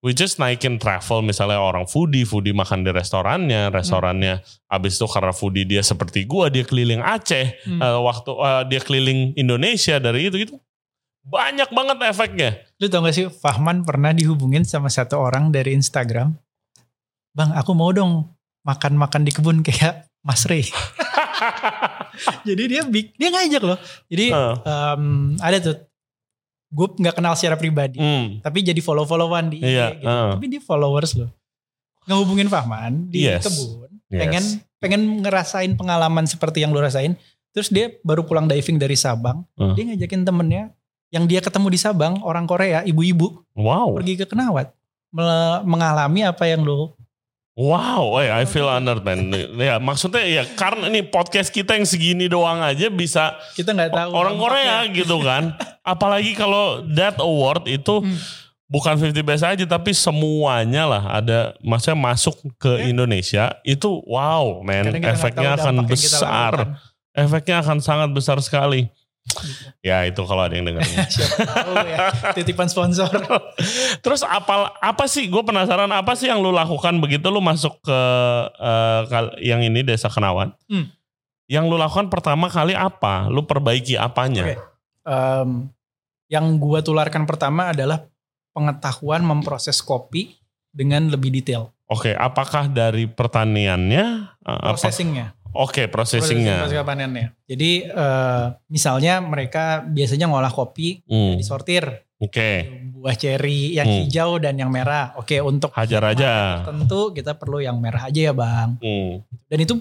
[0.04, 5.32] Which is naikin travel, misalnya orang foodie, foodie makan di restorannya, restorannya habis itu karena
[5.32, 7.80] foodie dia seperti gua, dia keliling Aceh, Hmm.
[7.80, 10.60] eh, waktu eh, dia keliling Indonesia dari itu gitu.
[11.24, 12.50] Banyak banget efeknya.
[12.76, 16.36] Lu tau gak sih Fahman pernah dihubungin sama satu orang dari Instagram.
[17.32, 18.28] Bang aku mau dong
[18.60, 20.68] makan-makan di kebun kayak Mas Rey.
[22.46, 23.78] Jadi dia dia ngajak loh.
[24.06, 24.54] Jadi Heeh.
[24.68, 25.04] em,
[25.40, 25.76] ada tuh
[26.74, 28.42] gue nggak kenal secara pribadi, Hmm.
[28.42, 30.04] tapi jadi follow-followan di IG Iya, gitu.
[30.04, 30.30] heeh.
[30.34, 31.30] Tapi dia followers loh.
[32.04, 33.46] Ngehubungin Fahman di Yes.
[33.46, 34.20] kebun, Yes.
[34.20, 34.44] pengen
[34.76, 37.14] pengen ngerasain pengalaman seperti yang lu rasain.
[37.54, 39.72] Terus dia baru pulang diving dari Sabang, Hmm.
[39.72, 40.74] dia ngajakin temennya
[41.08, 43.94] yang dia ketemu di Sabang, orang Korea, ibu-ibu, Wow.
[43.94, 44.74] pergi ke Kenawat.
[45.62, 46.90] Mengalami apa yang lu
[47.54, 49.30] Wow, eh, I feel honored man.
[49.54, 54.10] Ya maksudnya ya karena ini podcast kita yang segini doang aja bisa kita nggak tahu
[54.10, 54.98] orang Korea dampaknya.
[54.98, 55.54] gitu kan.
[55.80, 58.18] Apalagi kalau that award itu Hmm.
[58.66, 62.90] bukan 50 best aja tapi semuanya lah ada maksudnya masuk ke Ya.
[62.90, 66.74] Indonesia itu wow man efeknya akan besar.
[67.14, 68.90] Efeknya akan sangat besar sekali.
[69.80, 70.84] Ya itu kalau ada yang dengar.
[71.12, 71.98] Siapa tahu ya
[72.32, 73.08] titipan sponsor.
[74.04, 75.26] Terus apa apa sih?
[75.26, 78.00] Gue penasaran apa sih yang lu lakukan begitu lu masuk ke
[79.08, 80.52] kal- yang ini desa Kenawan?
[80.68, 80.92] Hmm.
[81.44, 83.28] Yang lu lakukan pertama kali apa?
[83.28, 84.44] Lu perbaiki apanya?
[84.44, 84.56] Oke.
[85.04, 85.50] Em,
[86.28, 88.08] yang gua tularkan pertama adalah
[88.56, 90.40] pengetahuan memproses kopi
[90.72, 91.74] dengan lebih detail.
[91.84, 94.04] Oke, apakah dari pertaniannya?
[94.40, 95.36] Eh, Processingnya.
[95.54, 96.66] Oke, processingnya.
[96.66, 97.32] Proses panennya.
[97.44, 102.64] Jadi eh, misalnya mereka biasanya ngolah kopi Hmm, disortir Oke,
[102.94, 103.98] buah ceri yang Hmm.
[104.02, 105.12] hijau dan yang merah.
[105.14, 106.62] Oke untuk hajar aja.
[106.64, 108.78] tentu kita perlu yang merah aja ya bang.
[108.78, 109.20] Hmm.
[109.44, 109.74] Dan itu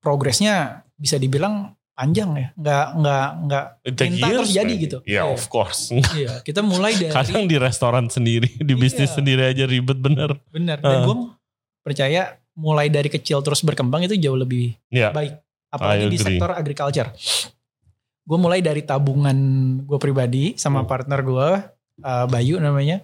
[0.00, 0.54] progresnya
[0.94, 2.48] bisa dibilang panjang ya.
[2.56, 4.98] Nggak nggak nggak It take minta terus years, jadi gitu.
[5.02, 5.22] Ya, Iya.
[5.28, 5.92] of course.
[5.92, 9.16] Iya, kita mulai dari Kadang di restoran sendiri, di bisnis Iya.
[9.20, 10.40] sendiri aja ribet bener.
[10.48, 10.80] benar.
[10.80, 11.04] Dan Uh.
[11.04, 11.16] gue
[11.82, 15.40] percaya mulai dari kecil terus berkembang itu jauh lebih Ya, baik.
[15.72, 17.08] Apalagi di sektor agriculture.
[18.20, 19.34] Gue mulai dari tabungan
[19.82, 20.88] gue pribadi sama Hmm.
[20.92, 21.48] partner gue,
[22.04, 23.00] uh, Bayu namanya.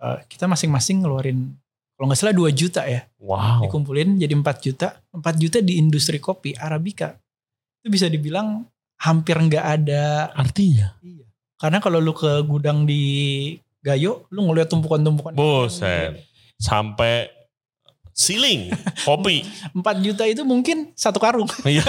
[0.00, 1.52] Uh, kita masing-masing ngeluarin
[1.96, 3.08] kalau nggak salah 2 juta ya.
[3.16, 3.64] wow.
[3.64, 5.00] Dikumpulin jadi 4 juta.
[5.12, 7.16] 4 juta di industri kopi Arabica.
[7.80, 8.68] Itu bisa dibilang
[9.00, 10.92] hampir nggak ada Artinya?
[11.00, 11.24] Iya.
[11.56, 13.00] Karena kalau lu ke gudang di
[13.80, 15.32] Gayo, lu ngeliat tumpukan-tumpukan.
[15.38, 16.26] Buset.
[16.60, 17.30] Sampai
[18.16, 18.72] ceiling
[19.04, 19.44] kopi.
[19.76, 21.44] 4 juta itu mungkin satu karung.
[21.68, 21.84] Iya.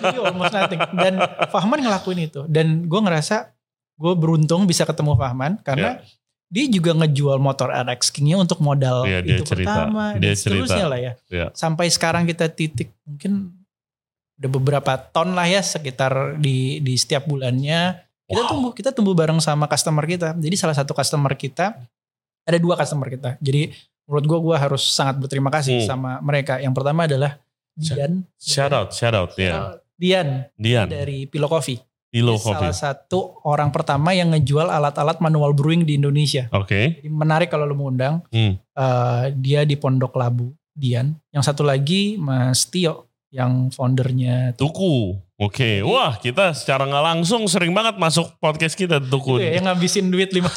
[0.00, 0.78] Jadi almost nothing.
[0.94, 1.18] Dan
[1.50, 2.46] Fahman ngelakuin itu.
[2.46, 3.50] Dan gue ngerasa
[3.98, 5.98] gue beruntung bisa ketemu Fahman karena
[6.46, 9.90] dia juga ngejual motor RX King-nya untuk modal Iya, dia itu cerita.
[9.90, 10.92] pertama Dia dan seterusnya cerita.
[10.94, 11.12] lah ya.
[11.26, 11.46] Iya.
[11.50, 13.50] Sampai sekarang kita titik mungkin
[14.36, 17.98] udah beberapa ton lah ya sekitar di di setiap bulannya.
[18.26, 18.50] Kita Wow.
[18.54, 20.38] tumbuh kita tumbuh bareng sama customer kita.
[20.38, 21.74] Jadi salah satu customer kita
[22.42, 23.34] ada dua customer kita.
[23.42, 23.74] Jadi
[24.06, 25.86] menurut gue gue harus sangat berterima kasih Hmm.
[25.86, 26.56] sama mereka.
[26.56, 27.42] Yang pertama adalah
[27.74, 28.24] Dian.
[28.38, 29.30] Shout out, shout out.
[29.36, 29.76] Ya.
[29.96, 31.76] Dian Dian, dari Pilo Coffee.
[32.08, 32.64] Ilo Dia Kopi.
[32.64, 36.48] salah satu orang pertama yang ngejual alat-alat manual brewing di Indonesia.
[36.48, 37.02] Oke.
[37.02, 38.24] Jadi menarik kalau lu mau undang.
[38.30, 38.56] Hmm.
[38.56, 41.12] Eh, dia di Pondok Labu, Dian.
[41.28, 45.18] Yang satu lagi Mas Tio yang foundernya Tuku.
[45.36, 45.84] Oke.
[45.84, 49.36] Wah, kita secara nggak langsung sering banget masuk podcast kita Tuku.
[49.36, 50.48] Itu ya, yang ngabisin duit lima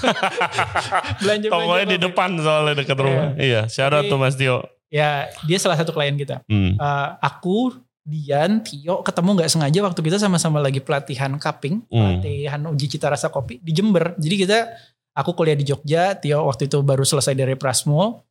[1.22, 3.36] belanja Tokonya di depan soalnya dekat rumah.
[3.36, 4.58] Iya, shout out Jadi- tuh Mas Tio.
[4.90, 6.42] Ya, dia salah satu klien kita.
[6.50, 6.74] Hmm.
[6.74, 12.18] Eh, aku, Dian, Tio ketemu nggak sengaja waktu kita sama-sama lagi pelatihan cupping, Hmm.
[12.18, 14.18] pelatihan uji cita rasa kopi di Jember.
[14.18, 14.66] Jadi kita,
[15.14, 18.26] aku kuliah di Jogja, Tio waktu itu baru selesai dari Prasmo,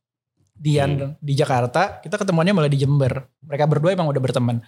[0.51, 1.11] Dian Hmm.
[1.23, 3.23] di Jakarta, kita ketemuannya malah di Jember.
[3.39, 4.59] Mereka berdua emang udah berteman.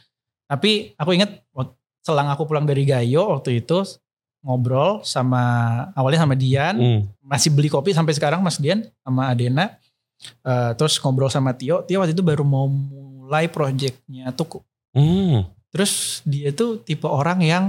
[0.51, 1.39] Tapi aku inget
[2.03, 3.79] selang aku pulang dari Gayo waktu itu
[4.43, 5.43] ngobrol sama
[5.95, 7.01] awalnya sama Dian, Hmm.
[7.23, 9.79] masih beli kopi sampai sekarang Mas Dian sama Adena.
[10.43, 11.85] Eh, terus ngobrol sama Tio.
[11.87, 14.59] Tio waktu itu baru mau mulai projectnya Tuku.
[14.91, 15.47] Hmm.
[15.71, 17.63] Terus dia tuh tipe orang yang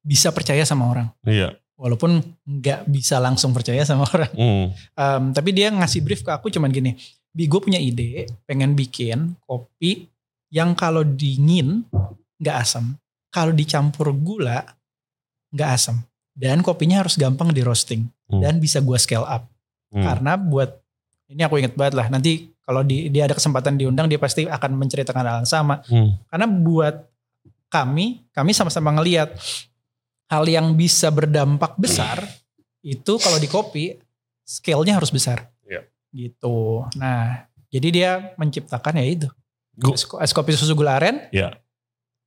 [0.00, 1.06] bisa percaya sama orang.
[1.22, 1.58] Iya.
[1.78, 4.32] Walaupun nggak bisa langsung percaya sama orang.
[4.34, 4.66] Hmm.
[4.94, 6.94] Em, tapi dia ngasih brief ke aku cuman gini.
[7.32, 10.11] Bi gue punya ide pengen bikin kopi
[10.52, 11.88] yang kalau dingin
[12.36, 13.00] nggak asam.
[13.32, 14.60] Kalau dicampur gula
[15.50, 16.04] nggak asam.
[16.32, 18.04] Dan kopinya harus gampang di roasting.
[18.28, 18.40] Hmm.
[18.44, 19.48] Dan bisa gue scale up.
[19.88, 20.04] Hmm.
[20.04, 20.76] Karena buat
[21.32, 22.06] ini aku inget banget lah.
[22.12, 25.80] Nanti kalau di, dia ada kesempatan diundang dia pasti akan menceritakan hal yang sama.
[25.88, 26.20] Hmm.
[26.28, 26.96] Karena buat
[27.72, 29.32] kami, kami sama-sama ngelihat
[30.28, 32.24] hal yang bisa berdampak besar
[32.84, 33.96] itu kalau di kopi
[34.44, 35.48] scale-nya harus besar.
[35.64, 35.88] Iya.
[36.12, 36.84] Gitu.
[37.00, 39.28] Nah, jadi dia menciptakan ya itu.
[39.92, 41.28] Es, es kopi susu gula aren.
[41.32, 41.56] Iya.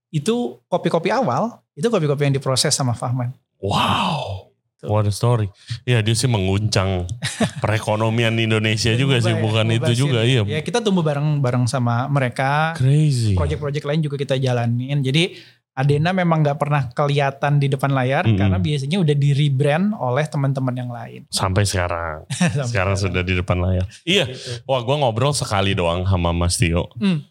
[0.10, 3.36] Itu kopi-kopi awal, itu kopi-kopi yang diproses sama Fahman.
[3.60, 4.50] Wow.
[4.76, 4.92] Tuh.
[4.92, 5.48] What a story.
[5.84, 7.08] Ya dia sih menguncang
[7.64, 10.20] perekonomian Indonesia juga sih, Mubah- bukan itu juga.
[10.24, 10.44] Iya.
[10.44, 12.76] Ya kita tumbuh bareng-bareng sama mereka.
[12.76, 13.36] Crazy.
[13.36, 15.00] Project-project lain juga kita jalanin.
[15.00, 15.36] Jadi
[15.76, 18.40] Adena memang nggak pernah kelihatan di depan layar Mm-mm.
[18.40, 21.28] karena biasanya udah di rebrand oleh teman-teman yang lain.
[21.28, 22.24] Sampai sekarang.
[22.56, 23.84] Sampai Sekarang sudah di depan layar.
[24.08, 24.24] Iya.
[24.32, 24.64] Gitu.
[24.64, 26.88] Wah gue ngobrol sekali doang sama Mas Tio.
[26.96, 27.28] Hmm.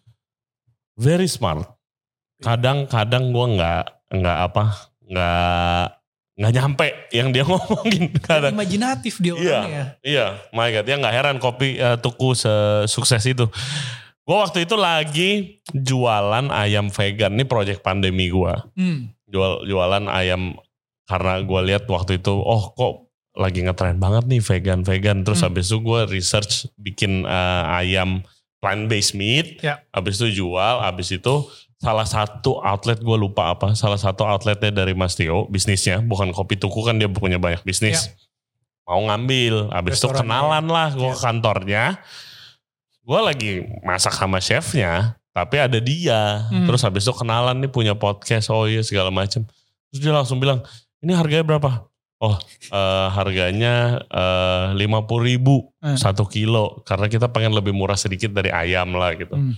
[0.94, 1.66] Very smart.
[2.38, 3.84] Kadang-kadang gue nggak
[4.14, 4.64] nggak apa
[5.04, 5.84] nggak
[6.34, 8.52] nggak nyampe yang dia ngomongin kadang.
[8.52, 9.58] Imajinatif dia Iya.
[9.60, 9.84] orangnya.
[10.02, 12.34] Iya, my god, ya nggak heran kopi eh, tuku
[12.84, 13.46] sukses itu.
[14.24, 15.30] Gue waktu itu lagi
[15.70, 18.54] jualan ayam vegan, ini project pandemi gue.
[18.74, 19.12] Hmm.
[19.28, 20.56] Jual jualan ayam
[21.04, 25.22] karena gue lihat waktu itu, oh kok lagi ngetren banget nih vegan vegan.
[25.22, 25.52] Terus Hmm.
[25.52, 28.24] habis itu gue research bikin eh, ayam
[28.64, 29.60] plant based meat.
[29.60, 29.84] Ya.
[29.92, 31.34] Habis itu jual, habis itu
[31.76, 36.56] salah satu outlet gue lupa apa, salah satu outletnya dari Mas Tio bisnisnya, bukan kopi
[36.56, 38.08] tuku kan dia punya banyak bisnis.
[38.88, 41.12] Mau ngambil, habis itu kenalan lah gue Ya.
[41.12, 41.84] ke kantornya.
[43.04, 43.52] Gue lagi
[43.84, 46.48] masak sama chefnya, tapi ada dia.
[46.48, 46.64] Hmm.
[46.64, 49.44] Terus habis itu kenalan nih punya podcast, oh iya segala macam.
[49.92, 50.64] Terus dia langsung bilang,
[51.04, 51.84] ini harganya berapa?
[52.24, 52.40] Oh,
[52.72, 54.00] eh, harganya
[54.72, 56.00] lima puluh ribu Hmm.
[56.00, 59.36] satu kilo, karena kita pengen lebih murah sedikit dari ayam lah gitu.
[59.36, 59.52] Hmm.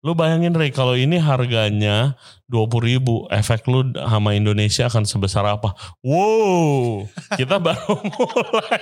[0.00, 2.16] Lu bayangin Ray, kalau ini harganya
[2.48, 5.76] 20 ribu, efek lu sama Indonesia akan sebesar apa?
[6.00, 7.04] Wow,
[7.36, 8.80] kita baru mulai.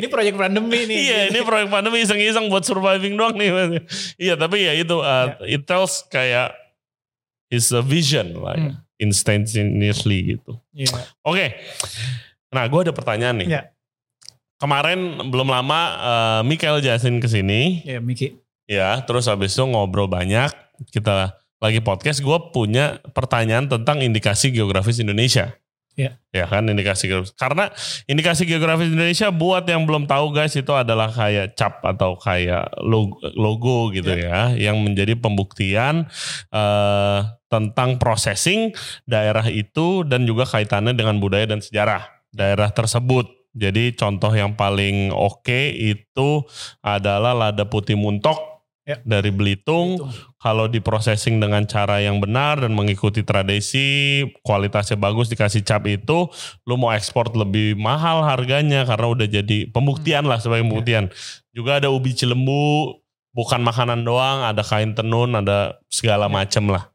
[0.00, 0.96] Ini proyek pandemi nih.
[0.96, 3.52] Iya, ini proyek pandemi iseng-iseng buat surviving doang nih.
[4.16, 6.56] Iya, tapi ya itu, uh, it tells kayak
[7.52, 8.72] is a vision lah ya.
[8.72, 8.80] Hmm.
[8.96, 10.56] Instantaneously gitu.
[10.72, 10.96] Iya.
[11.28, 11.60] Oke,
[12.54, 13.48] nah gue ada pertanyaan nih.
[13.50, 13.62] Iya.
[14.62, 17.82] Kemarin belum lama uh, Mikael Jasin ke sini.
[17.82, 18.38] Iya, Miki.
[18.64, 20.48] Ya, terus habis itu ngobrol banyak.
[20.88, 25.52] Kita lagi podcast, gue punya pertanyaan tentang indikasi geografis Indonesia.
[25.94, 26.18] Ya.
[26.34, 27.34] Ya kan, indikasi geografis.
[27.38, 27.70] Karena
[28.10, 33.22] indikasi geografis Indonesia buat yang belum tahu guys, itu adalah kayak cap atau kayak logo,
[33.38, 34.54] logo gitu ya.
[34.54, 36.10] Yang menjadi pembuktian
[36.50, 38.74] eh, tentang processing
[39.06, 43.30] daerah itu dan juga kaitannya dengan budaya dan sejarah daerah tersebut.
[43.54, 46.42] Jadi contoh yang paling oke itu
[46.82, 48.54] adalah Lada Putih Muntok
[48.84, 49.00] Ya.
[49.00, 49.96] dari Belitung.
[49.96, 50.12] Belitung.
[50.36, 56.28] Kalau diprosesing dengan cara yang benar dan mengikuti tradisi, kualitasnya bagus dikasih cap itu,
[56.68, 61.08] lu mau ekspor lebih mahal harganya karena udah jadi pembuktian lah sebagai pembuktian.
[61.56, 63.00] Juga ada ubi cilembu,
[63.32, 66.44] bukan makanan doang, ada kain tenun, ada segala Ya.
[66.44, 66.92] macem lah.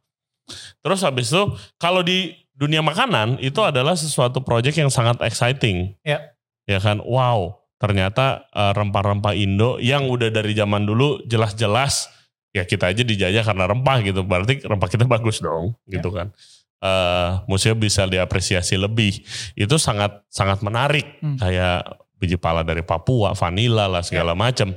[0.86, 1.42] Terus habis itu
[1.82, 5.96] kalau di dunia makanan itu adalah sesuatu project yang sangat exciting.
[6.04, 6.36] Ya.
[6.68, 7.00] Ya kan?
[7.00, 12.12] Wow, ternyata eh, rempah-rempah Indo yang udah dari zaman dulu jelas-jelas
[12.52, 14.28] ya kita aja dijajah karena rempah gitu.
[14.28, 16.36] Berarti rempah kita bagus dong, gitu kan.
[16.84, 19.24] Eh museum bisa diapresiasi lebih.
[19.56, 21.24] Itu sangat sangat menarik.
[21.24, 21.40] Hmm.
[21.40, 24.76] Kayak biji pala dari Papua, vanila lah segala macam.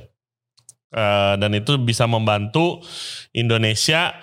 [0.93, 2.79] Eh, dan itu bisa membantu
[3.35, 4.15] Indonesia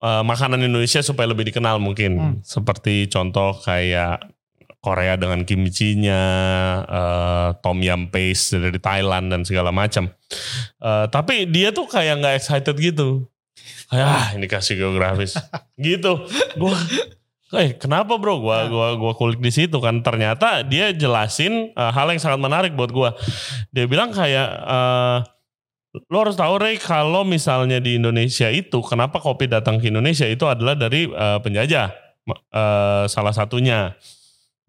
[0.00, 2.34] eh, makanan Indonesia supaya lebih dikenal mungkin Hmm.
[2.40, 4.20] seperti contoh kayak
[4.80, 6.22] Korea dengan kimchi-nya,
[6.88, 10.08] eh, tom yum paste dari Thailand dan segala macam.
[10.80, 13.28] Eh, tapi dia tuh kayak nggak excited gitu.
[13.92, 15.36] Kayak ah ini kasih geografis
[15.76, 16.24] gitu.
[16.56, 16.72] Gua
[17.50, 18.38] Eh, kenapa bro?
[18.38, 22.72] Gua gua gua kulik di situ kan ternyata dia jelasin eh, hal yang sangat menarik
[22.72, 23.18] buat gua.
[23.74, 25.18] Dia bilang kayak eh,
[25.90, 30.46] lo harus tahu Ray kalau misalnya di Indonesia itu kenapa kopi datang ke Indonesia itu
[30.46, 31.88] adalah dari eh, penjajah
[32.30, 33.98] eh, salah satunya.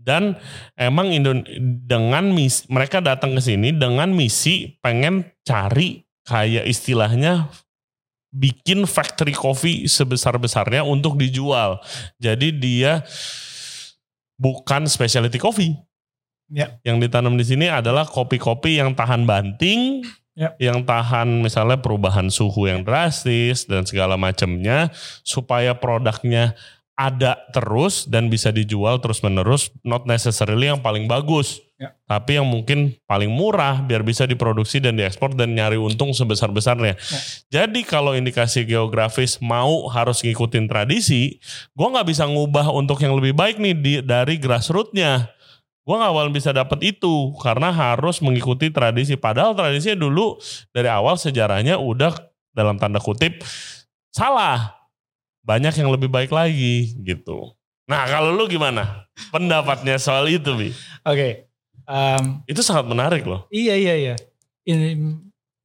[0.01, 0.33] Dan
[0.73, 1.45] emang Indon
[1.85, 7.53] dengan misi mereka datang ke sini dengan misi pengen cari kayak istilahnya
[8.33, 11.77] bikin factory coffee sebesar-besarnya untuk dijual.
[12.17, 13.05] Jadi dia
[14.41, 15.77] bukan specialty coffee.
[16.51, 16.81] Ya.
[16.81, 20.55] Yang ditanam di sini adalah kopi-kopi yang tahan banting, Ya.
[20.63, 24.87] yang tahan misalnya perubahan suhu yang drastis dan segala macamnya
[25.27, 26.55] supaya produknya
[27.01, 31.57] ada terus dan bisa dijual terus-menerus, not necessarily yang paling bagus.
[31.81, 31.97] Ya.
[32.05, 36.93] Tapi yang mungkin paling murah biar bisa diproduksi dan diekspor dan nyari untung sebesar-besarnya.
[36.93, 37.19] Ya.
[37.49, 41.41] Jadi kalau indikasi geografis mau harus ngikutin tradisi,
[41.73, 45.40] gua nggak bisa ngubah untuk yang lebih baik nih di, dari grassrootsnya
[45.91, 49.19] gue gak awal bisa dapat itu karena harus mengikuti tradisi.
[49.19, 50.39] Padahal tradisinya dulu
[50.71, 52.15] dari awal sejarahnya udah
[52.55, 53.43] dalam tanda kutip
[54.15, 54.71] salah.
[55.43, 57.51] Banyak yang lebih baik lagi gitu.
[57.91, 59.03] Nah kalau lu gimana?
[59.35, 60.71] Pendapatnya soal itu bi.
[61.03, 61.31] Oke okay.
[61.91, 63.51] um, itu sangat menarik loh.
[63.51, 64.15] iya iya iya.
[64.63, 64.95] Ini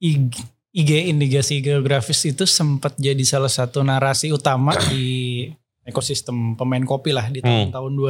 [0.03, 0.35] IG,
[0.75, 5.47] IG indikasi geografis itu sempat jadi salah satu narasi utama di
[5.87, 7.71] ekosistem pemain kopi lah di hmm.
[7.71, 8.03] tahun-tahun hmm.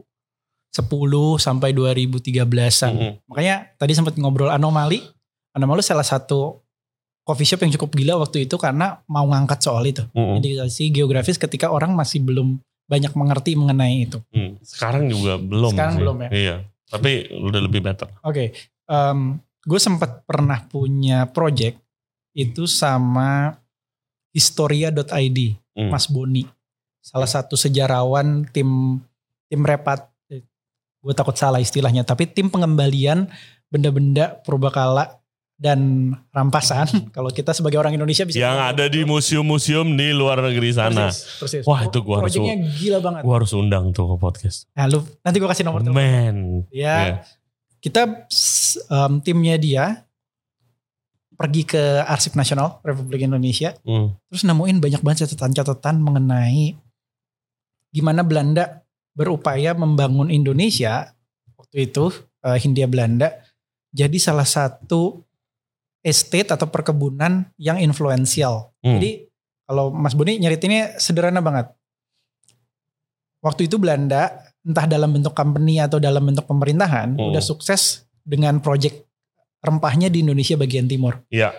[0.00, 0.11] 2000
[0.72, 0.88] 10
[1.36, 2.92] sampai 2013-an.
[2.96, 3.12] Mm -hmm.
[3.28, 5.04] Makanya tadi sempat ngobrol anomali.
[5.52, 6.64] Anomali salah satu
[7.22, 10.02] coffee shop yang cukup gila waktu itu karena mau ngangkat soal itu.
[10.16, 10.90] Mm -hmm.
[10.90, 12.56] Geografis ketika orang masih belum
[12.92, 14.18] banyak mengerti mengenai itu.
[14.36, 14.60] Mm.
[14.60, 15.72] Sekarang juga belum.
[15.72, 16.00] Sekarang sih.
[16.04, 16.30] belum ya.
[16.32, 16.56] Iya.
[16.92, 18.08] Tapi udah lebih better.
[18.20, 18.32] Oke.
[18.32, 18.48] Okay.
[18.84, 21.80] Um, gue sempat pernah punya project
[22.36, 23.56] itu sama
[24.36, 25.38] historia.id,
[25.72, 25.88] mm.
[25.88, 26.44] Mas Boni.
[27.00, 29.00] Salah satu sejarawan tim
[29.48, 30.11] tim repat
[31.02, 33.26] gue takut salah istilahnya, tapi tim pengembalian
[33.66, 35.18] benda-benda purbakala
[35.58, 35.78] dan
[36.30, 36.86] rampasan.
[37.16, 41.10] Kalau kita sebagai orang Indonesia bisa Yang ada di museum-museum di luar negeri sana.
[41.10, 41.62] Persis, persis.
[41.66, 42.34] Wah, itu gua harus-
[42.78, 43.22] gila banget.
[43.22, 44.66] Harus undang tuh ke podcast.
[44.72, 45.98] Nah, lu nanti gue kasih nomor telepon.
[45.98, 46.36] Man.
[46.70, 47.14] Ya, Iya.
[47.78, 48.02] kita
[48.88, 49.84] em, timnya dia
[51.32, 54.14] pergi ke Arsip Nasional Republik Indonesia, Hmm.
[54.30, 56.78] terus nemuin banyak banget catatan-catatan mengenai
[57.90, 58.81] gimana Belanda
[59.12, 61.12] berupaya membangun Indonesia
[61.54, 62.10] waktu itu
[62.42, 63.32] eh, Hindia Belanda
[63.92, 65.20] jadi salah satu
[66.00, 68.72] estate atau perkebunan yang influensial.
[68.80, 68.98] Hmm.
[68.98, 69.28] Jadi
[69.62, 71.70] kalau Mas Boni nyeritinnya sederhana banget.
[73.42, 74.30] Waktu itu Belanda
[74.62, 77.30] entah dalam bentuk company atau dalam bentuk pemerintahan Hmm.
[77.30, 79.02] udah sukses dengan project
[79.60, 81.22] rempahnya di Indonesia bagian timur.
[81.28, 81.50] Iya.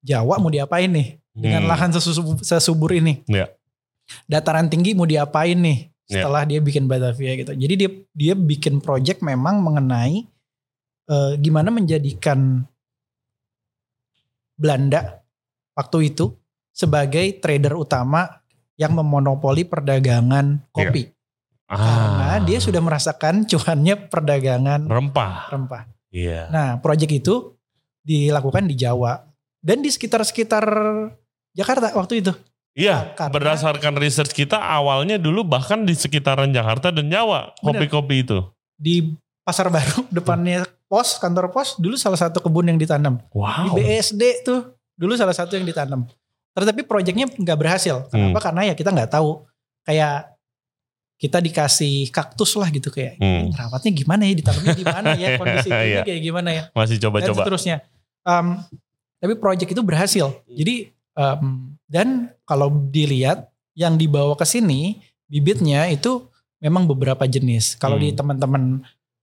[0.00, 1.70] Jawa mau diapain nih dengan Hmm.
[1.72, 3.24] lahan sesusu- sesubur ini?
[3.26, 3.48] Iya.
[4.24, 6.22] Dataran tinggi mau diapain nih Iya.
[6.22, 7.50] setelah dia bikin Batavia gitu.
[7.50, 10.22] Jadi dia dia bikin project memang mengenai
[11.06, 12.62] eh, gimana menjadikan
[14.56, 15.20] Belanda
[15.76, 16.32] waktu itu
[16.72, 18.40] sebagai trader utama
[18.76, 21.10] yang memonopoli perdagangan kopi.
[21.66, 22.42] Karena Ah.
[22.46, 25.50] dia sudah merasakan cuannya perdagangan rempah.
[25.50, 25.82] rempah.
[26.14, 26.46] Iya.
[26.54, 27.58] Nah, proyek itu
[28.06, 29.26] dilakukan di Jawa
[29.58, 30.62] dan di sekitar-sekitar
[31.50, 32.32] Jakarta waktu itu.
[32.76, 38.44] Iya, Karena- berdasarkan research kita awalnya dulu bahkan di sekitaran Jakarta dan Jawa kopi-kopi itu.
[38.76, 43.16] Di Pasar Baru depannya pos, kantor pos dulu salah satu kebun yang ditanam.
[43.16, 43.72] Di Wow.
[43.72, 46.04] BSD tuh dulu salah satu yang ditanam.
[46.52, 48.04] Tetapi proyeknya nggak berhasil.
[48.12, 48.32] Hmm.
[48.32, 48.52] Kenapa?
[48.52, 49.40] Karena ya kita nggak tahu.
[49.82, 50.36] Kayak
[51.16, 53.48] kita dikasih kaktus lah gitu kayak Hmm.
[53.56, 55.80] rawatnya gimana ya ditanamnya di mana ya kondisi Iya.
[55.80, 57.40] ini kayak gimana ya Masih dan coba-coba.
[57.40, 57.76] seterusnya.
[58.20, 58.46] Em,
[59.16, 60.26] Tapi project itu berhasil.
[60.44, 66.26] Jadi em, dan kalau dilihat yang dibawa ke sini bibitnya itu
[66.58, 67.76] memang beberapa jenis.
[67.76, 68.18] Kalau di Hmm.
[68.18, 68.62] teman-teman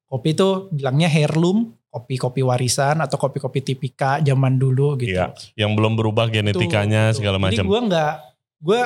[0.08, 5.18] kopi itu bilangnya heirloom, kopi-kopi warisan atau kopi-kopi tipika zaman dulu gitu.
[5.18, 7.66] Iya, yang belum berubah genetikanya Betul, segala macam.
[7.66, 8.14] Jadi gue nggak,
[8.62, 8.82] gue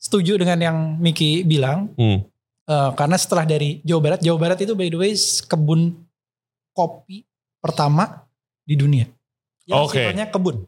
[0.00, 1.92] setuju dengan yang Miki bilang.
[1.96, 2.24] Hmm.
[2.66, 5.14] eh, karena setelah dari Jawa Barat, Jawa Barat itu by the way
[5.46, 6.02] kebun
[6.74, 7.22] kopi
[7.62, 8.26] pertama
[8.66, 9.06] di dunia.
[9.70, 10.02] Yang Oke.
[10.02, 10.66] sifatnya kebun.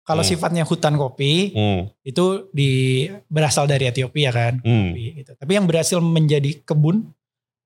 [0.00, 0.30] Kalau Hmm.
[0.32, 1.82] sifatnya hutan kopi Hmm.
[2.02, 2.70] itu di
[3.28, 4.58] berasal dari Ethiopia kan.
[4.64, 4.90] Hmm.
[4.90, 5.32] Kopi gitu.
[5.36, 7.12] Tapi yang berhasil menjadi kebun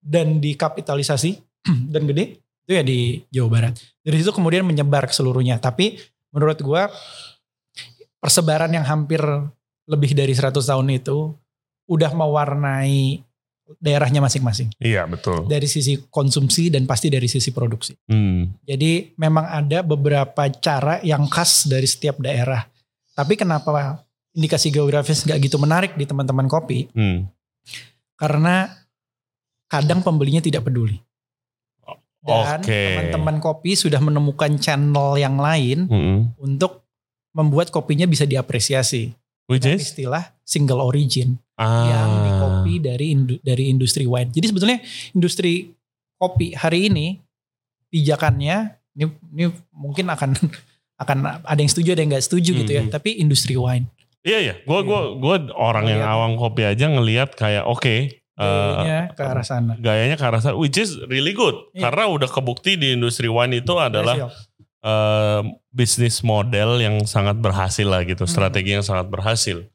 [0.05, 1.41] dan dikapitalisasi
[1.93, 3.75] dan gede itu ya di Jawa Barat.
[4.01, 5.57] Dari situ kemudian menyebar ke seluruhnya.
[5.61, 5.97] Tapi
[6.33, 6.89] menurut gua
[8.19, 9.21] persebaran yang hampir
[9.85, 11.37] lebih dari 100 tahun itu
[11.85, 13.21] udah mewarnai
[13.81, 14.69] daerahnya masing-masing.
[14.77, 15.49] Iya betul.
[15.49, 17.97] Dari sisi konsumsi dan pasti dari sisi produksi.
[18.09, 18.53] Hmm.
[18.65, 22.65] Jadi memang ada beberapa cara yang khas dari setiap daerah.
[23.15, 24.05] Tapi kenapa
[24.37, 26.93] indikasi geografis nggak gitu menarik di teman-teman kopi?
[26.93, 27.25] Hmm.
[28.21, 28.69] Karena
[29.69, 31.01] kadang pembelinya tidak peduli.
[32.25, 32.73] Dan Oke.
[32.73, 36.33] teman-teman kopi sudah menemukan channel yang lain Hmm.
[36.41, 36.89] untuk
[37.37, 39.13] membuat kopinya bisa diapresiasi.
[39.45, 39.93] Which is?
[39.93, 41.87] istilah single origin Ah.
[41.87, 44.27] yang di kopi dari indu- dari industri wine.
[44.29, 44.79] Jadi sebetulnya
[45.11, 45.71] industri
[46.15, 47.23] kopi hari ini
[47.89, 48.57] pijakannya
[48.93, 50.35] ini, ini mungkin akan
[51.03, 52.83] akan ada yang setuju ada yang nggak setuju gitu ya.
[52.83, 52.91] Mhm.
[52.91, 53.87] Tapi industri wine
[54.25, 58.09] Iya iya, gue gua gua orang yang awam kopi aja ngelihat kayak oke, eh,
[58.41, 59.77] gayanya ke arah sana.
[59.77, 61.87] gayanya ke arah sana, which is really good Iya.
[61.87, 64.33] karena udah kebukti di industri wine itu adalah
[64.81, 68.33] eh, bisnis model yang sangat berhasil lah gitu, Hmm.
[68.33, 69.69] strategi yang sangat berhasil.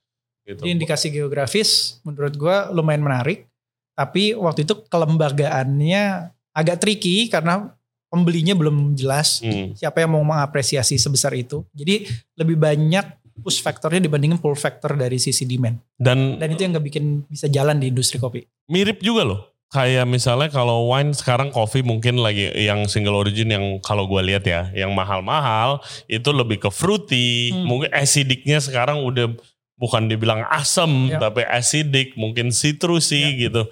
[0.49, 0.65] Gitu.
[0.65, 3.45] Jadi indikasi geografis menurut gua lumayan menarik.
[3.93, 7.69] Tapi waktu itu kelembagaannya agak tricky karena
[8.09, 9.43] pembelinya belum jelas.
[9.45, 9.77] Hmm.
[9.77, 11.61] Siapa yang mau mengapresiasi sebesar itu.
[11.75, 13.05] Jadi lebih banyak
[13.39, 15.79] push factornya dibandingin pull factor dari sisi demand.
[15.95, 18.43] Dan Dan itu yang gak bikin bisa jalan di industri kopi.
[18.67, 19.41] mirip juga loh.
[19.69, 24.41] Kayak misalnya kalau wine sekarang coffee mungkin lagi yang single origin yang kalau gue lihat
[24.41, 25.77] ya, yang mahal-mahal
[26.09, 27.53] itu lebih ke fruity.
[27.53, 27.69] Hmm.
[27.69, 29.37] Mungkin acidicnya sekarang udah
[29.79, 31.17] bukan dibilang asam, Ya.
[31.17, 33.63] tapi acidic, mungkin citrusy gitu.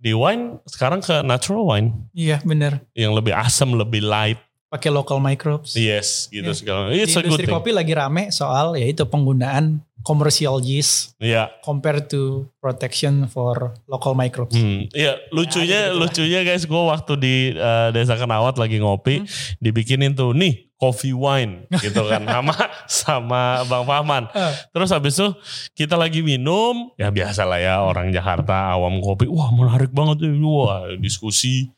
[0.00, 2.80] Di wine sekarang ke natural wine Iya bener.
[2.96, 4.40] yang lebih asam, lebih light.
[4.70, 5.74] Pakai local microbes.
[5.74, 6.54] Yes, gitu Ya.
[6.54, 6.88] segala.
[6.88, 7.52] Di It's good industri thing.
[7.52, 11.50] kopi lagi rame soal yaitu penggunaan commercial yeast Iya.
[11.60, 14.54] compared to protection for local microbes.
[14.54, 15.98] Hmm, iya lucunya gitu lah.
[16.00, 19.28] lucunya guys, gue waktu di eh, desa Kenawat lagi ngopi, Hmm.
[19.58, 22.54] dibikinin tuh nih coffee wine gitu kan sama
[22.88, 24.24] sama Bang Fahman.
[24.30, 24.54] Eh.
[24.70, 25.28] Terus habis itu
[25.76, 30.32] kita lagi minum, ya biasa lah ya orang Jakarta awam kopi, wah menarik banget, tuh.
[30.40, 31.68] wah diskusi.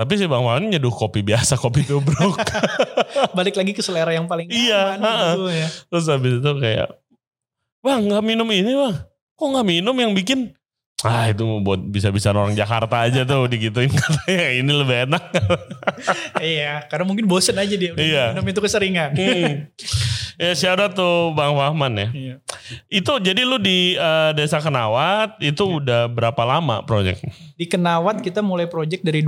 [0.00, 2.40] Tapi si Bang Fahman nyeduh kopi biasa, kopi tubruk.
[3.36, 5.68] Balik lagi ke selera yang paling Iya, gitu ya.
[5.92, 6.88] Terus habis itu kayak,
[7.84, 8.96] bang nggak minum ini bang,
[9.36, 10.56] kok nggak minum yang bikin?
[11.00, 15.24] Ah itu buat bisa-bisa orang Jakarta aja tuh digituin katanya ini lebih enak.
[16.44, 18.24] iya, karena mungkin bosen aja dia udah Iya.
[18.36, 19.10] minum itu keseringan.
[19.16, 19.68] Hmm.
[20.40, 22.08] ya shout out tuh Bang Fahman ya.
[22.12, 22.34] Iya.
[22.88, 25.76] Itu jadi lu di eh, Desa Kenawat itu Iya.
[25.80, 27.20] udah berapa lama proyek?
[27.56, 29.24] Di Kenawat kita mulai project dari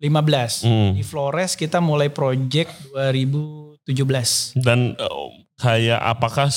[0.00, 0.64] 2015.
[0.64, 0.90] Hmm.
[0.96, 4.56] Di Flores kita mulai project 2017.
[4.56, 5.26] Dan eh,
[5.56, 6.48] kayak apakah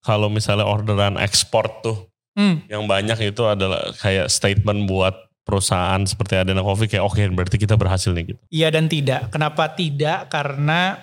[0.00, 1.98] kalau misalnya orderan ekspor tuh
[2.32, 2.64] Hmm.
[2.64, 5.12] yang banyak itu adalah kayak statement buat
[5.44, 8.40] perusahaan seperti Adena Coffee kayak oke berarti kita berhasil nih gitu.
[8.48, 9.28] Iya dan tidak.
[9.28, 10.32] Kenapa tidak?
[10.32, 10.96] Karena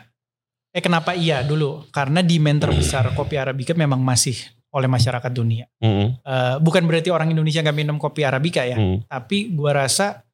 [0.73, 1.85] eh kenapa iya dulu?
[1.93, 4.33] Karena demand terbesar kopi arabica memang masih
[4.73, 5.69] oleh masyarakat dunia.
[5.77, 6.17] Hmm.
[6.17, 9.05] Eh, bukan berarti orang Indonesia nggak minum kopi arabica ya, Hmm.
[9.05, 10.25] tapi gua rasa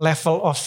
[0.00, 0.58] level of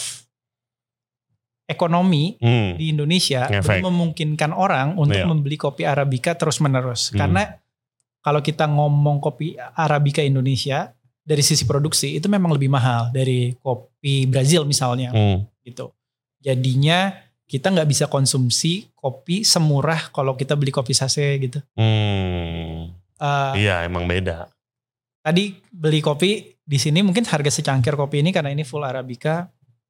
[1.64, 2.76] ekonomi Hmm.
[2.76, 5.24] di Indonesia belum memungkinkan orang untuk Iya.
[5.24, 7.08] membeli kopi arabica terus menerus.
[7.10, 7.24] Hmm.
[7.24, 7.42] Karena
[8.20, 10.92] kalau kita ngomong kopi arabica Indonesia
[11.24, 15.48] dari sisi produksi itu memang lebih mahal dari kopi Brazil misalnya Hmm.
[15.64, 15.88] gitu.
[16.38, 21.64] Jadinya kita nggak bisa konsumsi kopi semurah kalau kita beli kopi sase gitu.
[21.76, 22.92] Hmm.
[23.16, 24.52] Eh, Iya emang beda.
[25.24, 29.48] Tadi beli kopi di sini mungkin harga secangkir kopi ini karena ini full arabica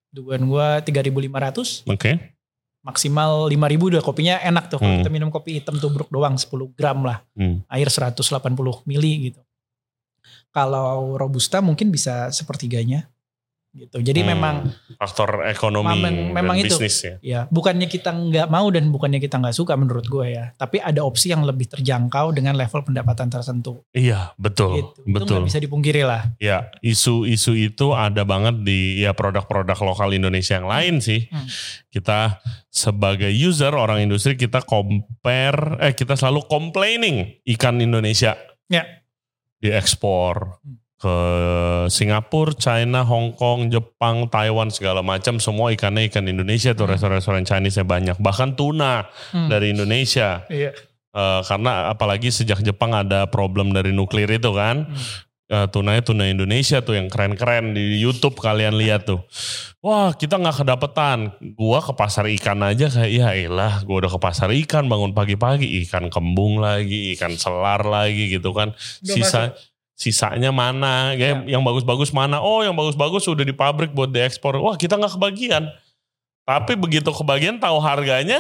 [0.09, 2.39] dugaan gua 3.500 Oke.
[2.81, 5.01] maksimal 5.000 udah kopinya enak tuh kalau Hmm.
[5.03, 7.67] kita minum kopi hitam tubruk doang 10 gram lah Hmm.
[7.67, 9.43] air 180 mili gitu
[10.55, 13.11] kalau robusta mungkin bisa sepertiganya
[13.75, 13.99] gitu.
[14.01, 14.31] Jadi Hmm.
[14.33, 14.55] memang
[14.95, 16.79] Faktor ekonomi Memang- memang dan itu.
[16.79, 17.15] bisnis ya.
[17.21, 20.55] ya bukannya kita nggak mau dan bukannya kita nggak suka menurut gue ya.
[20.55, 23.83] Tapi ada opsi yang lebih terjangkau dengan level pendapatan tertentu.
[23.91, 24.79] Iya, betul.
[24.79, 24.91] gitu.
[25.03, 25.35] Itu Betul.
[25.43, 26.23] nggak bisa dipungkiri lah.
[26.39, 31.27] Ya, isu-isu itu ada banget di ya produk-produk lokal Indonesia yang lain sih.
[31.29, 31.45] Hmm.
[31.91, 32.39] Kita
[32.71, 38.87] sebagai user orang industri kita compare eh kita selalu complaining ikan Indonesia Ya.
[39.59, 40.79] diekspor Hmm.
[41.05, 41.17] Ke
[41.93, 46.97] Singapura, China, Hong Kong, Jepang, Taiwan segala macam semua ikannya ikan Indonesia tuh Hmm.
[46.97, 48.17] restoran-restoran Chinese banyak.
[48.17, 49.05] Bahkan tuna
[49.37, 49.53] Hmm.
[49.53, 50.49] dari Indonesia.
[50.49, 50.73] Iya.
[51.15, 54.89] Eh, karena apalagi sejak Jepang ada problem dari nuklir itu kan.
[54.89, 54.97] Hmm.
[55.45, 59.21] Eh, tunanya tuna Indonesia tuh yang keren-keren di YouTube kalian lihat tuh.
[59.85, 61.37] Wah kita nggak kedapetan.
[61.53, 65.85] Gua ke pasar ikan aja kayak ya elah gua udah ke pasar ikan bangun pagi-pagi
[65.85, 68.73] ikan kembung lagi, ikan selar lagi gitu kan.
[69.05, 69.53] Sisa
[69.95, 71.15] sisanya mana?
[71.15, 71.57] Kayak Ya.
[71.57, 72.39] yang bagus-bagus mana?
[72.39, 74.59] Oh yang bagus-bagus udah di pabrik buat diekspor.
[74.59, 75.71] Wah kita nggak kebagian.
[76.45, 78.37] Tapi begitu kebagian tahu harganya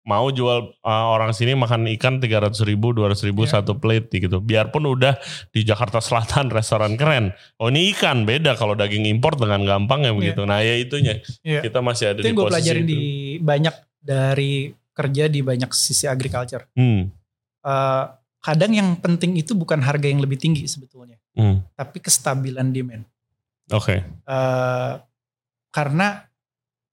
[0.00, 3.60] mau jual uh, orang sini makan ikan 300 ribu, 200 ribu Ya.
[3.60, 4.40] satu plate gitu.
[4.40, 5.14] Biarpun udah
[5.48, 7.30] di Jakarta Selatan restoran keren.
[7.56, 10.42] Oh ini ikan beda kalau daging impor dengan gampang ya begitu.
[10.42, 11.60] Nah ya itunya Iya.
[11.62, 12.90] kita masih ada Itu di gue posisi pelajarin itu.
[12.90, 13.02] di
[13.38, 14.52] banyak dari
[14.90, 16.66] kerja di banyak sisi agriculture.
[16.72, 17.12] Hmm,
[17.60, 18.04] Eh,
[18.40, 23.04] kadang yang penting itu bukan harga yang lebih tinggi sebetulnya, hmm, tapi kestabilan demand.
[23.70, 24.02] Oke.
[24.02, 24.92] Eh,
[25.70, 26.08] karena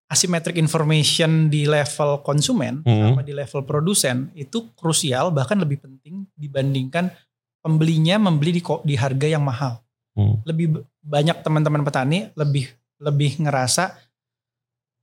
[0.07, 3.11] asymmetric information di level konsumen Hmm.
[3.11, 7.11] sama di level produsen itu krusial bahkan lebih penting dibandingkan
[7.59, 9.83] pembelinya membeli di di harga yang mahal.
[10.15, 10.39] Hmm.
[10.47, 12.71] Lebih banyak teman-teman petani lebih
[13.03, 13.95] lebih ngerasa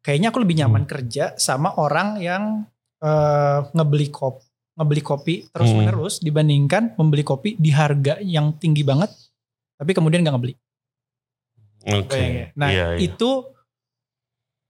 [0.05, 2.65] kayaknya aku lebih nyaman kerja sama orang yang
[3.05, 4.44] eh, ngebeli kopi
[4.75, 5.79] ngebeli kopi terus Hmm.
[5.81, 9.11] menerus dibandingkan membeli kopi di harga yang tinggi banget
[9.75, 10.55] tapi kemudian nggak ngebeli.
[11.87, 12.11] Oke.
[12.11, 12.47] Bayangin.
[12.55, 13.01] Nah Iya, iya.
[13.03, 13.31] itu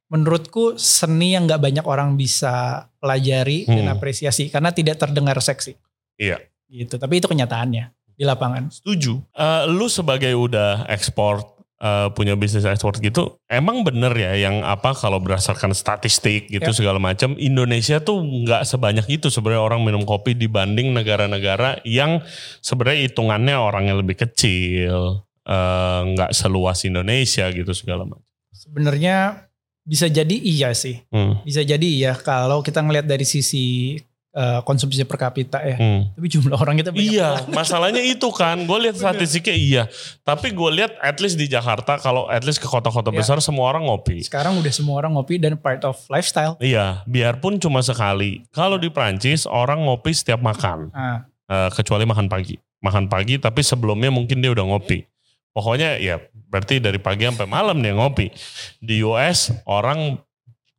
[0.06, 3.94] menurutku seni yang nggak banyak orang bisa pelajari dan Hmm.
[3.94, 5.74] apresiasi karena tidak terdengar seksi.
[6.16, 6.38] Iya.
[6.68, 6.94] Gitu.
[6.94, 7.84] Tapi itu kenyataannya
[8.14, 8.70] di lapangan.
[8.70, 9.18] Setuju.
[9.30, 11.42] Eh, lu sebagai udah ekspor
[11.84, 16.72] eh, punya bisnis ekspor gitu, emang bener ya yang apa kalau berdasarkan statistik gitu Ya.
[16.72, 22.24] segala macam, Indonesia tuh nggak sebanyak itu sebenarnya orang minum kopi dibanding negara-negara yang
[22.58, 28.24] sebenarnya hitungannya orangnya lebih kecil, eh, nggak seluas Indonesia gitu segala macam.
[28.48, 29.44] Sebenarnya
[29.84, 31.04] bisa jadi iya sih.
[31.12, 34.00] Hmm, Bisa jadi iya kalau kita ngelihat dari sisi
[34.34, 35.78] eh, konsumsi per kapita ya.
[35.78, 36.12] hmm.
[36.12, 37.54] Tapi jumlah orang kita banyak Iya, banget.
[37.54, 38.58] masalahnya itu kan.
[38.60, 39.82] Gue lihat statistiknya iya.
[40.20, 43.16] Tapi gue lihat at least di Jakarta, kalau at least ke kota-kota Ya.
[43.16, 44.20] besar semua orang ngopi.
[44.20, 46.58] Sekarang udah semua orang ngopi dan part of lifestyle.
[46.58, 48.42] Iya, biarpun cuma sekali.
[48.50, 52.56] Kalau di Prancis orang ngopi setiap makan, Nah, Eh, kecuali makan pagi.
[52.80, 55.04] Makan pagi, tapi sebelumnya mungkin dia udah ngopi.
[55.52, 56.16] Pokoknya ya
[56.48, 58.32] berarti dari pagi sampai malam dia ngopi.
[58.80, 60.16] Di US orang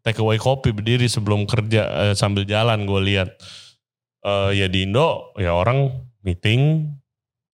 [0.05, 3.29] take away kopi berdiri sebelum kerja eh, sambil jalan gue lihat.
[4.21, 5.89] Eh, ya di Indo ya orang
[6.21, 6.93] meeting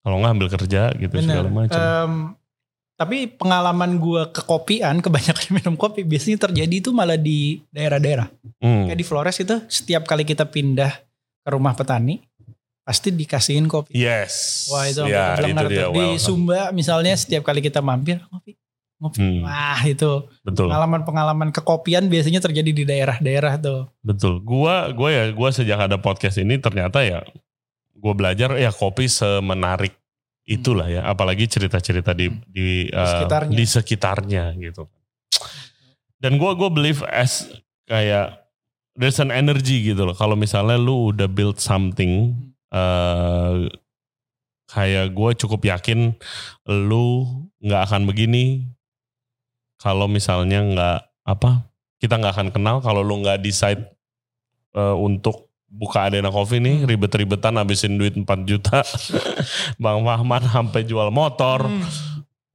[0.04, 1.42] kalau nggak ambil kerja gitu bener.
[1.42, 1.80] segala macam.
[1.80, 2.12] Em,
[3.00, 8.28] tapi pengalaman gue kekopian, kebanyakan minum kopi biasanya terjadi itu malah di daerah-daerah.
[8.60, 8.86] Hmm.
[8.86, 10.92] Kayak di Flores itu setiap kali kita pindah
[11.42, 12.22] ke rumah petani
[12.82, 13.94] pasti dikasihin kopi.
[13.94, 14.66] Yes.
[14.74, 15.86] Wah itu sampai ya, itu dia.
[15.90, 16.06] Di.
[16.18, 18.51] Sumba misalnya setiap kali kita mampir ngopi.
[19.02, 19.18] Ngopi.
[19.18, 20.70] Hmm, Wah itu betul.
[20.70, 23.90] pengalaman-pengalaman kekopian biasanya terjadi di daerah-daerah tuh.
[24.06, 24.38] Betul.
[24.46, 27.26] Gua gua ya gua sejak ada podcast ini ternyata ya
[27.98, 29.98] gua belajar ya kopi semenarik
[30.46, 33.56] itulah ya apalagi cerita-cerita di di, uh, sekitarnya.
[33.58, 34.86] di sekitarnya gitu.
[36.22, 37.50] Dan gua gua believe as
[37.90, 38.38] kayak
[38.94, 40.14] there's an energy gitu loh.
[40.14, 42.38] Kalau misalnya lu udah build something
[42.70, 43.66] uh,
[44.72, 46.16] kayak gue cukup yakin
[46.64, 47.28] lu
[47.60, 48.72] nggak akan begini
[49.82, 51.66] kalau misalnya nggak apa
[51.98, 53.82] kita nggak akan kenal kalau lu nggak decide
[54.72, 56.88] eh, untuk buka Adena Coffee nih Hmm.
[56.88, 58.84] ribet-ribetan habisin duit 4 juta
[59.82, 61.82] Bang Fahman sampai jual motor Hmm.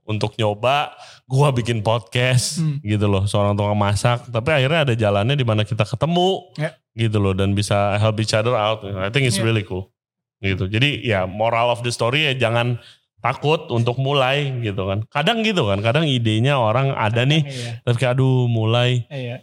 [0.08, 2.80] untuk nyoba gua bikin podcast Hmm.
[2.80, 6.72] gitu loh seorang tukang masak tapi akhirnya ada jalannya di mana kita ketemu Ya.
[6.96, 9.44] gitu loh dan bisa help each other out I think it's Ya.
[9.44, 9.92] really cool
[10.38, 12.78] gitu jadi ya moral of the story ya jangan
[13.18, 15.02] takut untuk mulai gitu kan.
[15.10, 19.04] Kadang gitu kan kadang idenya orang ada nih Iya, tapi kayak aduh mulai.
[19.10, 19.42] Iya.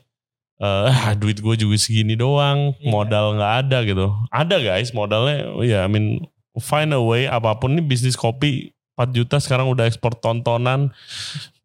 [0.54, 2.86] eh ah, duit gue juga segini doang Iya.
[2.86, 4.06] modal nggak ada gitu.
[4.30, 6.22] Ada guys modalnya oh ya I mean
[6.56, 10.94] find a way apa pun nih bisnis kopi 4 juta sekarang udah ekspor tontonan.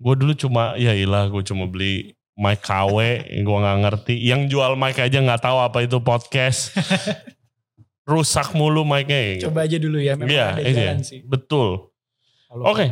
[0.01, 2.97] Gue dulu cuma ya ilah gue cuma beli mic KW
[3.45, 4.15] gue nggak ngerti.
[4.17, 6.73] Yang jual mic aja nggak tahu apa itu podcast.
[8.09, 10.73] Rusak mulu mic-nya Coba aja dulu ya memang Iya, ada iya.
[10.97, 11.21] jalan sih.
[11.29, 11.88] betul
[12.49, 12.89] Oke.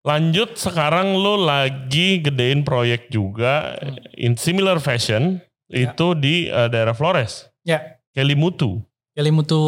[0.00, 4.00] Lanjut sekarang lo lagi gedein proyek juga Hmm.
[4.16, 5.92] in similar fashion Ya.
[5.92, 7.52] itu di eh, daerah Flores.
[7.62, 8.00] Ya.
[8.10, 8.80] Kelimutu.
[9.12, 9.60] Kelimutu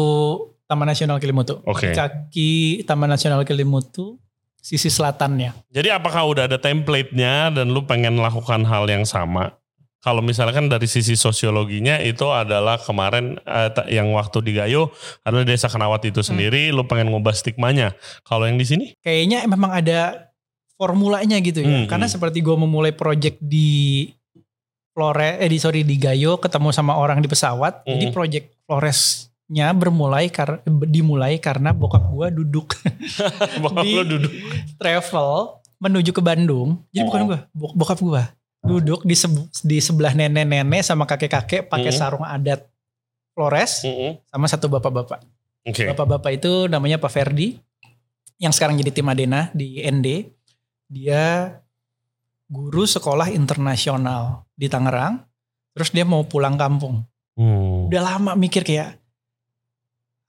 [0.65, 1.61] Taman Nasional Kelimutu.
[1.63, 1.93] Oke.
[1.93, 2.51] Di Kaki
[2.83, 4.17] Taman Nasional Kelimutu
[4.57, 5.53] sisi selatannya.
[5.69, 9.53] Jadi apakah udah ada template-nya dan lu pengen melakukan hal yang sama?
[10.03, 14.91] Kalau misalkan dari sisi sosiologinya itu adalah kemarin eh, yang waktu di Gayo
[15.21, 17.95] adalah desa Kenawat itu sendiri, lu pengen ngubah stigmanya.
[18.21, 18.85] Kalau yang di sini?
[18.99, 20.27] Kayaknya memang ada
[20.75, 21.71] formulanya gitu ya.
[21.73, 22.13] Hmm, Karena hmm.
[22.13, 24.11] seperti gue memulai project di
[24.91, 27.81] Flores, eh di sorry di Gayo ketemu sama orang di pesawat.
[27.83, 28.13] Jadi Hmm.
[28.13, 32.75] project Floresnya bermulai karena dimulai karena bokap gue duduk
[33.63, 34.31] Bokap Di- lu duduk.
[34.77, 35.29] travel
[35.79, 36.83] menuju ke Bandung.
[36.89, 37.27] Jadi bukan Oh.
[37.27, 38.23] gue, bok- bokap gue
[38.63, 41.99] duduk di seb- di sebelah nenek-nenek sama kakek-kakek pakai Hmm.
[41.99, 42.63] sarung adat
[43.33, 44.23] Flores Mm-mm.
[44.25, 45.19] sama satu bapak-bapak.
[45.63, 45.83] Oke.
[45.89, 47.59] Bapak-bapak itu namanya Pak Ferdi
[48.37, 50.31] yang sekarang jadi tim Adena di ND.
[50.87, 51.49] Dia
[52.45, 55.23] guru sekolah internasional di Tangerang.
[55.73, 57.01] Terus dia mau pulang kampung.
[57.33, 57.89] Hmm.
[57.89, 59.01] Udah lama mikir kayak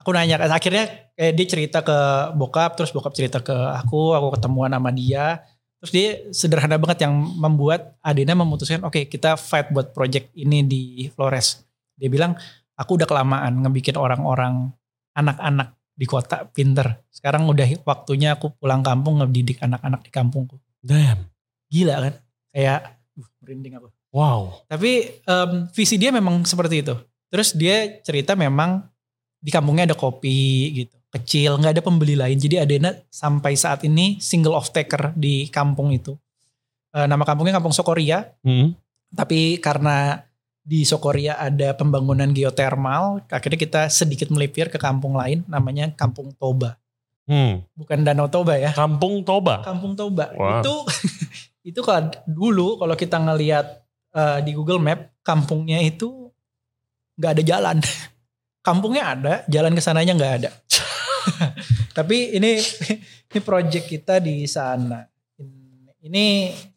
[0.00, 1.98] aku nanya akhirnya kayak dia cerita ke
[2.34, 5.44] bokap terus bokap cerita ke aku, aku ketemuan sama dia.
[5.84, 11.12] Terus dia sederhana banget yang membuat Adena memutuskan oke kita fight buat project ini di
[11.12, 11.60] Flores.
[11.92, 12.32] Dia bilang
[12.72, 14.72] aku udah kelamaan ngebikin orang-orang
[15.12, 17.04] anak-anak di kota pinter.
[17.12, 20.56] Sekarang udah waktunya aku pulang kampung ngedidik anak-anak di kampungku.
[20.80, 21.28] Damn.
[21.68, 22.14] Gila kan?
[22.48, 22.80] Kayak
[23.20, 23.88] uh, merinding aku.
[24.08, 24.64] Wow.
[24.64, 26.96] Tapi em, visi dia memang seperti itu.
[27.28, 28.88] Terus dia cerita memang
[29.36, 30.96] di kampungnya ada kopi gitu.
[31.14, 32.34] Kecil, nggak ada pembeli lain.
[32.34, 36.18] Jadi Adena sampai saat ini single off taker di kampung itu.
[36.94, 38.22] Eh, nama kampungnya Kampung Sokoria.
[38.46, 38.74] Hmm.
[39.10, 40.22] Tapi karena
[40.62, 46.78] di Sokoria ada pembangunan geotermal, akhirnya kita sedikit melipir ke kampung lain namanya Kampung Toba.
[47.26, 47.66] Hmm.
[47.74, 48.70] Bukan Danau Toba ya.
[48.72, 49.66] Kampung Toba.
[49.66, 50.30] Kampung Toba.
[50.38, 50.62] Wah.
[50.62, 50.74] Itu
[51.74, 53.66] itu kan dulu kalau kita ngelihat
[54.14, 56.30] eh, di Google Map kampungnya itu
[57.18, 57.76] nggak ada jalan.
[58.66, 60.50] Kampungnya ada, jalan ke sananya nggak ada.
[61.96, 62.60] Tapi ini
[63.30, 65.04] ini project kita di sana.
[66.04, 66.24] Ini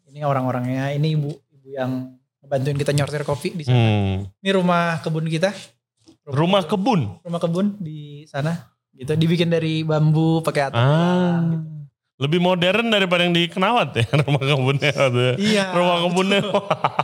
[0.08, 2.16] ini orang-orangnya, ini ibu ibu yang
[2.48, 3.76] bantuin kita nyortir kopi di sana.
[3.76, 4.16] Hmm.
[4.40, 5.52] Ini rumah kebun kita.
[6.28, 7.20] Rumah kebun.
[7.24, 8.72] rumah kebun di sana.
[8.92, 10.76] Gitu, dibikin dari bambu pakai atap.
[10.76, 11.38] Ah.
[11.54, 11.77] gitu.
[12.18, 14.90] Lebih modern daripada yang di Kenawat ya rumah kebunnya.
[14.90, 15.26] waktu.
[15.38, 15.64] Iya.
[15.70, 16.40] Rumah kebunnya.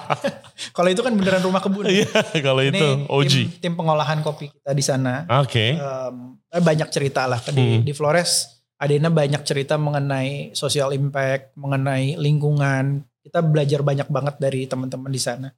[0.77, 1.87] Kalau itu kan beneran rumah kebun.
[1.87, 2.07] Iya
[2.41, 3.31] kalau Ini itu OG.
[3.31, 5.27] Tim, tim pengolahan kopi kita di sana.
[5.39, 5.75] Oke.
[5.75, 7.83] Em, eh, banyak cerita lah di, Hmm.
[7.83, 8.51] di Flores.
[8.75, 13.07] Adena banyak cerita mengenai social impact, mengenai lingkungan.
[13.23, 15.49] Kita belajar banyak banget dari teman-teman di sana.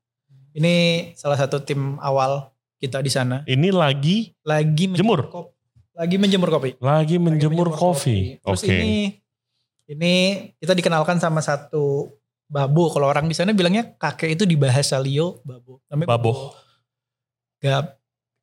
[0.52, 0.74] Ini
[1.12, 3.40] salah satu tim awal kita di sana.
[3.44, 5.32] Ini lagi Lagi menjemur Jemur?
[5.32, 5.52] kopi.
[5.96, 6.70] Lagi menjemur kopi.
[6.76, 8.36] lagi Lagi menjemur kopi.
[8.38, 8.68] Terus Oke.
[8.70, 8.92] ini
[9.86, 10.14] ini
[10.58, 12.10] kita dikenalkan sama satu
[12.46, 12.90] babo.
[12.90, 15.82] Kalau orang di sana bilangnya kakek itu di bahasa Leo babo.
[15.90, 16.32] Namanya Babo.
[17.56, 17.96] Gab,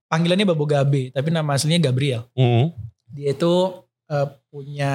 [0.10, 2.26] panggilannya Babo Gabe, tapi nama aslinya Gabriel.
[2.34, 2.74] Mm.
[3.14, 3.54] Dia itu
[4.10, 4.94] eh, punya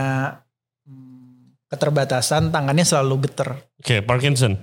[0.83, 3.63] hmm, keterbatasan, tangannya selalu geter.
[3.79, 4.59] Oke, Parkinson.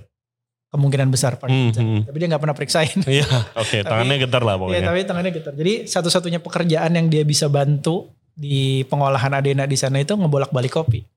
[0.75, 1.79] Kemungkinan besar Parkinson.
[1.79, 2.05] Hmm, hmm.
[2.11, 2.99] Tapi dia nggak pernah periksain.
[3.15, 3.23] Iya,
[3.55, 4.87] oke, tangannya getar lah Iya, pokoknya.
[4.91, 5.53] tapi tangannya getar.
[5.55, 11.07] Jadi satu-satunya pekerjaan yang dia bisa bantu di pengolahan adena di sana itu ngebolak-balik kopi.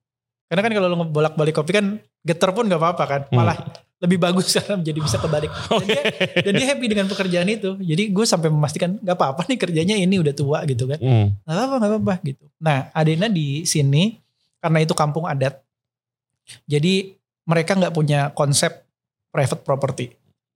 [0.49, 1.87] Karena kan kalau lu ngebolak-balik kopi kan
[2.25, 3.21] getar pun nggak apa-apa kan.
[3.29, 3.37] Hmm.
[3.37, 3.57] Malah
[3.99, 5.53] lebih bagus karena jadi bisa kebalik.
[5.53, 6.03] Dan dia,
[6.43, 7.77] dan dia happy dengan pekerjaan itu.
[7.79, 10.99] Jadi gue sampai memastikan nggak apa-apa nih kerjanya ini udah tua gitu kan.
[10.99, 11.37] Hmm.
[11.45, 12.45] Nggak apa-apa, nggak apa-apa gitu.
[12.65, 14.17] Nah adena di sini
[14.59, 15.61] karena itu kampung adat.
[16.65, 17.13] Jadi
[17.45, 18.89] mereka nggak punya konsep
[19.33, 20.07] private property.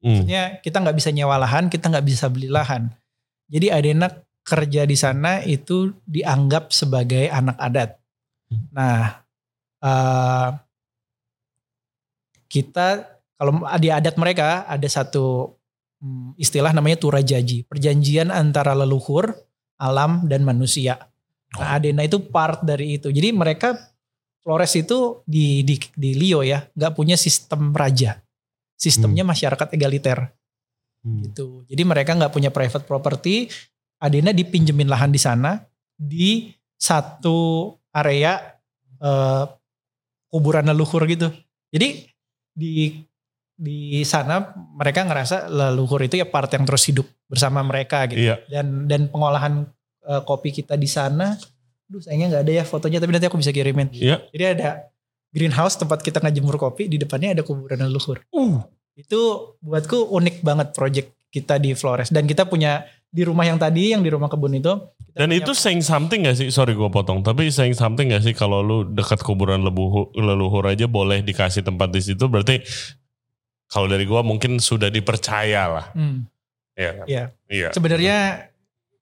[0.03, 0.19] Hmm.
[0.19, 2.91] Maksudnya kita nggak bisa nyewa lahan, kita nggak bisa beli lahan.
[3.53, 4.09] Jadi Adena
[4.43, 7.91] kerja di sana itu dianggap sebagai anak adat.
[8.51, 8.67] Hmm.
[8.75, 9.22] Nah,
[9.83, 10.49] eh,
[12.47, 12.87] kita
[13.37, 15.51] kalau di adat mereka ada satu
[15.99, 19.35] hmm, istilah namanya turajaji, perjanjian antara leluhur,
[19.83, 21.11] alam dan manusia.
[21.59, 23.13] Nah, Adena itu part dari itu.
[23.13, 23.77] Jadi mereka
[24.43, 28.19] Flores itu di di, di Leo ya, nggak punya sistem raja
[28.75, 30.35] sistemnya masyarakat egaliter
[31.03, 31.19] Hmm.
[31.27, 31.67] gitu.
[31.67, 33.51] Jadi mereka nggak punya private property.
[34.03, 35.63] Adena dipinjemin lahan di sana
[35.95, 38.39] di satu area
[38.99, 39.45] eh,
[40.33, 41.29] kuburan leluhur gitu.
[41.69, 42.09] Jadi
[42.57, 43.05] di
[43.53, 48.33] di sana mereka ngerasa leluhur itu ya part yang terus hidup bersama mereka gitu.
[48.33, 48.41] Iya.
[48.49, 49.69] Dan dan pengolahan
[50.09, 51.37] eh, kopi kita di sana,
[51.85, 53.93] duh sayangnya nggak ada ya fotonya tapi nanti aku bisa kirimin.
[53.93, 54.25] Iya.
[54.33, 54.89] Jadi ada
[55.29, 58.25] greenhouse tempat kita ngejemur kopi, di depannya ada kuburan leluhur.
[58.33, 58.65] Uh.
[58.93, 63.93] Itu buatku unik banget project kita di Flores dan kita punya di rumah yang tadi,
[63.93, 64.73] yang di rumah kebun itu.
[65.13, 66.49] Dan punya- itu saying something gak sih?
[66.49, 67.21] Sorry gue potong.
[67.21, 71.93] Tapi saying something gak sih kalau lu dekat kuburan leluhur, leluhur aja boleh dikasih tempat
[71.93, 72.25] di situ.
[72.25, 72.65] Berarti
[73.69, 75.87] kalau dari gue mungkin sudah dipercaya lah.
[75.93, 76.25] Hmm,
[76.73, 76.91] Iya.
[76.91, 77.07] kan?
[77.07, 77.25] Iya.
[77.47, 77.69] Iya.
[77.77, 78.17] sebenarnya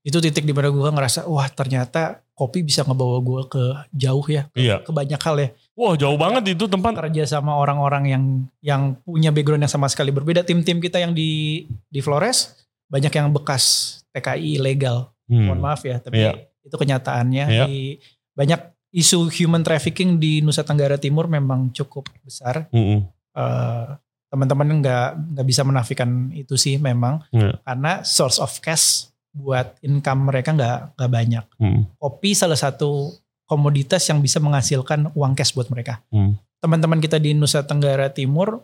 [0.00, 4.50] itu titik di mana gue ngerasa, wah ternyata kopi bisa ngebawa gue ke jauh ya,
[4.56, 4.82] Iya.
[4.82, 5.48] ke banyak hal ya.
[5.76, 6.96] Wah jauh banget itu tempat.
[6.98, 8.24] Kerja sama orang-orang yang
[8.58, 10.42] yang punya background yang sama sekali berbeda.
[10.42, 12.58] Tim-tim kita yang di di Flores
[12.90, 15.10] banyak yang bekas TKI ilegal.
[15.30, 15.46] Hmm.
[15.46, 16.32] Mohon maaf ya, tapi Iya.
[16.66, 17.64] itu kenyataannya Iya.
[17.66, 17.96] di
[18.34, 22.66] banyak isu human trafficking di Nusa Tenggara Timur memang cukup besar.
[22.74, 23.06] Mm-mm.
[23.30, 23.86] Eh,
[24.30, 27.58] teman-teman nggak nggak bisa menafikan itu sih memang Iya.
[27.62, 31.44] karena source of cash buat income mereka nggak nggak banyak.
[31.62, 31.86] Mm.
[31.98, 33.14] Kopi salah satu
[33.46, 35.98] komoditas yang bisa menghasilkan uang cash buat mereka.
[36.14, 36.38] Hmm.
[36.62, 38.62] Teman-teman kita di Nusa Tenggara Timur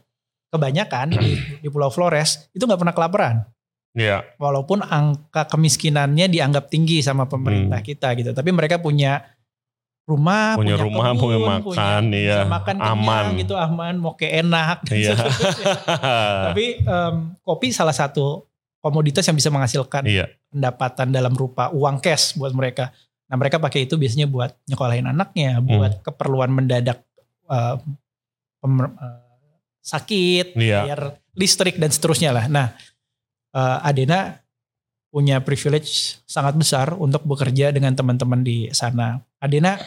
[0.54, 3.36] kebanyakan di, di Pulau Flores itu nggak pernah kelaparan
[3.96, 4.28] Iya.
[4.36, 9.24] walaupun angka kemiskinannya dianggap tinggi sama pemerintah kita gitu tapi mereka punya
[10.04, 12.38] rumah Punya rumah, kebun, punya makan, iya.
[12.38, 13.24] bisa makan kenyang Aman.
[13.40, 15.16] gitu aman mau kayak enak Iya.
[16.52, 18.44] tapi em, kopi salah satu
[18.78, 20.28] komoditas yang bisa menghasilkan Iya.
[20.46, 22.92] pendapatan dalam rupa uang cash buat mereka
[23.26, 25.66] nah mereka pakai itu biasanya buat nyekolahin anaknya Hmm.
[25.72, 27.02] buat keperluan mendadak
[28.58, 29.22] pemer- eh,
[29.80, 30.78] sakit Iya.
[30.82, 31.00] bayar
[31.34, 32.46] listrik dan seterusnya lah.
[32.46, 32.74] Nah,
[33.56, 34.36] eh, Adena
[35.08, 39.16] punya privilege sangat besar untuk bekerja dengan teman-teman di sana.
[39.40, 39.80] Adena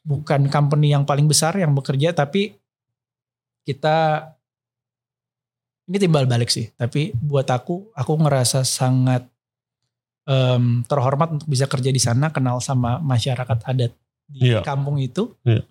[0.00, 2.56] bukan company yang paling besar yang bekerja, tapi
[3.68, 4.24] kita
[5.84, 6.72] ini timbal balik sih.
[6.72, 9.26] Tapi buat aku, aku ngerasa sangat
[10.24, 13.92] em, terhormat untuk bisa kerja di sana, kenal sama masyarakat adat
[14.30, 14.62] di Iya.
[14.62, 15.66] kampung itu, Iya.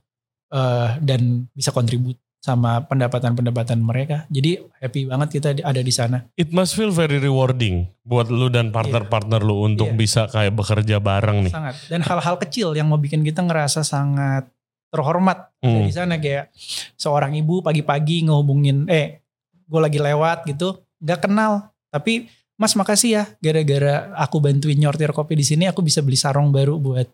[0.52, 4.24] eh, dan bisa kontribut sama pendapatan-pendapatan mereka.
[4.28, 6.24] Jadi happy banget kita ada di sana.
[6.34, 9.96] It must feel very rewarding buat lu dan partner-partner lu untuk Iya.
[9.96, 11.54] bisa kayak bekerja bareng nih.
[11.54, 11.76] Sangat.
[11.86, 14.48] Dan hal-hal kecil yang mau bikin kita ngerasa sangat
[14.90, 15.86] terhormat Hmm.
[15.86, 16.50] di sana kayak
[16.96, 19.22] seorang ibu pagi-pagi ngehubungin eh
[19.70, 22.26] gue lagi lewat gitu nggak kenal tapi
[22.58, 26.82] mas makasih ya gara-gara aku bantuin nyortir kopi di sini aku bisa beli sarung baru
[26.82, 27.06] buat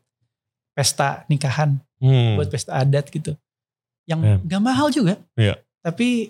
[0.71, 2.35] pesta nikahan Hmm.
[2.39, 3.35] buat pesta adat gitu
[4.05, 4.37] yang Ya.
[4.39, 5.57] nggak mahal juga Iya.
[5.79, 6.29] tapi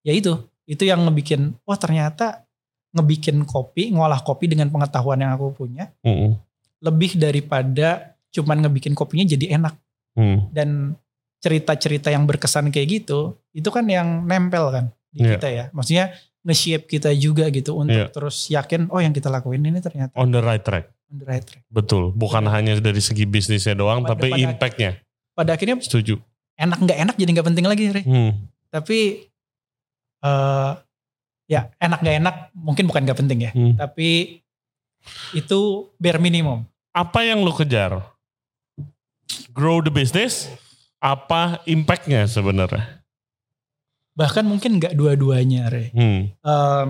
[0.00, 0.32] ya itu
[0.64, 2.42] itu yang ngebikin wah ternyata
[2.90, 6.34] ngebikin kopi ngolah kopi dengan pengetahuan yang aku punya Mm-mm.
[6.80, 9.74] lebih daripada cuman ngebikin kopinya jadi enak
[10.12, 10.48] Hmm.
[10.48, 10.96] dan
[11.38, 15.36] cerita-cerita yang berkesan kayak gitu itu kan yang nempel kan di Iya.
[15.36, 18.08] kita ya maksudnya nge-shape kita juga gitu untuk Iya.
[18.08, 20.88] terus yakin oh yang kita lakuin ini ternyata On the right track.
[21.06, 22.10] on the right track Betul.
[22.10, 24.96] Bukan hanya dari segi bisnisnya doang, Pada- tapi impactnya.
[25.36, 26.16] Pada akhirnya Setuju.
[26.56, 28.02] enak nggak enak jadi nggak penting lagi Re.
[28.02, 28.32] Hmm.
[28.66, 29.28] tapi
[30.18, 30.72] eh
[31.46, 33.76] ya enak nggak enak mungkin bukan nggak penting ya Hmm.
[33.76, 34.40] tapi
[35.30, 35.60] itu
[35.96, 38.00] bare minimum Apa yang lu kejar?
[39.52, 40.48] Grow the business?
[40.96, 43.04] Apa impactnya sebenarnya?
[44.12, 45.92] bahkan mungkin nggak dua-duanya Re.
[45.92, 46.32] Hmm.
[46.32, 46.88] Em,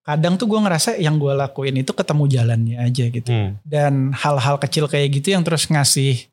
[0.00, 3.60] kadang tuh gue ngerasa yang gue lakuin itu ketemu jalannya aja gitu Hmm.
[3.60, 6.32] dan hal-hal kecil kayak gitu yang terus ngasih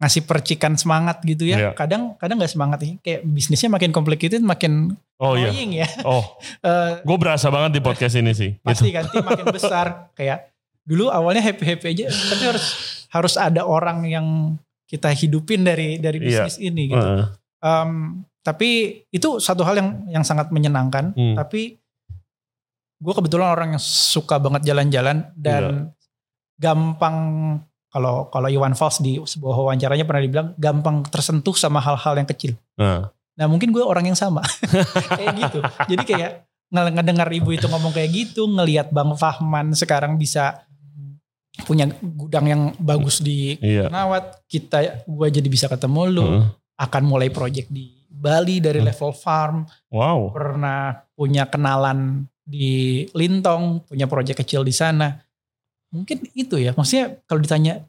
[0.00, 1.70] ngasih percikan semangat gitu ya Iya.
[1.72, 5.52] kadang kadang nggak semangat nih kayak bisnisnya makin complicated makin Oh iya.
[5.52, 6.24] annoying ya Oh,
[6.64, 8.56] Eh, gue berasa banget di podcast ini sih.
[8.58, 8.96] pasti Gitu.
[8.96, 10.48] kan tim makin besar kayak
[10.80, 12.64] dulu awalnya happy happy aja tapi harus
[13.06, 14.26] harus ada orang yang
[14.84, 16.48] kita hidupin dari dari Iya.
[16.48, 17.26] bisnis ini gitu Heeh.
[17.60, 17.90] Em,
[18.40, 18.68] tapi
[19.06, 21.36] itu satu hal yang yang sangat menyenangkan Hmm.
[21.36, 21.76] tapi
[22.96, 25.84] gue kebetulan orang yang suka banget jalan-jalan dan Iya.
[26.58, 27.16] gampang
[27.90, 32.54] kalau kalau Iwan Fals di sebuah wawancaranya pernah dibilang gampang tersentuh sama hal-hal yang kecil
[32.74, 34.40] Nah, nah mungkin gue orang yang sama
[35.18, 36.30] kayak gitu jadi kayak
[36.68, 40.62] nge- ngedengar ibu itu ngomong kayak gitu ngelihat Bang Fahman sekarang bisa
[41.60, 43.86] punya gudang yang bagus di iya.
[43.86, 46.44] Nawat kita gue jadi bisa ketemu lu Heeh.
[46.78, 48.88] akan mulai project di Bali dari Hmm.
[48.88, 49.56] level farm
[49.88, 50.30] Wow.
[50.30, 55.14] pernah punya kenalan di Lintong punya project kecil di sana
[55.90, 57.84] mungkin itu ya maksudnya kalau ditanya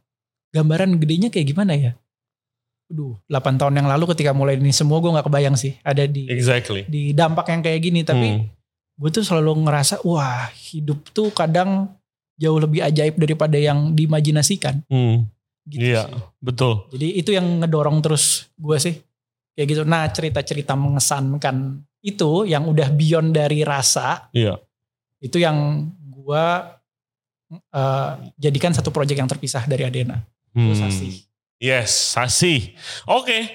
[0.51, 1.93] gambaran gedenya kayak gimana ya
[2.91, 6.27] Aduh, 8 tahun yang lalu ketika mulai ini semua gue nggak kebayang sih ada di
[6.27, 6.83] Exactly.
[6.85, 8.51] di dampak yang kayak gini tapi Hmm.
[8.99, 11.87] gue tuh selalu ngerasa wah hidup tuh kadang
[12.35, 15.23] jauh lebih ajaib daripada yang diimajinasikan Hmm.
[15.63, 16.19] gitu Iya, sih.
[16.43, 16.83] betul.
[16.91, 18.97] Jadi itu yang ngedorong terus gue sih.
[19.53, 19.81] Kayak gitu.
[19.85, 24.27] Nah cerita-cerita mengesankan itu yang udah beyond dari rasa.
[24.33, 24.57] Iya.
[25.21, 26.45] Itu yang gue
[27.51, 30.23] eh, jadikan satu proyek yang terpisah dari Adena.
[30.51, 30.79] Itu Hmm.
[30.79, 31.07] Sasi.
[31.59, 32.73] Yes, sasi.
[33.05, 33.53] Oke.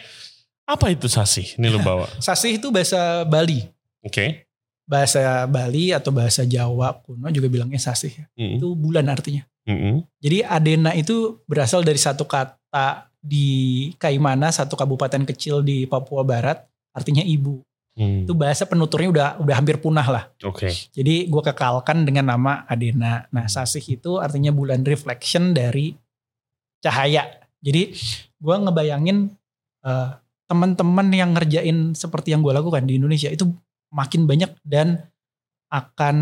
[0.65, 1.55] Apa itu sasi?
[1.57, 2.07] Ini lu bawa.
[2.25, 3.67] Sasi itu bahasa Bali.
[4.03, 4.47] Oke.
[4.87, 8.23] bahasa Bali atau bahasa Jawa kuno juga bilangnya sasih.
[8.23, 8.27] ya.
[8.39, 8.63] Mm-mm.
[8.63, 9.43] Itu bulan artinya.
[9.67, 10.07] Mm-mm.
[10.23, 16.63] Jadi Adena itu berasal dari satu kata di Kaimana, satu kabupaten kecil di Papua Barat,
[16.95, 17.66] artinya ibu.
[17.97, 18.29] Mm.
[18.29, 20.25] Itu bahasa penuturnya udah udah hampir punah lah.
[20.45, 20.69] Oke.
[20.69, 23.25] Jadi gue kekalkan dengan nama Adena.
[23.33, 25.97] Nah sasih itu artinya bulan reflection dari
[26.85, 27.25] cahaya.
[27.65, 27.97] Jadi
[28.37, 29.33] gue ngebayangin
[29.89, 30.11] eh,
[30.47, 33.49] teman-teman yang ngerjain seperti yang gue lakukan di Indonesia itu
[33.91, 35.09] makin banyak dan
[35.73, 36.17] akan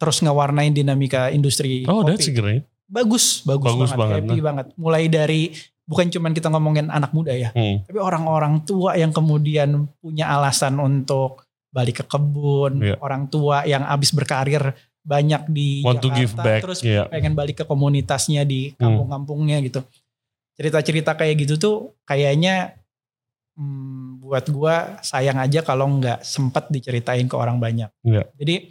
[0.00, 2.16] terus ngewarnain dinamika industri Oh, kopi.
[2.16, 2.64] that's great.
[2.86, 4.66] Bagus, bagus, Bagus banget, banget, happy banget.
[4.78, 5.42] Mulai dari
[5.86, 7.80] bukan cuman kita ngomongin anak muda ya, Hmm.
[7.82, 12.98] tapi orang-orang tua yang kemudian punya alasan untuk balik ke kebun, Iya.
[12.98, 16.60] orang tua yang abis berkarir banyak di Want to Jakarta, give back.
[16.60, 17.06] terus Iya.
[17.06, 19.86] pengen balik ke komunitasnya di kampung-kampungnya gitu.
[20.54, 22.74] Cerita-cerita kayak gitu tuh kayaknya
[23.54, 27.88] hmm, buat gua sayang aja kalau nggak sempat diceritain ke orang banyak.
[28.02, 28.26] Iya.
[28.36, 28.68] Jadi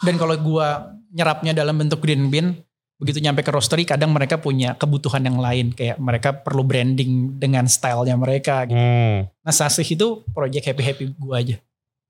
[0.00, 2.58] dan kalau gua nyerapnya dalam bentuk green bean,
[2.98, 7.70] begitu nyampe ke roastery kadang mereka punya kebutuhan yang lain kayak mereka perlu branding dengan
[7.70, 8.74] stylenya mereka gitu.
[8.74, 9.30] Hmm.
[9.30, 11.56] Nah Sasih itu project happy-happy gue aja.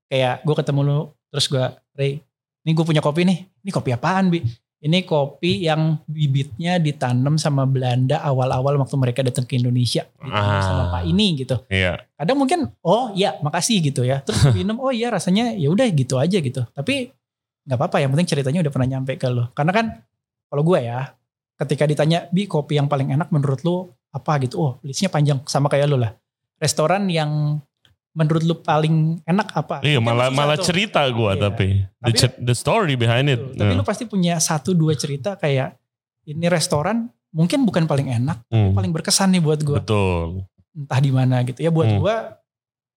[0.09, 1.61] Kayak gue ketemu lu, terus gue,
[1.93, 2.17] Ray,
[2.65, 3.45] ini gue punya kopi nih.
[3.61, 4.41] Ini kopi apaan, Bi?
[4.79, 10.09] Ini kopi yang bibitnya ditanam sama Belanda awal-awal waktu mereka datang ke Indonesia.
[10.17, 10.63] Ditanam Ah.
[10.65, 11.61] sama Pak ini gitu.
[11.69, 12.01] Iya.
[12.17, 14.25] Kadang mungkin, oh iya makasih gitu ya.
[14.25, 16.65] Terus minum, oh iya rasanya ya udah gitu aja gitu.
[16.73, 17.13] Tapi
[17.69, 19.53] nggak apa-apa, yang penting ceritanya udah pernah nyampe ke lo.
[19.53, 19.85] Karena kan
[20.49, 21.13] kalau gue ya,
[21.55, 24.57] ketika ditanya, Bi kopi yang paling enak menurut lu apa gitu.
[24.57, 26.11] Oh listnya panjang sama kayak lu lah.
[26.57, 27.61] Restoran yang
[28.11, 29.85] menurut lu paling enak apa?
[29.85, 30.73] Iya, malah malah tuh.
[30.73, 31.41] cerita gua Iya.
[31.45, 33.39] tapi the, Tapi- cer- the story behind it.
[33.53, 33.77] Tapi Iya.
[33.77, 35.77] lu pasti punya satu dua cerita kayak
[36.25, 38.73] ini restoran mungkin bukan paling enak, Hmm.
[38.73, 39.77] paling berkesan nih buat gue.
[39.77, 40.49] Betul.
[40.73, 41.69] Entah di mana gitu ya.
[41.69, 41.99] Buat Hmm.
[42.01, 42.15] gue,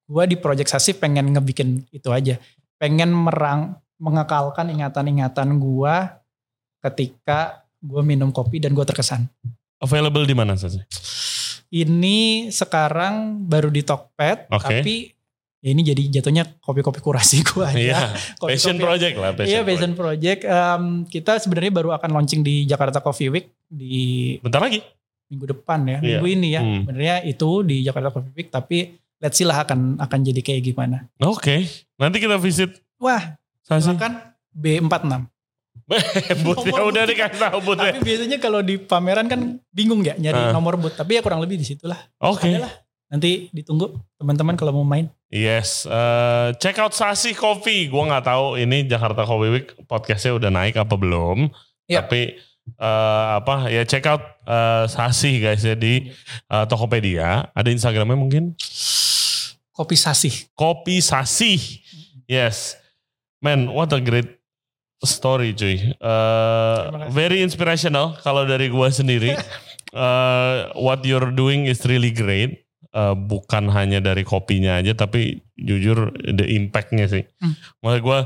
[0.08, 2.40] gue di Project Sasif pengen ngebikin itu aja.
[2.80, 5.94] Pengen merang, mengekalkan ingatan-ingatan gue
[6.82, 9.26] ketika gue minum kopi dan gue terkesan.
[9.78, 10.82] Available di mana saja?
[11.72, 14.60] Ini sekarang baru di Tokped, Oke.
[14.60, 14.94] tapi
[15.58, 17.78] ya ini jadi jatuhnya kopi-kopi kurasi gue aja.
[17.78, 18.00] Iya.
[18.36, 19.30] Kopi-kopi Passion project lah.
[19.32, 19.68] Passion Iya project.
[19.72, 20.40] Passion Project.
[20.44, 24.84] Em, kita sebenarnya baru akan launching di Jakarta Coffee Week di Bentar lagi.
[25.32, 26.20] minggu depan ya, Iya.
[26.20, 26.60] minggu ini ya.
[26.60, 26.84] Hmm.
[26.84, 28.78] Sebenarnya itu di Jakarta Coffee Week, tapi
[29.16, 31.08] let's see lah akan akan jadi kayak gimana.
[31.24, 31.64] Oke.
[31.96, 35.31] Nanti kita visit Wah, silakan B46.
[36.46, 37.10] Boothnya Nomor udah booth.
[37.12, 37.92] dikasih tahu boothnya.
[37.92, 40.52] Tapi biasanya kalau di pameran kan bingung ya nyari Ah.
[40.52, 40.94] nomor booth.
[40.94, 41.98] Tapi ya kurang lebih di situlah.
[42.18, 42.48] Oke.
[42.56, 42.70] Lah.
[43.06, 45.12] Nanti ditunggu teman-teman kalau mau main.
[45.28, 47.84] Yes, eh, check out Sasi Coffee.
[47.86, 51.52] Gua nggak tahu ini Jakarta Coffee Week podcastnya udah naik apa belum.
[51.86, 52.04] Iya.
[52.04, 52.40] Tapi
[52.72, 56.08] eh, apa ya check out eh, Sasi guys ya di
[56.48, 57.52] eh, Tokopedia.
[57.52, 58.56] Ada Instagramnya mungkin.
[59.72, 60.52] Kopi Sasih.
[60.52, 61.56] Kopi Sasi.
[62.24, 62.76] Yes,
[63.40, 64.40] man, what a great
[65.02, 65.94] story cuy.
[65.98, 67.10] Kasih.
[67.10, 69.34] very inspirational kalau dari gua sendiri.
[69.92, 72.64] Eh, what you're doing is really great.
[72.92, 77.24] Eh, bukan hanya dari kopinya aja, tapi jujur the impactnya sih.
[77.40, 77.56] Hmm.
[77.80, 78.20] Maksud gue,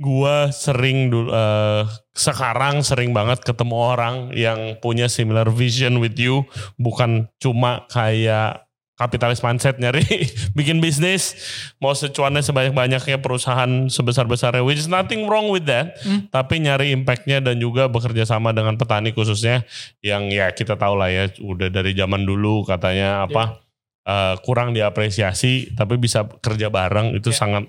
[0.00, 1.84] gue sering dulu, eh,
[2.16, 6.48] sekarang sering banget ketemu orang yang punya similar vision with you,
[6.80, 8.65] bukan cuma kayak
[8.96, 10.00] kapitalis mindset nyari
[10.58, 11.36] bikin bisnis
[11.76, 16.24] mau secuannya sebanyak-banyaknya perusahaan sebesar-besarnya which is nothing wrong with that Hmm.
[16.28, 19.62] tapi nyari impactnya dan juga bekerja sama dengan petani khususnya
[20.00, 23.60] yang ya kita tahu lah ya udah dari zaman dulu katanya apa
[24.02, 27.38] eh, kurang diapresiasi tapi bisa kerja bareng itu Ya.
[27.38, 27.64] sangat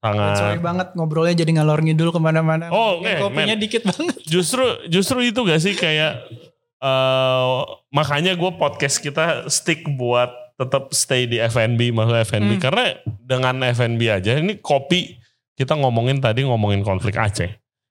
[0.00, 2.72] sangat sorry banget ngobrolnya jadi ngalor ngidul ke mana-mana.
[2.72, 3.60] Oh, oke, kopinya men.
[3.60, 4.16] dikit banget.
[4.24, 6.24] justru justru itu gak sih kayak
[6.78, 7.56] eh
[7.90, 12.60] makanya gue podcast kita stick buat tetap stay di F&B maksudnya F&B Hmm.
[12.60, 12.84] karena
[13.18, 15.16] dengan F&B aja ini kopi
[15.56, 17.48] kita ngomongin tadi ngomongin konflik Aceh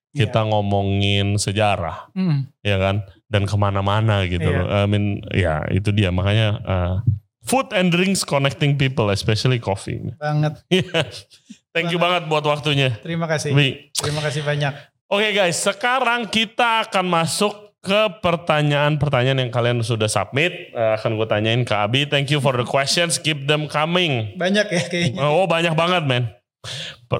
[0.09, 2.45] kita ngomongin sejarah Hmm.
[2.61, 4.57] ya kan dan ke mana-mana gitu Iya.
[4.59, 4.67] loh.
[4.69, 6.95] I mean ya itu dia makanya eh,
[7.41, 10.61] food and drinks connecting people especially coffee Banget.
[11.73, 13.53] thank you banget buat waktunya Terima kasih.
[13.53, 13.89] Wi.
[13.93, 14.73] Terima kasih banyak.
[15.09, 20.75] Oke guys, sekarang kita akan masuk ke pertanyaan-pertanyaan yang kalian sudah submit.
[20.75, 22.03] Eh, akan gue tanyain ke Abi.
[22.05, 23.15] Thank you for the questions.
[23.15, 24.35] Keep them coming.
[24.35, 25.19] Banyak ya kayaknya.
[25.23, 26.27] Oh banyak banget men.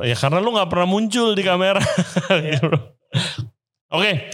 [0.04, 1.80] Ya karena lu nggak pernah muncul di kamera.
[2.30, 2.70] Gitu.
[3.96, 4.30] Oke,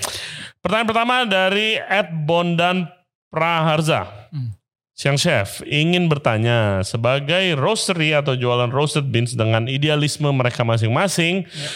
[0.60, 2.90] pertanyaan pertama dari Ed Bondan
[3.32, 4.28] Praharza.
[4.34, 4.52] Hmm.
[4.96, 11.70] Siang Chef ingin bertanya sebagai roastery atau jualan roasted beans dengan idealisme mereka masing-masing Ya.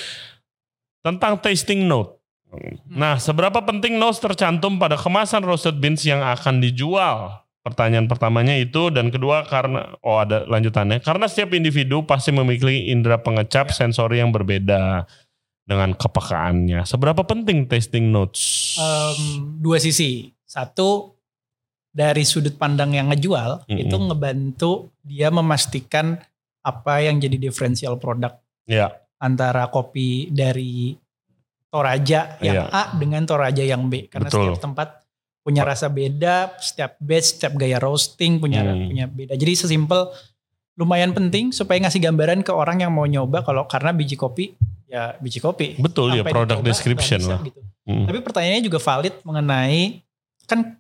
[1.04, 2.19] tentang tasting note.
[2.90, 7.46] Nah, seberapa penting notes tercantum pada kemasan roasted beans yang akan dijual?
[7.62, 11.04] Pertanyaan pertamanya itu dan kedua karena oh ada lanjutannya.
[11.04, 15.06] Karena setiap individu pasti memiliki indera pengecap sensori yang berbeda.
[15.70, 16.82] dengan kepekaannya.
[16.82, 18.74] Seberapa penting tasting notes?
[18.82, 20.34] Em, dua sisi.
[20.42, 21.14] Satu
[21.94, 23.78] dari sudut pandang yang ngejual Mm-mm.
[23.86, 24.72] itu ngebantu
[25.06, 26.18] dia memastikan
[26.66, 28.34] apa yang jadi diferensial produk
[28.66, 30.94] Ya, antara kopi dari
[31.70, 32.74] Toraja yang Iya.
[32.74, 34.54] A dengan Toraja yang B karena Betul.
[34.54, 34.90] setiap tempat
[35.40, 38.90] punya rasa beda, setiap batch, setiap gaya roasting punya Hmm.
[38.90, 39.34] punya beda.
[39.34, 40.10] Jadi sesimpel
[40.76, 44.56] lumayan penting supaya ngasih gambaran ke orang yang mau nyoba kalau karena biji kopi
[44.90, 45.78] ya biji kopi.
[45.78, 47.40] betul ya dicoba, description lah.
[47.46, 47.62] gitu.
[47.86, 48.06] Mm.
[48.10, 50.02] Tapi pertanyaannya juga valid mengenai
[50.48, 50.80] kan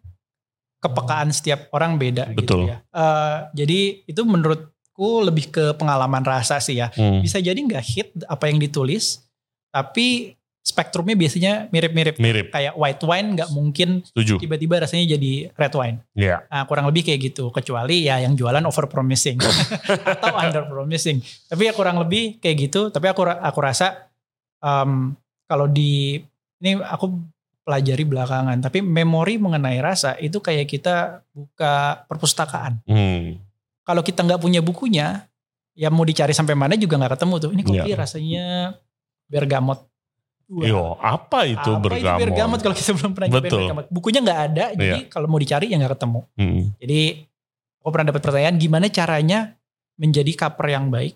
[0.80, 2.66] kepekaan setiap orang beda Betul.
[2.66, 2.78] gitu ya.
[2.90, 6.90] Eh, jadi itu menurutku lebih ke pengalaman rasa sih ya.
[6.96, 7.20] Mm.
[7.22, 9.28] Bisa jadi nggak hit apa yang ditulis,
[9.70, 10.39] tapi
[10.70, 12.22] spektrumnya biasanya mirip-mirip.
[12.22, 14.38] Mirip, Kayak white wine nggak mungkin setuju.
[14.38, 15.98] tiba-tiba rasanya jadi red wine.
[16.14, 17.50] Ya, Nah, kurang lebih kayak gitu.
[17.50, 19.42] Kecuali ya yang jualan over promising
[20.14, 21.18] atau under promising.
[21.50, 22.88] Tapi ya kurang lebih kayak gitu.
[22.88, 24.08] Tapi aku aku rasa
[24.62, 26.22] em, kalau di
[26.60, 27.18] ini aku
[27.66, 28.62] pelajari belakangan.
[28.62, 32.82] Tapi memori mengenai rasa itu kayak kita buka perpustakaan.
[32.86, 33.42] Mm.
[33.82, 35.26] Kalau kita nggak punya bukunya,
[35.74, 37.52] ya mau dicari sampai mana juga nggak ketemu tuh.
[37.58, 37.98] Ini kopi Iya.
[37.98, 38.46] rasanya
[39.26, 39.89] bergamot.
[40.50, 42.18] Wah, Yo, apa itu apa bergamot?
[42.18, 43.60] itu bergamot kalau kita belum pernah Betul.
[43.62, 43.86] bergamot.
[43.88, 46.20] Bukunya nggak ada, jadi kalau mau dicari ya nggak ketemu.
[46.34, 46.62] Mm.
[46.76, 47.00] Jadi
[47.80, 49.40] aku pernah dapat pertanyaan gimana caranya
[49.96, 51.14] menjadi kaper yang baik,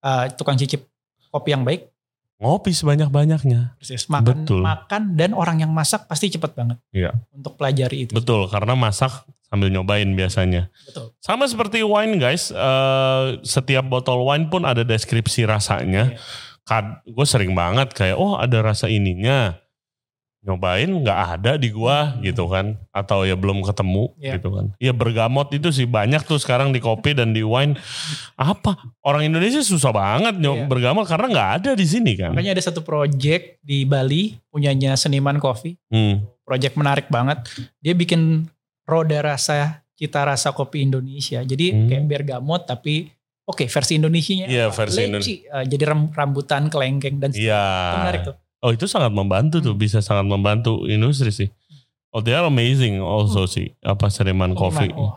[0.00, 0.86] eh, tukang cicip
[1.28, 1.90] kopi yang baik,
[2.36, 3.74] Ngopi sebanyak-banyaknya.
[3.74, 4.60] persis makan Betul.
[4.60, 7.10] makan dan orang yang masak pasti cepet banget Iya.
[7.32, 8.12] untuk pelajari itu.
[8.12, 9.10] Betul, karena masak
[9.42, 10.68] sambil nyobain biasanya.
[10.84, 11.10] Betul.
[11.18, 16.12] Sama seperti wine guys, eh, setiap botol wine pun ada deskripsi rasanya.
[16.12, 16.20] Iya.
[16.66, 19.54] Kad, gue sering banget kayak, oh ada rasa ininya.
[20.46, 22.78] Nyobain nggak ada di gua gitu kan.
[22.94, 24.38] Atau ya belum ketemu Iya.
[24.38, 24.66] gitu kan.
[24.78, 27.74] Ya bergamot itu sih banyak tuh sekarang di kopi dan di wine.
[28.38, 28.78] Apa?
[29.02, 30.66] Orang Indonesia susah banget nyob Iya.
[30.70, 32.30] bergamot karena nggak ada di sini kan.
[32.30, 36.22] Makanya ada satu project di Bali punyanya seniman kopi, Hmm.
[36.46, 37.42] project menarik banget.
[37.82, 38.46] Dia bikin
[38.86, 41.42] roda rasa cita rasa kopi Indonesia.
[41.42, 41.86] Jadi Hmm.
[41.90, 43.10] kayak bergamot tapi
[43.46, 44.46] oke versi Indonesianya.
[44.46, 44.74] Iya, apa?
[44.76, 47.62] versi Leci, eh, jadi ram- rambutan kelengkeng dan Iya.
[47.62, 48.36] itu menarik tuh.
[48.58, 49.80] Oh itu sangat membantu tuh, Hmm.
[49.80, 51.48] bisa sangat membantu industri sih.
[52.10, 54.88] Oh they are amazing also sih, apa Seriman Coffee.
[54.90, 55.14] Oh,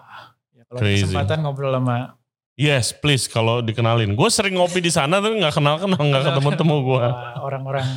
[0.51, 1.07] ya, kalau Crazy.
[1.07, 2.15] kesempatan ngobrol sama
[2.53, 4.13] Yes, please kalau dikenalin.
[4.13, 7.05] Gue sering ngopi di sana tapi nggak kenal kenal, nggak ketemu temu gue.
[7.39, 7.87] orang-orang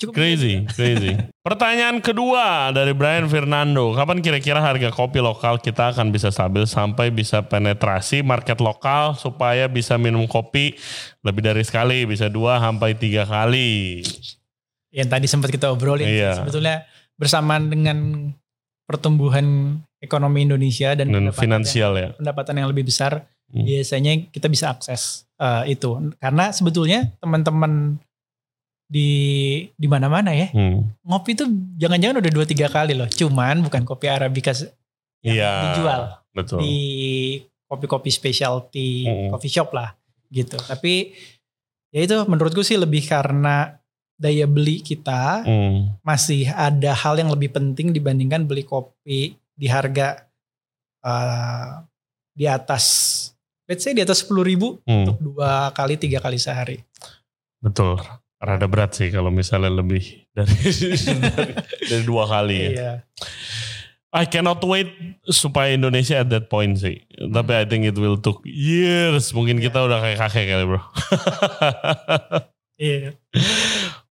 [0.00, 1.12] cukup Crazy, crazy.
[1.46, 3.92] Pertanyaan kedua dari Brian Fernando.
[3.92, 9.68] Kapan kira-kira harga kopi lokal kita akan bisa stabil sampai bisa penetrasi market lokal supaya
[9.68, 10.74] bisa minum kopi
[11.20, 14.00] lebih dari sekali, bisa dua sampai tiga kali.
[14.90, 16.42] yang tadi sempat kita obrolin Iya.
[16.42, 16.82] sebetulnya
[17.14, 18.26] bersamaan dengan
[18.84, 22.00] pertumbuhan ekonomi Indonesia dan, Dan pendapatan finansial ya.
[22.02, 23.66] yang, pendapatan yang lebih besar Hmm.
[23.66, 27.98] biasanya kita bisa akses eh, itu karena sebetulnya teman-teman
[28.90, 29.10] di
[29.70, 30.90] di mana-mana ya Hmm.
[31.06, 31.46] ngopi tuh
[31.78, 34.50] jangan-jangan udah dua tiga kali loh cuman bukan kopi arabica
[35.22, 35.52] yang Iya.
[35.70, 36.00] dijual
[36.34, 36.58] Betul.
[36.58, 36.76] di
[37.70, 39.30] kopi-kopi specialty Mm-mm.
[39.30, 39.94] coffee shop lah
[40.26, 41.14] gitu tapi
[41.94, 43.78] ya itu menurutku sih lebih karena
[44.18, 45.94] daya beli kita Hmm.
[46.02, 50.26] masih ada hal yang lebih penting dibandingkan beli kopi di harga
[51.00, 51.68] eh,
[52.30, 52.84] di atas
[53.64, 55.06] let's say di atas 10.000 ribu Hmm.
[55.06, 56.82] untuk dua kali tiga kali sehari
[57.60, 58.02] Betul.
[58.40, 61.52] Rada berat sih kalau misalnya lebih dari dari,
[61.92, 62.70] dari dua kali ya.
[62.72, 62.92] iya
[64.10, 64.90] I cannot wait
[65.30, 66.98] supaya Indonesia at that point sih.
[67.14, 69.30] Tapi I think it will took years.
[69.30, 69.70] Mungkin Iya.
[69.70, 70.82] kita udah kayak kakek kali bro.
[72.74, 73.14] iya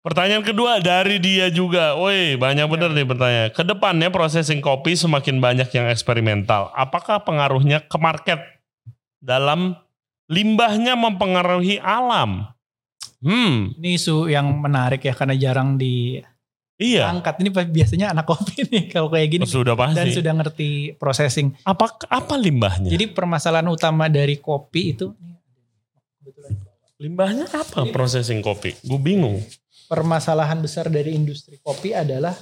[0.05, 1.97] Pertanyaan kedua dari dia juga.
[1.97, 3.51] Woi banyak bener nih pertanyaan.
[3.51, 6.71] Ke depannya processing kopi semakin banyak yang eksperimental.
[6.77, 8.39] Apakah pengaruhnya ke market
[9.19, 9.75] dalam
[10.31, 12.47] limbahnya mempengaruhi alam?
[13.27, 15.75] Hmm, ini isu yang menarik ya karena jarang
[16.79, 17.11] iya.
[17.11, 19.99] diangkat ini biasanya anak kopi nih kalau kayak gini Sudah pasti.
[19.99, 22.87] dan sudah ngerti processing apa apa limbahnya?
[22.87, 25.11] jadi permasalahan utama dari kopi itu
[26.97, 28.73] limbahnya apa processing kopi?
[28.81, 29.43] Gue bingung.
[29.87, 32.35] permasalahan besar dari industri kopi adalah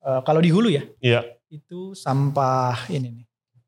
[0.00, 1.24] eh, kalau di hulu ya Iya.
[1.48, 3.26] itu sampah ini nih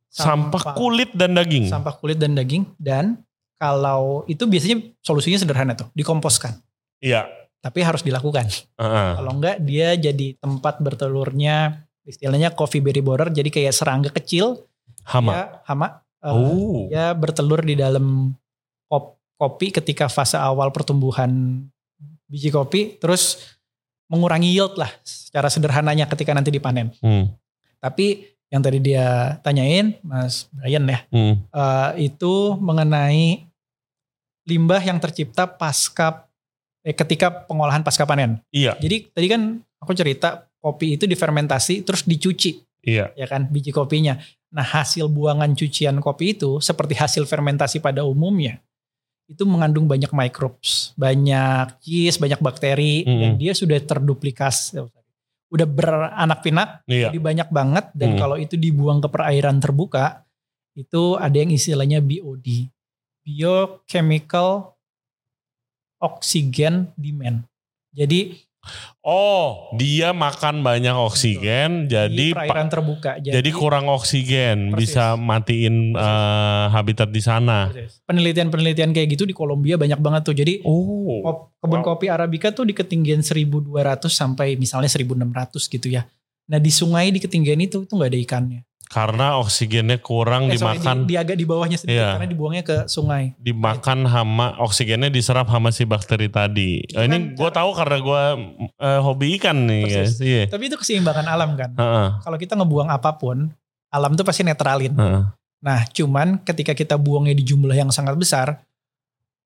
[0.09, 1.69] Sampah kulit dan daging.
[1.69, 3.21] sampah kulit dan daging dan
[3.59, 6.57] kalau itu biasanya solusinya sederhana tuh dikomposkan
[6.99, 7.27] Iya.
[7.59, 9.11] tapi harus dilakukan Heeh.
[9.15, 14.63] kalau enggak dia jadi tempat bertelurnya istilahnya coffee berry borer jadi kayak serangga kecil
[15.05, 15.31] Hama.
[15.31, 16.87] ya hama eh, oh.
[16.89, 18.33] ya bertelur di dalam
[18.87, 21.63] kop- kopi ketika fase awal pertumbuhan
[22.25, 23.43] biji kopi terus
[24.07, 27.29] mengurangi yield lah secara sederhananya ketika nanti dipanen Hmm.
[27.79, 31.45] tapi yang tadi dia tanyain Mas Brian ya Hmm.
[31.45, 33.48] eh, itu mengenai
[34.49, 36.25] limbah yang tercipta pasca
[36.81, 38.41] eh, ketika pengolahan pasca panen.
[38.49, 39.43] Iya, Jadi tadi kan
[39.77, 43.13] aku cerita kopi itu difermentasi terus dicuci iya.
[43.15, 44.17] ya kan biji kopinya.
[44.49, 48.59] Nah hasil buangan cucian kopi itu seperti hasil fermentasi pada umumnya
[49.29, 53.21] itu mengandung banyak microbes, banyak yeast, banyak bakteri Mm-mm.
[53.21, 54.81] dan dia sudah terduplikasi,
[55.53, 57.13] udah beranak pinak, Iya.
[57.13, 58.21] jadi banyak banget dan Hmm.
[58.25, 60.25] kalau itu dibuang ke perairan terbuka
[60.73, 62.73] itu ada yang istilahnya BOD,
[63.29, 64.73] biochemical
[66.01, 67.45] oxygen demand.
[67.93, 68.49] Jadi
[69.01, 73.17] Oh, dia makan banyak oksigen, jadi di perairan terbuka.
[73.17, 74.93] jadi, kurang oksigen, Persis.
[74.93, 76.05] bisa matiin Persis.
[76.05, 77.73] eh, habitat di sana.
[78.05, 80.37] penelitian-penelitian kayak gitu di Kolombia banyak banget tuh.
[80.37, 81.87] Jadi Oh, kop- kebun Wow.
[81.87, 86.05] kopi arabica tuh di ketinggian 1200 sampai misalnya 1600 gitu ya.
[86.45, 88.61] Nah di sungai di ketinggian itu itu nggak ada ikannya.
[88.89, 92.11] Karena oksigennya kurang Eh, dimakan, di, di agak di bawahnya sedikit Iya.
[92.17, 93.37] karena dibuangnya ke sungai.
[93.37, 96.81] dimakan hama oksigennya diserap sama si bakteri tadi.
[96.89, 98.23] Eh, ini Kan gue tahu karena gue
[98.81, 100.17] eh, hobi ikan nih guys.
[100.19, 100.49] Iya.
[100.49, 101.71] Tapi itu keseimbangan alam kan.
[101.77, 103.53] Heeh, Kalau kita ngebuang apa pun,
[103.89, 104.97] alam tuh pasti netralin.
[104.97, 105.23] heeh.
[105.59, 108.65] Nah cuman ketika kita buangnya di jumlah yang sangat besar,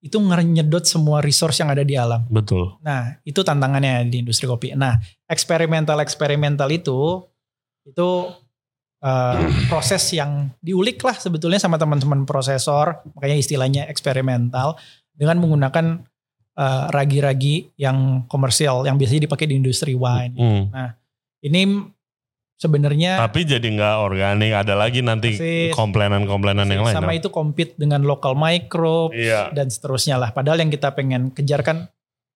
[0.03, 2.27] itu nyedot semua resource yang ada di alam.
[2.27, 2.75] Betul.
[2.83, 4.75] Nah, itu tantangannya di industri kopi.
[4.75, 4.99] Nah,
[5.31, 7.23] eksperimental-eksperimental itu
[7.87, 8.09] itu
[9.03, 9.37] eh,
[9.71, 14.79] proses yang diulik lah sebetulnya sama teman-teman prosesor, makanya istilahnya eksperimental
[15.13, 16.01] dengan menggunakan
[16.57, 20.35] eh, ragi-ragi yang komersial yang biasanya dipakai di industri wine.
[20.39, 20.95] Hmm.
[21.43, 21.91] Ini
[22.63, 24.53] sebenarnya Tapi jadi nggak organik.
[24.55, 25.75] Ada lagi nanti Persis.
[25.75, 26.95] komplainan-komplainan yang lain.
[26.95, 27.19] sama dong.
[27.19, 29.51] itu compete dengan local microbe Iya.
[29.51, 30.31] dan seterusnya lah.
[30.31, 31.91] Padahal yang kita pengen kejar kan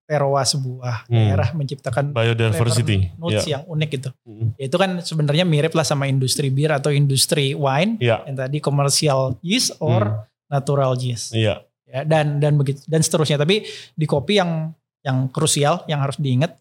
[0.07, 1.15] terroir sebuah Hmm.
[1.19, 3.11] daerah menciptakan Biodiversity.
[3.11, 3.53] flavor notes Iya.
[3.59, 4.11] yang unik gitu.
[4.23, 4.49] Hmm.
[4.55, 8.23] Ya, itu kan sebenarnya mirip lah sama industri bir atau industri wine Iya.
[8.25, 11.35] yang tadi commercial yeast or natural yeast.
[11.35, 11.67] Iya.
[11.87, 13.39] Ya, dan dan begitu dan seterusnya.
[13.39, 14.71] Tapi di kopi yang
[15.03, 16.55] yang krusial yang harus diingat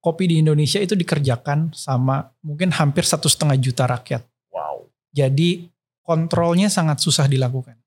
[0.00, 4.24] kopi di Indonesia itu dikerjakan sama mungkin hampir satu setengah juta rakyat.
[4.52, 4.88] Wow.
[5.08, 5.68] Jadi
[6.04, 7.80] kontrolnya sangat susah dilakukan.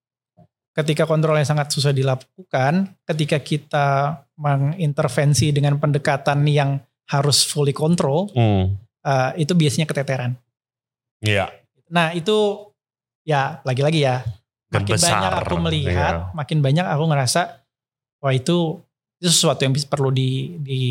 [0.78, 3.88] Ketika kontrolnya sangat susah dilakukan, ketika kita
[4.38, 6.78] mengintervensi dengan pendekatan yang
[7.10, 8.78] harus fully control, Hmm.
[9.02, 10.38] eh, itu biasanya keteteran.
[11.26, 11.50] Iya.
[11.90, 12.70] Nah itu
[13.26, 14.22] ya lagi-lagi ya,
[14.70, 16.30] makin besar, banyak aku melihat, iya.
[16.38, 17.42] makin banyak aku ngerasa,
[18.22, 18.78] wah itu
[19.18, 20.82] itu sesuatu yang perlu di, di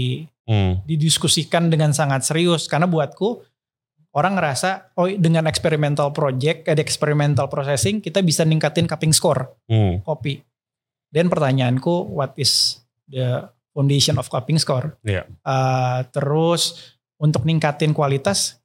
[0.46, 0.78] Hmm.
[0.86, 3.42] didiskusikan dengan sangat serius karena buatku
[4.16, 10.01] orang ngerasa oh dengan experimental project ada experimental processing kita bisa ningkatin cupping score Hmm.
[10.02, 10.40] kopi
[11.12, 13.44] dan pertanyaanku what is the
[13.76, 15.28] foundation of cupping score Iya.
[15.44, 18.59] Uh, terus untuk ningkatin kualitas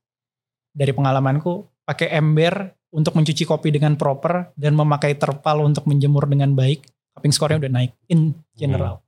[0.72, 6.56] dari pengalamanku pakai ember untuk mencuci kopi dengan proper dan memakai terpal untuk menjemur dengan
[6.56, 9.04] baik cupping score-nya udah naik in general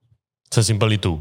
[0.54, 1.18] Sesimpel itu.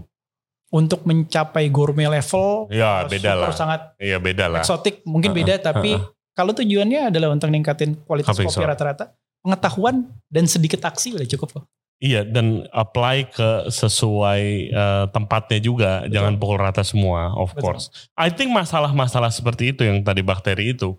[0.73, 3.53] Untuk mencapai gourmet level Ya, uh, beda super lah.
[3.53, 4.65] sangat Iya beda lah.
[4.65, 6.33] eksotik mungkin Uh-uh, beda tapi uh-uh.
[6.33, 9.13] kalau tujuannya adalah untuk ningkatin kualitas Cupping kopi rata-rata
[9.45, 11.65] pengetahuan dan sedikit aksi udah cukup kok
[12.03, 14.43] Iya dan apply ke sesuai
[14.75, 16.19] eh, tempatnya juga, Betul.
[16.19, 17.63] jangan pukul rata semua, of Betul.
[17.79, 18.11] course.
[18.19, 20.99] I think masalah-masalah seperti itu yang tadi bakteri itu,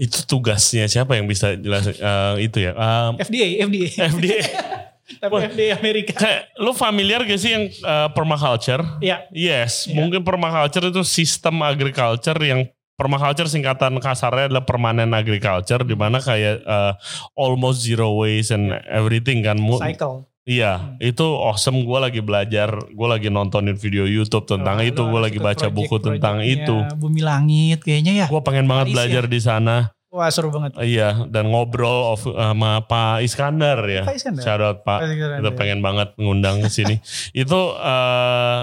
[0.00, 2.72] itu tugasnya siapa yang bisa jelasin eh, itu ya?
[2.72, 4.40] Um, FDA FDA FDA.
[5.20, 8.82] FDA Amerika Kayak lu familiar gak sih yang eh, permaculture?
[8.98, 9.94] ya Yes, Iya.
[9.96, 12.64] mungkin permaculture itu sistem agriculture yang
[12.94, 16.92] permaculture singkatan kasarnya adalah permanent agriculture di mana kayak eh,
[17.34, 19.58] almost zero waste and everything kan.
[19.76, 21.00] Cycle Iya, Hmm.
[21.00, 21.88] itu awesome.
[21.88, 25.96] Gue lagi belajar, gue lagi nontonin video YouTube tentang Oh, itu, gue lagi baca buku
[25.96, 27.00] tentang project-projectnya itu.
[27.00, 28.26] Bumi Langit kayaknya ya.
[28.28, 29.88] Gue pengen banget Paris belajar di sana.
[30.14, 30.78] Wah seru banget.
[30.78, 34.06] Iya, dan ngobrol of- sama Pak Iskandar ya.
[34.06, 34.46] Pak Iskandar?
[34.46, 35.02] Shout out Pak.
[35.10, 37.02] Kita pengen banget ngundang ke sini.
[37.34, 38.60] itu eh,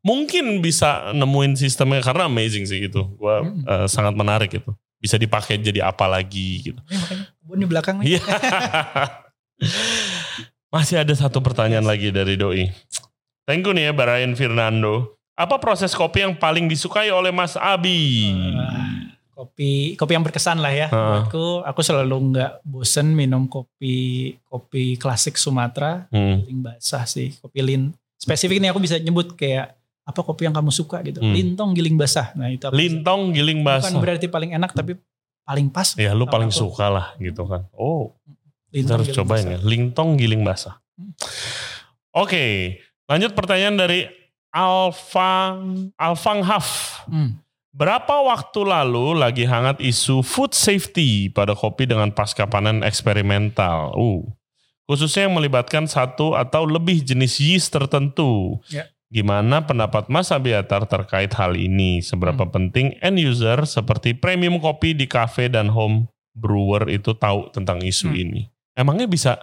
[0.00, 3.00] mungkin bisa nemuin sistemnya karena amazing sih itu.
[3.16, 3.64] Gue Hmm.
[3.64, 4.68] eh, sangat menarik itu.
[5.00, 6.80] Bisa dipakai jadi apa lagi gitu.
[6.84, 8.06] Ini makanya kebun di belakang nih.
[8.06, 8.20] Iya.
[10.70, 12.68] Masih ada satu pertanyaan lagi dari Doi.
[13.42, 15.16] Thank you nih ya Brian Fernando.
[15.32, 18.28] Apa proses kopi yang paling disukai oleh Mas Abi?
[18.52, 18.99] Wah,
[19.40, 20.86] kopi kopi yang berkesan lah ya.
[20.86, 21.24] Heeh.
[21.24, 23.96] Buatku aku selalu nggak bosen minum kopi
[24.44, 26.44] kopi klasik Sumatera, Hmm.
[26.44, 27.96] giling basah sih, kopi lin.
[28.14, 29.72] Spesifik nih aku bisa nyebut kayak
[30.02, 31.18] apa kopi yang kamu suka gitu.
[31.18, 31.32] Hmm.
[31.32, 32.34] Lintong giling basah.
[32.34, 33.96] Nah, itu Lintong giling bukan basah.
[33.96, 35.00] berarti paling enak tapi
[35.40, 35.96] paling pas.
[35.96, 36.60] Ya lu paling aku.
[36.62, 37.64] suka lah gitu kan.
[37.72, 38.12] Oh
[38.68, 39.54] kita Lintong harus giling cobain basah.
[39.54, 39.58] ya.
[39.64, 40.74] Lintong giling basah.
[40.94, 41.12] Hmm.
[42.12, 42.44] Oke
[43.06, 44.00] lanjut pertanyaan dari
[44.50, 46.68] Alfang Alfang Haf.
[47.06, 47.40] Hmm.
[47.70, 53.94] Berapa waktu lalu lagi hangat isu food safety pada kopi dengan pasca panen eksperimental?
[53.94, 54.26] Uh,
[54.90, 58.58] khususnya yang melibatkan satu atau lebih jenis yeast tertentu.
[58.66, 58.90] Ya.
[59.06, 62.02] Gimana pendapat Mas Abiatar terkait hal ini?
[62.02, 62.50] Seberapa Hmm.
[62.50, 68.10] penting end user seperti premium kopi di cafe dan home brewer itu tahu tentang isu
[68.10, 68.18] Hmm.
[68.18, 68.42] ini?
[68.74, 69.38] Emangnya bisa,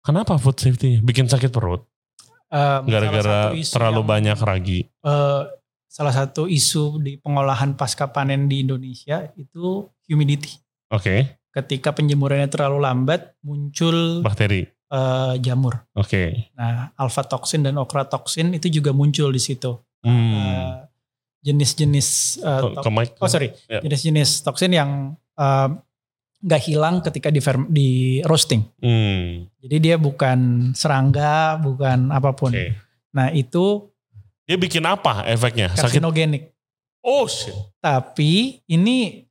[0.00, 1.84] kenapa food safety bikin sakit perut?
[2.46, 4.80] Um, Gara-gara terlalu yang- banyak ragi.
[4.88, 5.42] eh,
[5.86, 10.58] salah satu isu di pengolahan pasca panen di Indonesia itu humidity.
[10.88, 14.68] Oke, Ketika penjemurannya terlalu lambat, muncul bakteri.
[14.86, 15.88] eh, jamur.
[15.92, 16.52] Oke.
[16.52, 19.72] Nah, alpha toksin dan okratoksin itu juga muncul di situ.
[20.04, 20.12] Hmm.
[20.12, 20.74] Eh,
[21.42, 22.38] jenis-jenis
[22.76, 23.16] ke mic.
[23.16, 23.80] oh sorry, Ya.
[23.80, 25.16] jenis-jenis toksin yang
[26.38, 27.88] nggak hilang ketika di ferm- di
[28.22, 28.62] roasting.
[28.78, 29.48] Hmm.
[29.58, 32.52] Jadi dia bukan serangga, bukan apa pun.
[32.52, 32.76] Oke.
[33.10, 33.88] Nah itu
[34.46, 35.74] Dia bikin apa efeknya?
[35.74, 35.98] Sakit.
[35.98, 36.54] karsinogenik.
[37.02, 37.54] Oh shit.
[37.82, 39.26] Tapi ini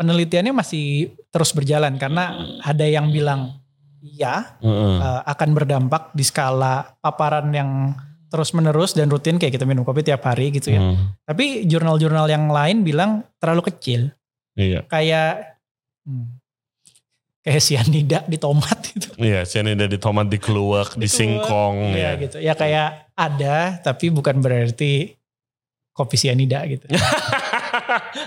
[0.00, 3.60] penelitiannya masih terus berjalan karena ada yang bilang
[4.00, 4.96] iya Heeh.
[5.00, 7.92] eh, akan berdampak di skala paparan yang
[8.32, 10.80] terus menerus dan rutin kayak kita minum kopi tiap hari gitu ya.
[10.80, 11.18] Hmm.
[11.26, 14.14] Tapi jurnal-jurnal yang lain bilang terlalu kecil.
[14.54, 14.86] Iya.
[14.86, 15.60] Kayak
[16.06, 16.39] hmm,
[17.40, 19.08] kayak sianida di tomat gitu.
[19.16, 21.96] Iya, cyanida di tomat, di keluak, di Di singkong.
[21.96, 22.20] Iya ya.
[22.20, 22.36] gitu.
[22.38, 25.16] Ya kayak ada tapi bukan berarti
[25.90, 26.84] kopi sianida gitu.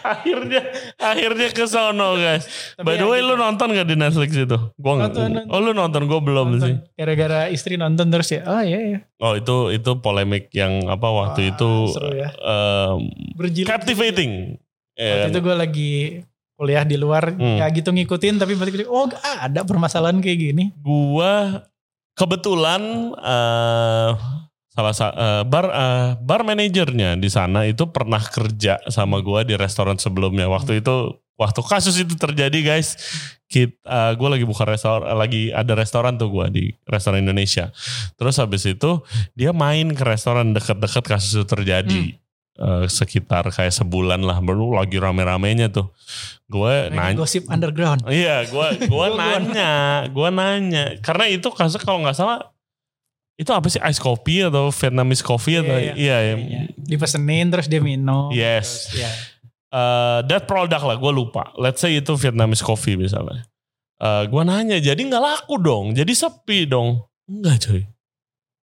[0.04, 0.62] akhirnya
[0.98, 2.46] akhirnya ke sono guys.
[2.76, 3.30] Tapi By the ya way gitu.
[3.30, 4.58] lu nonton gak di Netflix itu?
[4.76, 4.94] Gua.
[5.00, 5.46] Nonton, nonton.
[5.50, 6.68] Oh lu nonton, gue belum Nonton.
[6.68, 6.76] sih.
[6.94, 8.42] Gara-gara istri nonton terus ya.
[8.46, 9.00] Oh iya iya.
[9.20, 12.30] Oh itu itu polemik yang apa waktu Wah, itu seru ya.
[13.36, 13.68] Berjilid.
[13.70, 14.32] captivating.
[14.94, 15.92] Waktu itu gue lagi
[16.54, 17.58] kuliah di luar Hmm.
[17.58, 20.64] ya gitu ngikutin tapi balik oh ada permasalahan kayak gini.
[20.80, 21.66] gua
[22.14, 22.82] kebetulan
[23.18, 24.12] eh
[24.70, 29.54] salah sa- eh, bar eh, bar manajernya di sana itu pernah kerja sama gua di
[29.54, 30.50] restoran sebelumnya.
[30.50, 32.94] Waktu itu waktu kasus itu terjadi guys,
[33.46, 37.70] kita gue lagi buka restoran lagi ada restoran tuh gua di restoran Indonesia.
[38.18, 39.02] Terus habis itu
[39.34, 42.18] dia main ke restoran deket-deket kasus itu terjadi.
[42.54, 45.90] Eh, sekitar kayak sebulan lah baru lagi rame-ramenya tuh
[46.46, 48.06] gue nanya gosip underground.
[48.06, 51.02] Iya, gua Gua- nanya, gua nanya.
[51.02, 52.54] Karena itu kasus kalau nggak salah
[53.42, 56.34] itu apa sih ice coffee atau Vietnamese coffee atau Iya, iya, iya.
[56.38, 56.62] Kayaknya.
[56.78, 58.30] Dipesenin terus dia minum.
[58.30, 58.94] Yes.
[58.94, 59.12] Terus, ya.
[59.74, 61.50] Eh, that product lah, gue lupa.
[61.58, 63.50] Let's say itu Vietnamese coffee misalnya.
[63.98, 67.02] Eh, gua nanya, jadi nggak laku dong, jadi sepi dong.
[67.26, 67.82] Enggak coy,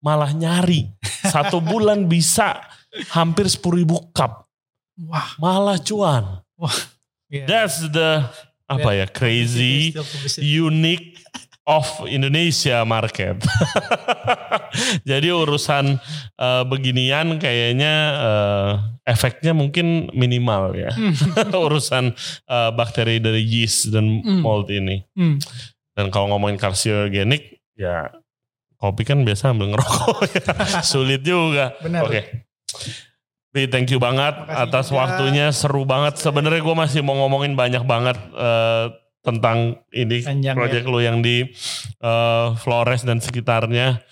[0.01, 0.89] malah nyari.
[1.21, 2.65] Satu bulan bisa
[3.09, 4.47] hampir 10 ribu cup,
[5.01, 5.35] Wah.
[5.35, 6.41] malah cuan.
[7.27, 7.45] iya.
[7.45, 8.23] That's the
[8.65, 9.91] apa ya crazy.
[9.91, 10.41] Still publicity.
[10.45, 11.09] unique
[11.65, 13.41] of Indonesia market.
[15.09, 15.97] Jadi urusan
[16.35, 18.71] eh, beginian kayaknya eh,
[19.05, 20.91] efeknya mungkin minimal ya.
[21.65, 22.13] urusan
[22.45, 24.41] eh, bakteri dari yeast dan Hmm.
[24.41, 25.03] mold ini.
[25.13, 25.37] Hmm.
[25.95, 28.11] Dan kalau ngomongin karsiogenik ya
[28.75, 30.43] kopi kan biasa ambil ngerokok ya.
[30.85, 31.73] Sulit juga.
[31.81, 32.45] Oke.
[33.49, 34.97] Bi, thank you banget Makasih atas juga.
[34.99, 36.19] waktunya seru banget.
[36.19, 38.85] Sebenarnya gue masih mau ngomongin banyak banget eh,
[39.21, 40.59] tentang ini Panjang ya.
[40.59, 41.47] project lu yang di
[41.97, 44.03] eh, Flores dan sekitarnya.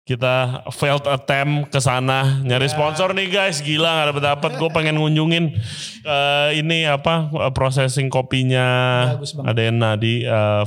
[0.00, 2.72] Kita failed attempt ke sana nyari Ya.
[2.74, 4.50] sponsor nih guys, gila gak dapet dapet.
[4.58, 5.54] Gue pengen ngunjungin
[6.02, 8.66] eh, ini apa eh, processing kopinya
[9.14, 9.46] banget.
[9.46, 10.64] Adena di eh,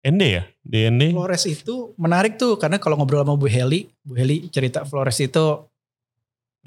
[0.00, 1.02] ND ya, di ND.
[1.12, 5.44] Flores itu menarik tuh karena kalau ngobrol sama Bu Heli, Bu Heli cerita Flores itu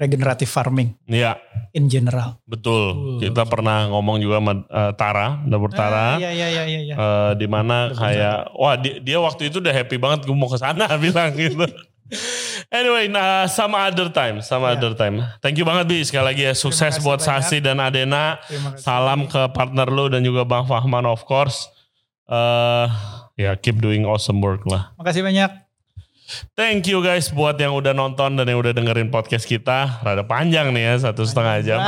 [0.00, 1.36] regenerative farming Iya,
[1.70, 2.40] in general.
[2.42, 2.82] betul.
[2.90, 3.20] Uh.
[3.20, 6.16] Kita pernah ngomong juga sama eh, Tara, dapur Tara.
[6.16, 6.80] Ah, iya iya iya iya.
[6.80, 6.94] iya.
[6.96, 10.56] Eh, di mana kayak wah dia, dia waktu itu udah happy banget gue mau ke
[10.56, 11.68] sana bilang gitu.
[12.68, 14.80] anyway, nah sama other time, sama Ya.
[14.80, 15.20] other time.
[15.38, 17.44] Thank you banget Bi sekali lagi ya sukses buat banyak.
[17.44, 18.40] Sasi dan Adena.
[18.74, 21.68] Salam ke partner lu dan juga Bang Fahman of course.
[22.26, 22.86] Eh
[23.36, 24.90] ya keep doing awesome work lah.
[24.96, 25.69] Makasih banyak.
[26.52, 30.00] Thank you guys buat yang udah nonton dan yang udah dengerin podcast kita.
[30.00, 31.80] Rada panjang nih ya satu setengah jam.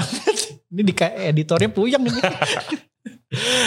[0.68, 2.20] Ini di editornya puyeng ini.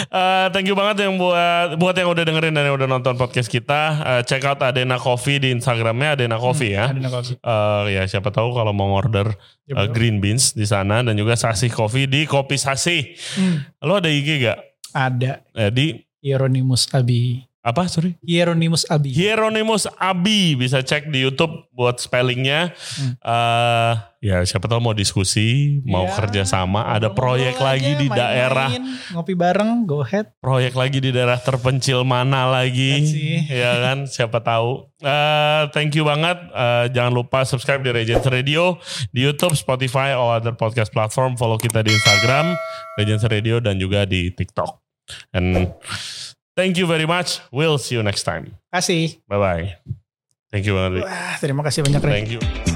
[0.06, 3.50] Eh, thank you banget yang buat buat yang udah dengerin dan yang udah nonton podcast
[3.50, 3.80] kita.
[3.98, 6.94] Eh, check out Adena Coffee di Instagramnya Adena Coffee ya.
[6.94, 7.34] Ada kopi.
[7.34, 9.34] Eh, ya siapa tahu kalau mau order
[9.66, 9.90] Ya, bro.
[9.90, 13.18] green beans di sana dan juga Sasih Coffee di Kopi Sasih.
[13.34, 14.58] Hmm, Lo ada IG gak?
[14.94, 17.42] ada Eh, di Hieronymus Abi.
[17.66, 18.14] Apa sorry?
[18.22, 19.10] Hieronymus Abi.
[19.10, 20.54] Hieronymus Abi.
[20.54, 22.70] Bisa cek di YouTube buat spellingnya.
[23.18, 28.06] Eh, ya siapa tahu mau diskusi, mau Ya, kerja sama, ada proyek lagi aja, di
[28.06, 28.70] main-main, daerah
[29.10, 30.30] Ngopi bareng, go ahead.
[30.38, 33.02] proyek lagi di daerah terpencil mana lagi
[33.50, 34.06] ya kan?
[34.06, 34.86] Siapa tahu.
[35.02, 36.38] Eh, thank you banget.
[36.38, 38.78] Eh, jangan lupa subscribe di Regents Radio
[39.10, 41.34] di YouTube Spotify all other podcast platform.
[41.34, 42.54] Follow kita di Instagram
[42.94, 44.86] Regents Radio dan juga di TikTok.
[45.34, 45.70] And
[46.56, 47.44] Thank you very much.
[47.52, 48.56] We'll see you next time.
[48.72, 49.20] Kasih.
[49.28, 49.66] Bye bye.
[50.48, 51.04] Thank you banget.
[51.04, 52.12] Wah, terima kasih banyak Ray.
[52.24, 52.75] Thank you.